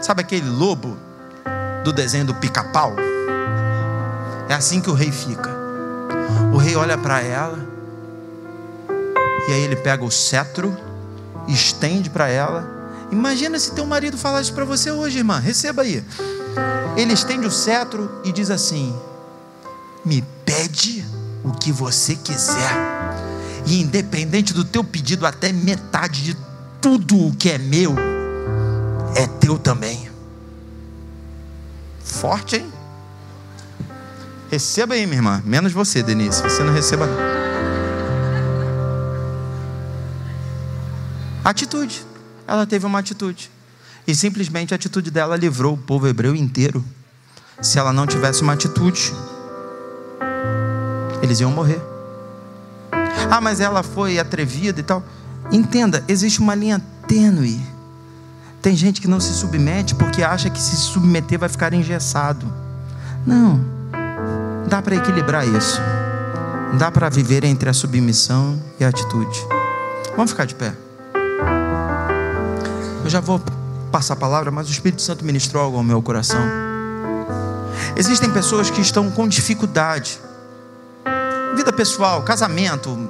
Sabe 0.00 0.20
aquele 0.20 0.48
lobo 0.48 0.96
do 1.82 1.92
desenho 1.92 2.26
do 2.26 2.34
pica-pau? 2.34 2.94
É 4.48 4.54
assim 4.54 4.80
que 4.80 4.90
o 4.90 4.94
rei 4.94 5.10
fica. 5.10 5.50
O 6.52 6.56
rei 6.56 6.76
olha 6.76 6.96
para 6.96 7.20
ela. 7.20 7.58
E 9.48 9.52
aí 9.52 9.62
ele 9.62 9.76
pega 9.76 10.04
o 10.04 10.10
cetro 10.10 10.76
estende 11.48 12.10
para 12.10 12.28
ela. 12.28 12.68
Imagina 13.10 13.58
se 13.58 13.72
teu 13.72 13.86
marido 13.86 14.18
falar 14.18 14.42
isso 14.42 14.52
para 14.52 14.64
você 14.64 14.90
hoje, 14.90 15.18
irmã. 15.18 15.38
Receba 15.38 15.82
aí. 15.82 16.04
Ele 16.96 17.12
estende 17.12 17.46
o 17.46 17.50
cetro 17.50 18.20
e 18.24 18.32
diz 18.32 18.50
assim: 18.50 18.94
Me 20.04 20.22
pede 20.44 21.04
o 21.42 21.52
que 21.52 21.72
você 21.72 22.14
quiser. 22.14 22.72
E 23.66 23.80
independente 23.80 24.52
do 24.52 24.64
teu 24.64 24.82
pedido, 24.84 25.26
até 25.26 25.52
metade 25.52 26.22
de 26.22 26.36
tudo 26.80 27.26
o 27.26 27.34
que 27.34 27.50
é 27.50 27.58
meu 27.58 27.94
é 29.14 29.26
teu 29.26 29.58
também. 29.58 30.08
Forte, 32.02 32.56
hein? 32.56 32.72
Receba 34.50 34.94
aí, 34.94 35.06
minha 35.06 35.18
irmã. 35.18 35.42
Menos 35.44 35.72
você, 35.72 36.02
Denise. 36.02 36.42
Você 36.42 36.62
não 36.62 36.72
receba, 36.72 37.06
não. 37.06 37.37
Atitude. 41.48 42.04
Ela 42.46 42.66
teve 42.66 42.84
uma 42.84 42.98
atitude. 42.98 43.50
E 44.06 44.14
simplesmente 44.14 44.74
a 44.74 44.76
atitude 44.76 45.10
dela 45.10 45.34
livrou 45.34 45.72
o 45.72 45.78
povo 45.78 46.06
hebreu 46.06 46.36
inteiro. 46.36 46.84
Se 47.62 47.78
ela 47.78 47.90
não 47.90 48.06
tivesse 48.06 48.42
uma 48.42 48.52
atitude, 48.52 49.14
eles 51.22 51.40
iam 51.40 51.50
morrer. 51.50 51.80
Ah, 53.30 53.40
mas 53.40 53.60
ela 53.60 53.82
foi 53.82 54.18
atrevida 54.18 54.80
e 54.80 54.82
tal. 54.82 55.02
Entenda, 55.50 56.04
existe 56.06 56.38
uma 56.38 56.54
linha 56.54 56.82
tênue. 57.06 57.58
Tem 58.60 58.76
gente 58.76 59.00
que 59.00 59.08
não 59.08 59.18
se 59.18 59.32
submete 59.32 59.94
porque 59.94 60.22
acha 60.22 60.50
que 60.50 60.60
se 60.60 60.76
submeter 60.76 61.38
vai 61.38 61.48
ficar 61.48 61.72
engessado. 61.72 62.46
Não. 63.26 63.64
Dá 64.68 64.82
para 64.82 64.96
equilibrar 64.96 65.48
isso. 65.48 65.80
Dá 66.78 66.90
para 66.90 67.08
viver 67.08 67.42
entre 67.42 67.70
a 67.70 67.72
submissão 67.72 68.62
e 68.78 68.84
a 68.84 68.88
atitude. 68.88 69.38
Vamos 70.14 70.32
ficar 70.32 70.44
de 70.44 70.54
pé. 70.54 70.87
Eu 73.08 73.10
já 73.10 73.20
vou 73.20 73.40
passar 73.90 74.12
a 74.12 74.16
palavra, 74.18 74.50
mas 74.50 74.68
o 74.68 74.70
Espírito 74.70 75.00
Santo 75.00 75.24
ministrou 75.24 75.62
algo 75.62 75.78
ao 75.78 75.82
meu 75.82 76.02
coração. 76.02 76.42
Existem 77.96 78.30
pessoas 78.30 78.68
que 78.68 78.82
estão 78.82 79.10
com 79.10 79.26
dificuldade. 79.26 80.20
Vida 81.56 81.72
pessoal, 81.72 82.22
casamento, 82.22 83.08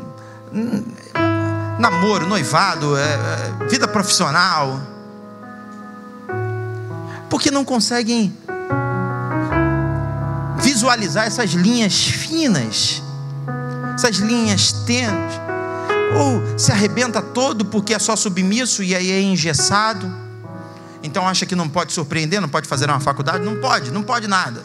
namoro, 1.80 2.28
noivado, 2.28 2.96
é, 2.96 3.02
é, 3.02 3.66
vida 3.66 3.88
profissional. 3.88 4.80
Porque 7.28 7.50
não 7.50 7.64
conseguem 7.64 8.32
visualizar 10.58 11.26
essas 11.26 11.50
linhas 11.50 12.06
finas, 12.06 13.02
essas 13.96 14.18
linhas 14.18 14.70
tênues 14.70 15.47
ou 16.18 16.58
se 16.58 16.72
arrebenta 16.72 17.22
todo 17.22 17.64
porque 17.66 17.94
é 17.94 17.98
só 17.98 18.16
submisso 18.16 18.82
e 18.82 18.94
aí 18.94 19.10
é 19.10 19.20
engessado. 19.20 20.12
Então 21.02 21.26
acha 21.26 21.46
que 21.46 21.54
não 21.54 21.68
pode 21.68 21.92
surpreender, 21.92 22.40
não 22.40 22.48
pode 22.48 22.66
fazer 22.66 22.90
uma 22.90 22.98
faculdade, 22.98 23.44
não 23.44 23.56
pode, 23.60 23.92
não 23.92 24.02
pode 24.02 24.26
nada. 24.26 24.64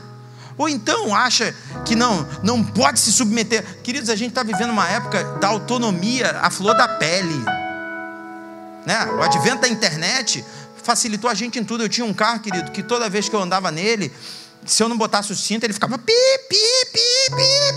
Ou 0.58 0.68
então 0.68 1.16
acha 1.16 1.56
que 1.86 1.96
não, 1.96 2.28
não 2.42 2.64
pode 2.64 3.00
se 3.00 3.12
submeter. 3.12 3.64
Queridos, 3.84 4.10
a 4.10 4.16
gente 4.16 4.30
está 4.30 4.44
vivendo 4.44 4.72
uma 4.72 4.88
época 4.88 5.24
da 5.40 5.48
autonomia 5.48 6.40
à 6.42 6.50
flor 6.50 6.76
da 6.76 6.88
pele. 6.88 7.44
Né? 8.86 9.06
O 9.18 9.22
advento 9.22 9.62
da 9.62 9.68
internet 9.68 10.44
facilitou 10.84 11.30
a 11.30 11.34
gente 11.34 11.60
em 11.60 11.64
tudo. 11.64 11.84
Eu 11.84 11.90
tinha 11.90 12.06
um 12.06 12.14
carro, 12.14 12.40
querido, 12.40 12.72
que 12.72 12.84
toda 12.84 13.10
vez 13.10 13.30
que 13.30 13.36
eu 13.36 13.42
andava 13.42 13.72
nele, 13.72 14.12
se 14.66 14.82
eu 14.82 14.90
não 14.90 14.98
botasse 14.98 15.32
o 15.32 15.36
cinto, 15.36 15.64
ele 15.64 15.74
ficava 15.74 15.98
pi, 15.98 16.14
pi, 16.50 16.58
pi, 16.92 17.36
pi, 17.36 17.73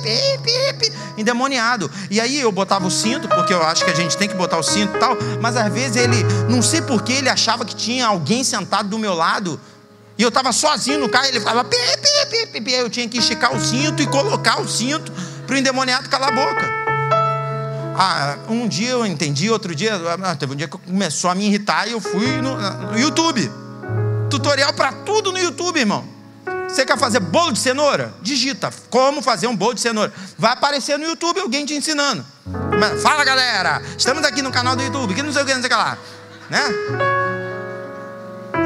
endemoniado. 1.16 1.90
E 2.10 2.20
aí 2.20 2.38
eu 2.40 2.52
botava 2.52 2.86
o 2.86 2.90
cinto, 2.90 3.28
porque 3.28 3.52
eu 3.52 3.62
acho 3.62 3.84
que 3.84 3.90
a 3.90 3.94
gente 3.94 4.16
tem 4.16 4.28
que 4.28 4.34
botar 4.34 4.58
o 4.58 4.62
cinto 4.62 4.96
e 4.96 5.00
tal, 5.00 5.16
mas 5.40 5.56
às 5.56 5.72
vezes 5.72 5.96
ele, 5.96 6.22
não 6.48 6.62
sei 6.62 6.82
porquê, 6.82 7.14
ele 7.14 7.28
achava 7.28 7.64
que 7.64 7.74
tinha 7.74 8.06
alguém 8.06 8.44
sentado 8.44 8.88
do 8.88 8.98
meu 8.98 9.14
lado. 9.14 9.60
E 10.18 10.22
eu 10.22 10.28
estava 10.28 10.50
sozinho 10.52 10.98
no 10.98 11.08
carro, 11.08 11.26
ele 11.26 11.40
falava 11.40 11.68
pi, 11.68 11.76
pi, 12.52 12.60
pi. 12.60 12.72
Eu 12.72 12.88
tinha 12.88 13.06
que 13.08 13.18
esticar 13.18 13.54
o 13.54 13.60
cinto 13.60 14.02
e 14.02 14.06
colocar 14.06 14.60
o 14.60 14.68
cinto 14.68 15.12
para 15.46 15.54
o 15.54 15.58
endemoniado 15.58 16.08
calar 16.08 16.30
a 16.30 16.32
boca. 16.32 16.86
Ah, 17.98 18.38
um 18.48 18.68
dia 18.68 18.90
eu 18.90 19.06
entendi, 19.06 19.50
outro 19.50 19.74
dia, 19.74 19.98
ah, 20.22 20.36
teve 20.36 20.52
um 20.52 20.56
dia 20.56 20.68
que 20.68 20.76
começou 20.76 21.30
a 21.30 21.34
me 21.34 21.46
irritar 21.46 21.88
e 21.88 21.92
eu 21.92 22.00
fui 22.00 22.26
no, 22.42 22.56
no 22.90 22.98
YouTube. 22.98 23.50
Tutorial 24.28 24.72
para 24.74 24.92
tudo 24.92 25.32
no 25.32 25.38
YouTube, 25.38 25.78
irmão. 25.78 26.15
Você 26.76 26.84
quer 26.84 26.98
fazer 26.98 27.20
bolo 27.20 27.52
de 27.52 27.58
cenoura? 27.58 28.12
Digita 28.20 28.70
como 28.90 29.22
fazer 29.22 29.46
um 29.46 29.56
bolo 29.56 29.72
de 29.72 29.80
cenoura. 29.80 30.12
Vai 30.36 30.52
aparecer 30.52 30.98
no 30.98 31.06
YouTube 31.06 31.40
alguém 31.40 31.64
te 31.64 31.72
ensinando. 31.72 32.22
Fala 33.02 33.24
galera, 33.24 33.80
estamos 33.96 34.22
aqui 34.22 34.42
no 34.42 34.52
canal 34.52 34.76
do 34.76 34.82
YouTube, 34.82 35.14
que 35.14 35.22
não 35.22 35.32
sei 35.32 35.42
o 35.42 35.46
que, 35.46 35.54
não 35.54 35.62
sei 35.62 35.68
o 35.68 35.70
que 35.70 35.74
lá. 35.74 35.96
Né? 36.50 36.62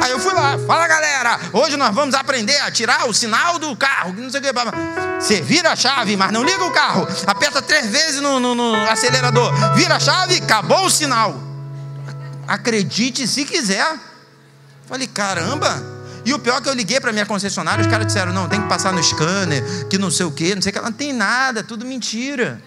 Aí 0.03 0.11
eu 0.11 0.19
fui 0.19 0.35
lá, 0.35 0.59
fala 0.67 0.89
galera, 0.89 1.39
hoje 1.53 1.77
nós 1.77 1.95
vamos 1.95 2.17
aprender 2.17 2.59
a 2.63 2.71
tirar 2.73 3.09
o 3.09 3.15
sinal 3.15 3.61
do 3.61 3.77
carro, 3.77 4.13
que 4.13 4.21
não 4.21 4.29
sei 4.29 4.41
o 4.41 4.43
que. 4.43 4.51
Você 5.21 5.41
vira 5.41 5.71
a 5.71 5.77
chave, 5.77 6.17
mas 6.17 6.33
não 6.33 6.43
liga 6.43 6.65
o 6.65 6.73
carro. 6.73 7.07
Aperta 7.29 7.63
três 7.63 7.87
vezes 7.87 8.21
no, 8.21 8.41
no, 8.41 8.57
no 8.57 8.75
acelerador. 8.91 9.53
Vira 9.77 9.95
a 9.95 10.01
chave, 10.01 10.39
acabou 10.39 10.85
o 10.85 10.91
sinal. 10.91 11.41
Acredite 12.49 13.29
se 13.29 13.45
quiser. 13.45 13.97
Falei, 14.89 15.07
caramba. 15.07 16.00
E 16.25 16.35
o 16.35 16.39
pior 16.39 16.59
é 16.59 16.61
que 16.61 16.69
eu 16.69 16.75
liguei 16.75 17.01
para 17.01 17.13
minha 17.13 17.27
concessionária, 17.27 17.83
os 17.83 17.91
caras 17.91 18.07
disseram: 18.07 18.33
não, 18.33 18.49
tem 18.49 18.61
que 18.61 18.69
passar 18.69 18.93
no 18.93 19.03
scanner, 19.03 19.87
que 19.89 19.99
não 19.99 20.11
sei 20.11 20.27
o 20.27 20.31
quê, 20.31 20.55
não 20.55 20.63
sei 20.63 20.71
o 20.71 20.75
que. 20.75 20.81
Não 20.81 20.93
tem 20.93 21.13
nada, 21.13 21.63
tudo 21.63 21.85
mentira. 21.85 22.61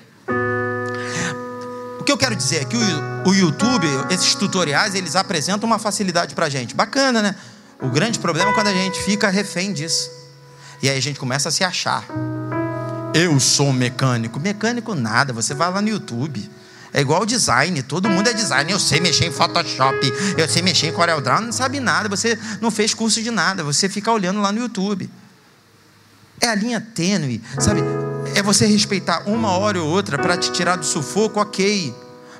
O 1.99 2.03
que 2.03 2.11
eu 2.11 2.17
quero 2.17 2.35
dizer 2.35 2.63
é 2.63 2.65
que 2.65 2.75
o, 2.75 3.29
o 3.29 3.33
YouTube, 3.33 3.87
esses 4.09 4.35
tutoriais, 4.35 4.93
eles 4.95 5.15
apresentam 5.15 5.65
uma 5.65 5.79
facilidade 5.79 6.35
para 6.35 6.49
gente. 6.49 6.75
Bacana, 6.75 7.21
né? 7.21 7.35
O 7.79 7.89
grande 7.89 8.19
problema 8.19 8.51
é 8.51 8.53
quando 8.53 8.67
a 8.67 8.73
gente 8.73 9.01
fica 9.03 9.29
refém 9.29 9.71
disso. 9.71 10.09
E 10.81 10.89
aí 10.89 10.97
a 10.97 11.01
gente 11.01 11.19
começa 11.19 11.49
a 11.49 11.51
se 11.51 11.63
achar. 11.63 12.03
Eu 13.13 13.39
sou 13.39 13.71
mecânico. 13.71 14.39
Mecânico 14.39 14.95
nada, 14.95 15.31
você 15.31 15.53
vai 15.53 15.71
lá 15.71 15.81
no 15.81 15.87
YouTube. 15.87 16.49
É 16.93 17.01
igual 17.01 17.25
design, 17.25 17.81
todo 17.81 18.07
mundo 18.07 18.29
é 18.29 18.33
design. 18.33 18.71
Eu 18.71 18.79
sei 18.79 18.99
mexer 18.99 19.25
em 19.25 19.31
Photoshop, 19.31 19.97
eu 20.37 20.47
sei 20.47 20.61
mexer 20.61 20.87
em 20.87 20.93
CorelDRAW, 20.93 21.41
não 21.41 21.51
sabe 21.51 21.79
nada, 21.79 22.07
você 22.07 22.37
não 22.61 22.69
fez 22.69 22.93
curso 22.93 23.21
de 23.23 23.31
nada, 23.31 23.63
você 23.63 23.89
fica 23.89 24.11
olhando 24.11 24.39
lá 24.39 24.51
no 24.51 24.59
YouTube. 24.59 25.09
É 26.39 26.47
a 26.47 26.55
linha 26.55 26.79
tênue, 26.79 27.41
sabe? 27.59 27.81
É 28.35 28.43
você 28.43 28.67
respeitar 28.67 29.23
uma 29.27 29.57
hora 29.57 29.81
ou 29.81 29.89
outra 29.89 30.19
para 30.19 30.37
te 30.37 30.51
tirar 30.51 30.75
do 30.75 30.85
sufoco, 30.85 31.39
ok. 31.39 31.95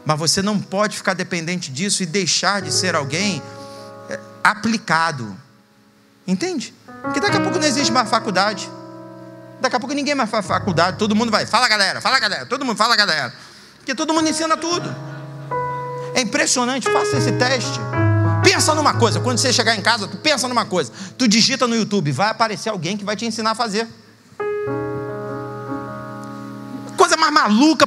Mas 0.06 0.20
você 0.20 0.42
não 0.42 0.60
pode 0.60 0.98
ficar 0.98 1.14
dependente 1.16 1.72
disso 1.72 2.04
e 2.04 2.06
deixar 2.06 2.62
de 2.62 2.72
ser 2.72 2.96
alguém 2.96 3.42
é, 4.10 4.20
aplicado. 4.44 5.36
Entende? 6.28 6.74
Porque 7.02 7.20
daqui 7.20 7.38
a 7.38 7.42
pouco 7.42 7.58
não 7.58 7.66
existe 7.66 7.92
mais 7.92 8.10
faculdade. 8.10 8.70
Daqui 9.60 9.76
a 9.76 9.80
pouco 9.80 9.96
ninguém 9.96 10.14
mais 10.14 10.30
faz 10.30 10.46
faculdade, 10.46 10.98
todo 10.98 11.16
mundo 11.16 11.32
vai. 11.32 11.46
Fala 11.46 11.68
galera, 11.68 12.02
fala 12.02 12.20
galera, 12.20 12.46
todo 12.46 12.66
mundo 12.66 12.78
fala 12.78 12.96
galera. 12.96 13.34
Porque 13.84 13.94
todo 13.94 14.14
mundo 14.14 14.30
ensina 14.30 14.56
tudo. 14.56 14.96
É 16.16 16.22
impressionante, 16.22 16.90
faça 16.90 17.18
esse 17.18 17.34
teste. 17.34 17.78
Pensa 18.42 18.74
numa 18.74 18.94
coisa, 18.94 19.20
quando 19.20 19.40
você 19.40 19.52
chegar 19.52 19.76
em 19.76 19.82
casa, 19.82 20.08
tu 20.08 20.16
pensa 20.16 20.48
numa 20.48 20.64
coisa. 20.64 20.90
Tu 21.18 21.28
digita 21.28 21.68
no 21.68 21.76
YouTube, 21.76 22.10
vai 22.14 22.30
aparecer 22.30 22.70
alguém 22.70 22.96
que 22.96 23.04
vai 23.04 23.18
te 23.18 23.26
ensinar 23.26 23.52
a 23.52 23.56
fazer. 23.56 23.86
Coisa 26.96 27.18
mais 27.18 27.34
maluca, 27.34 27.86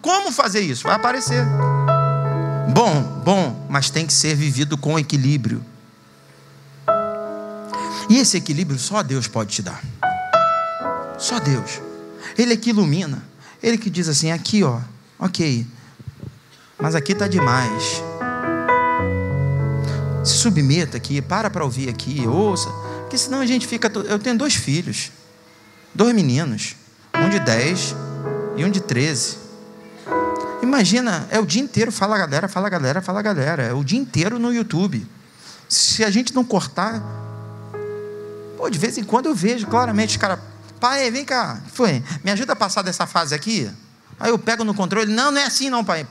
como 0.00 0.32
fazer 0.32 0.60
isso? 0.60 0.84
Vai 0.84 0.96
aparecer. 0.96 1.44
Bom, 2.72 3.02
bom, 3.22 3.66
mas 3.68 3.90
tem 3.90 4.06
que 4.06 4.14
ser 4.14 4.34
vivido 4.34 4.78
com 4.78 4.98
equilíbrio. 4.98 5.62
E 8.08 8.16
esse 8.16 8.38
equilíbrio 8.38 8.78
só 8.78 9.02
Deus 9.02 9.28
pode 9.28 9.50
te 9.50 9.60
dar. 9.60 9.82
Só 11.18 11.38
Deus. 11.38 11.82
Ele 12.38 12.54
é 12.54 12.56
que 12.56 12.70
ilumina. 12.70 13.22
Ele 13.62 13.76
que 13.76 13.90
diz 13.90 14.08
assim: 14.08 14.30
aqui, 14.30 14.64
ó, 14.64 14.80
Ok, 15.18 15.66
mas 16.78 16.94
aqui 16.94 17.12
está 17.12 17.28
demais. 17.28 18.02
Se 20.24 20.34
submeta 20.34 20.96
aqui, 20.96 21.22
para 21.22 21.48
para 21.48 21.64
ouvir 21.64 21.88
aqui, 21.88 22.26
ouça, 22.26 22.68
porque 23.00 23.16
senão 23.16 23.40
a 23.40 23.46
gente 23.46 23.66
fica. 23.66 23.90
Eu 24.08 24.18
tenho 24.18 24.36
dois 24.36 24.54
filhos, 24.54 25.12
dois 25.94 26.14
meninos, 26.14 26.74
um 27.14 27.28
de 27.28 27.38
10 27.38 27.94
e 28.56 28.64
um 28.64 28.70
de 28.70 28.80
13. 28.80 29.38
Imagina, 30.62 31.28
é 31.30 31.38
o 31.38 31.46
dia 31.46 31.62
inteiro, 31.62 31.92
fala 31.92 32.18
galera, 32.18 32.48
fala 32.48 32.68
galera, 32.68 33.00
fala 33.00 33.22
galera, 33.22 33.62
é 33.62 33.72
o 33.72 33.84
dia 33.84 33.98
inteiro 33.98 34.38
no 34.38 34.52
YouTube. 34.52 35.06
Se 35.68 36.02
a 36.04 36.10
gente 36.10 36.34
não 36.34 36.44
cortar, 36.44 37.02
pô, 38.56 38.68
de 38.68 38.78
vez 38.78 38.98
em 38.98 39.04
quando 39.04 39.26
eu 39.26 39.34
vejo 39.34 39.66
claramente 39.66 40.10
os 40.10 40.16
caras, 40.16 40.40
pai, 40.80 41.10
vem 41.10 41.24
cá, 41.24 41.60
foi, 41.72 42.02
me 42.24 42.30
ajuda 42.30 42.54
a 42.54 42.56
passar 42.56 42.82
dessa 42.82 43.06
fase 43.06 43.34
aqui. 43.34 43.70
Aí 44.18 44.30
eu 44.30 44.38
pego 44.38 44.64
no 44.64 44.74
controle, 44.74 45.12
não, 45.12 45.30
não 45.30 45.40
é 45.40 45.44
assim 45.44 45.68
não, 45.68 45.84
pai. 45.84 46.06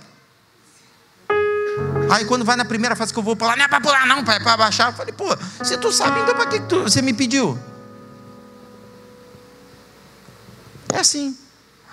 Aí 2.12 2.26
quando 2.26 2.46
vai 2.46 2.56
na 2.56 2.66
primeira 2.66 2.96
fase 2.96 3.12
que 3.12 3.20
eu 3.20 3.24
vou 3.24 3.36
pular, 3.36 3.58
não 3.58 3.66
é 3.66 3.68
para 3.68 3.82
pular 3.82 4.06
não, 4.06 4.24
pai, 4.24 4.38
é 4.38 4.40
para 4.40 4.58
baixar. 4.58 4.92
Eu 4.92 4.94
falei, 4.94 5.14
pô, 5.14 5.26
se 5.64 5.78
tu 5.78 5.92
sabe, 5.92 6.20
então 6.20 6.36
para 6.36 6.46
que 6.48 6.60
tu, 6.62 6.84
você 6.84 7.02
me 7.02 7.14
pediu? 7.14 7.58
É 10.94 11.00
assim. 11.00 11.38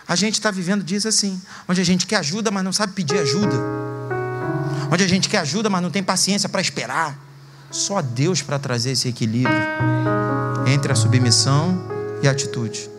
A 0.06 0.16
gente 0.16 0.34
está 0.34 0.50
vivendo 0.50 0.82
dias 0.82 1.06
assim, 1.06 1.40
onde 1.68 1.80
a 1.80 1.84
gente 1.84 2.06
quer 2.06 2.16
ajuda, 2.16 2.50
mas 2.50 2.64
não 2.64 2.72
sabe 2.72 2.92
pedir 2.92 3.18
ajuda. 3.18 3.56
Onde 4.90 5.04
a 5.04 5.08
gente 5.08 5.28
quer 5.28 5.38
ajuda, 5.38 5.70
mas 5.70 5.80
não 5.80 5.90
tem 5.90 6.02
paciência 6.02 6.48
para 6.48 6.60
esperar. 6.60 7.16
Só 7.70 8.02
Deus 8.02 8.42
para 8.42 8.58
trazer 8.58 8.90
esse 8.90 9.08
equilíbrio 9.08 9.56
entre 10.66 10.90
a 10.90 10.96
submissão 10.96 11.80
e 12.20 12.28
a 12.28 12.32
atitude. 12.32 12.90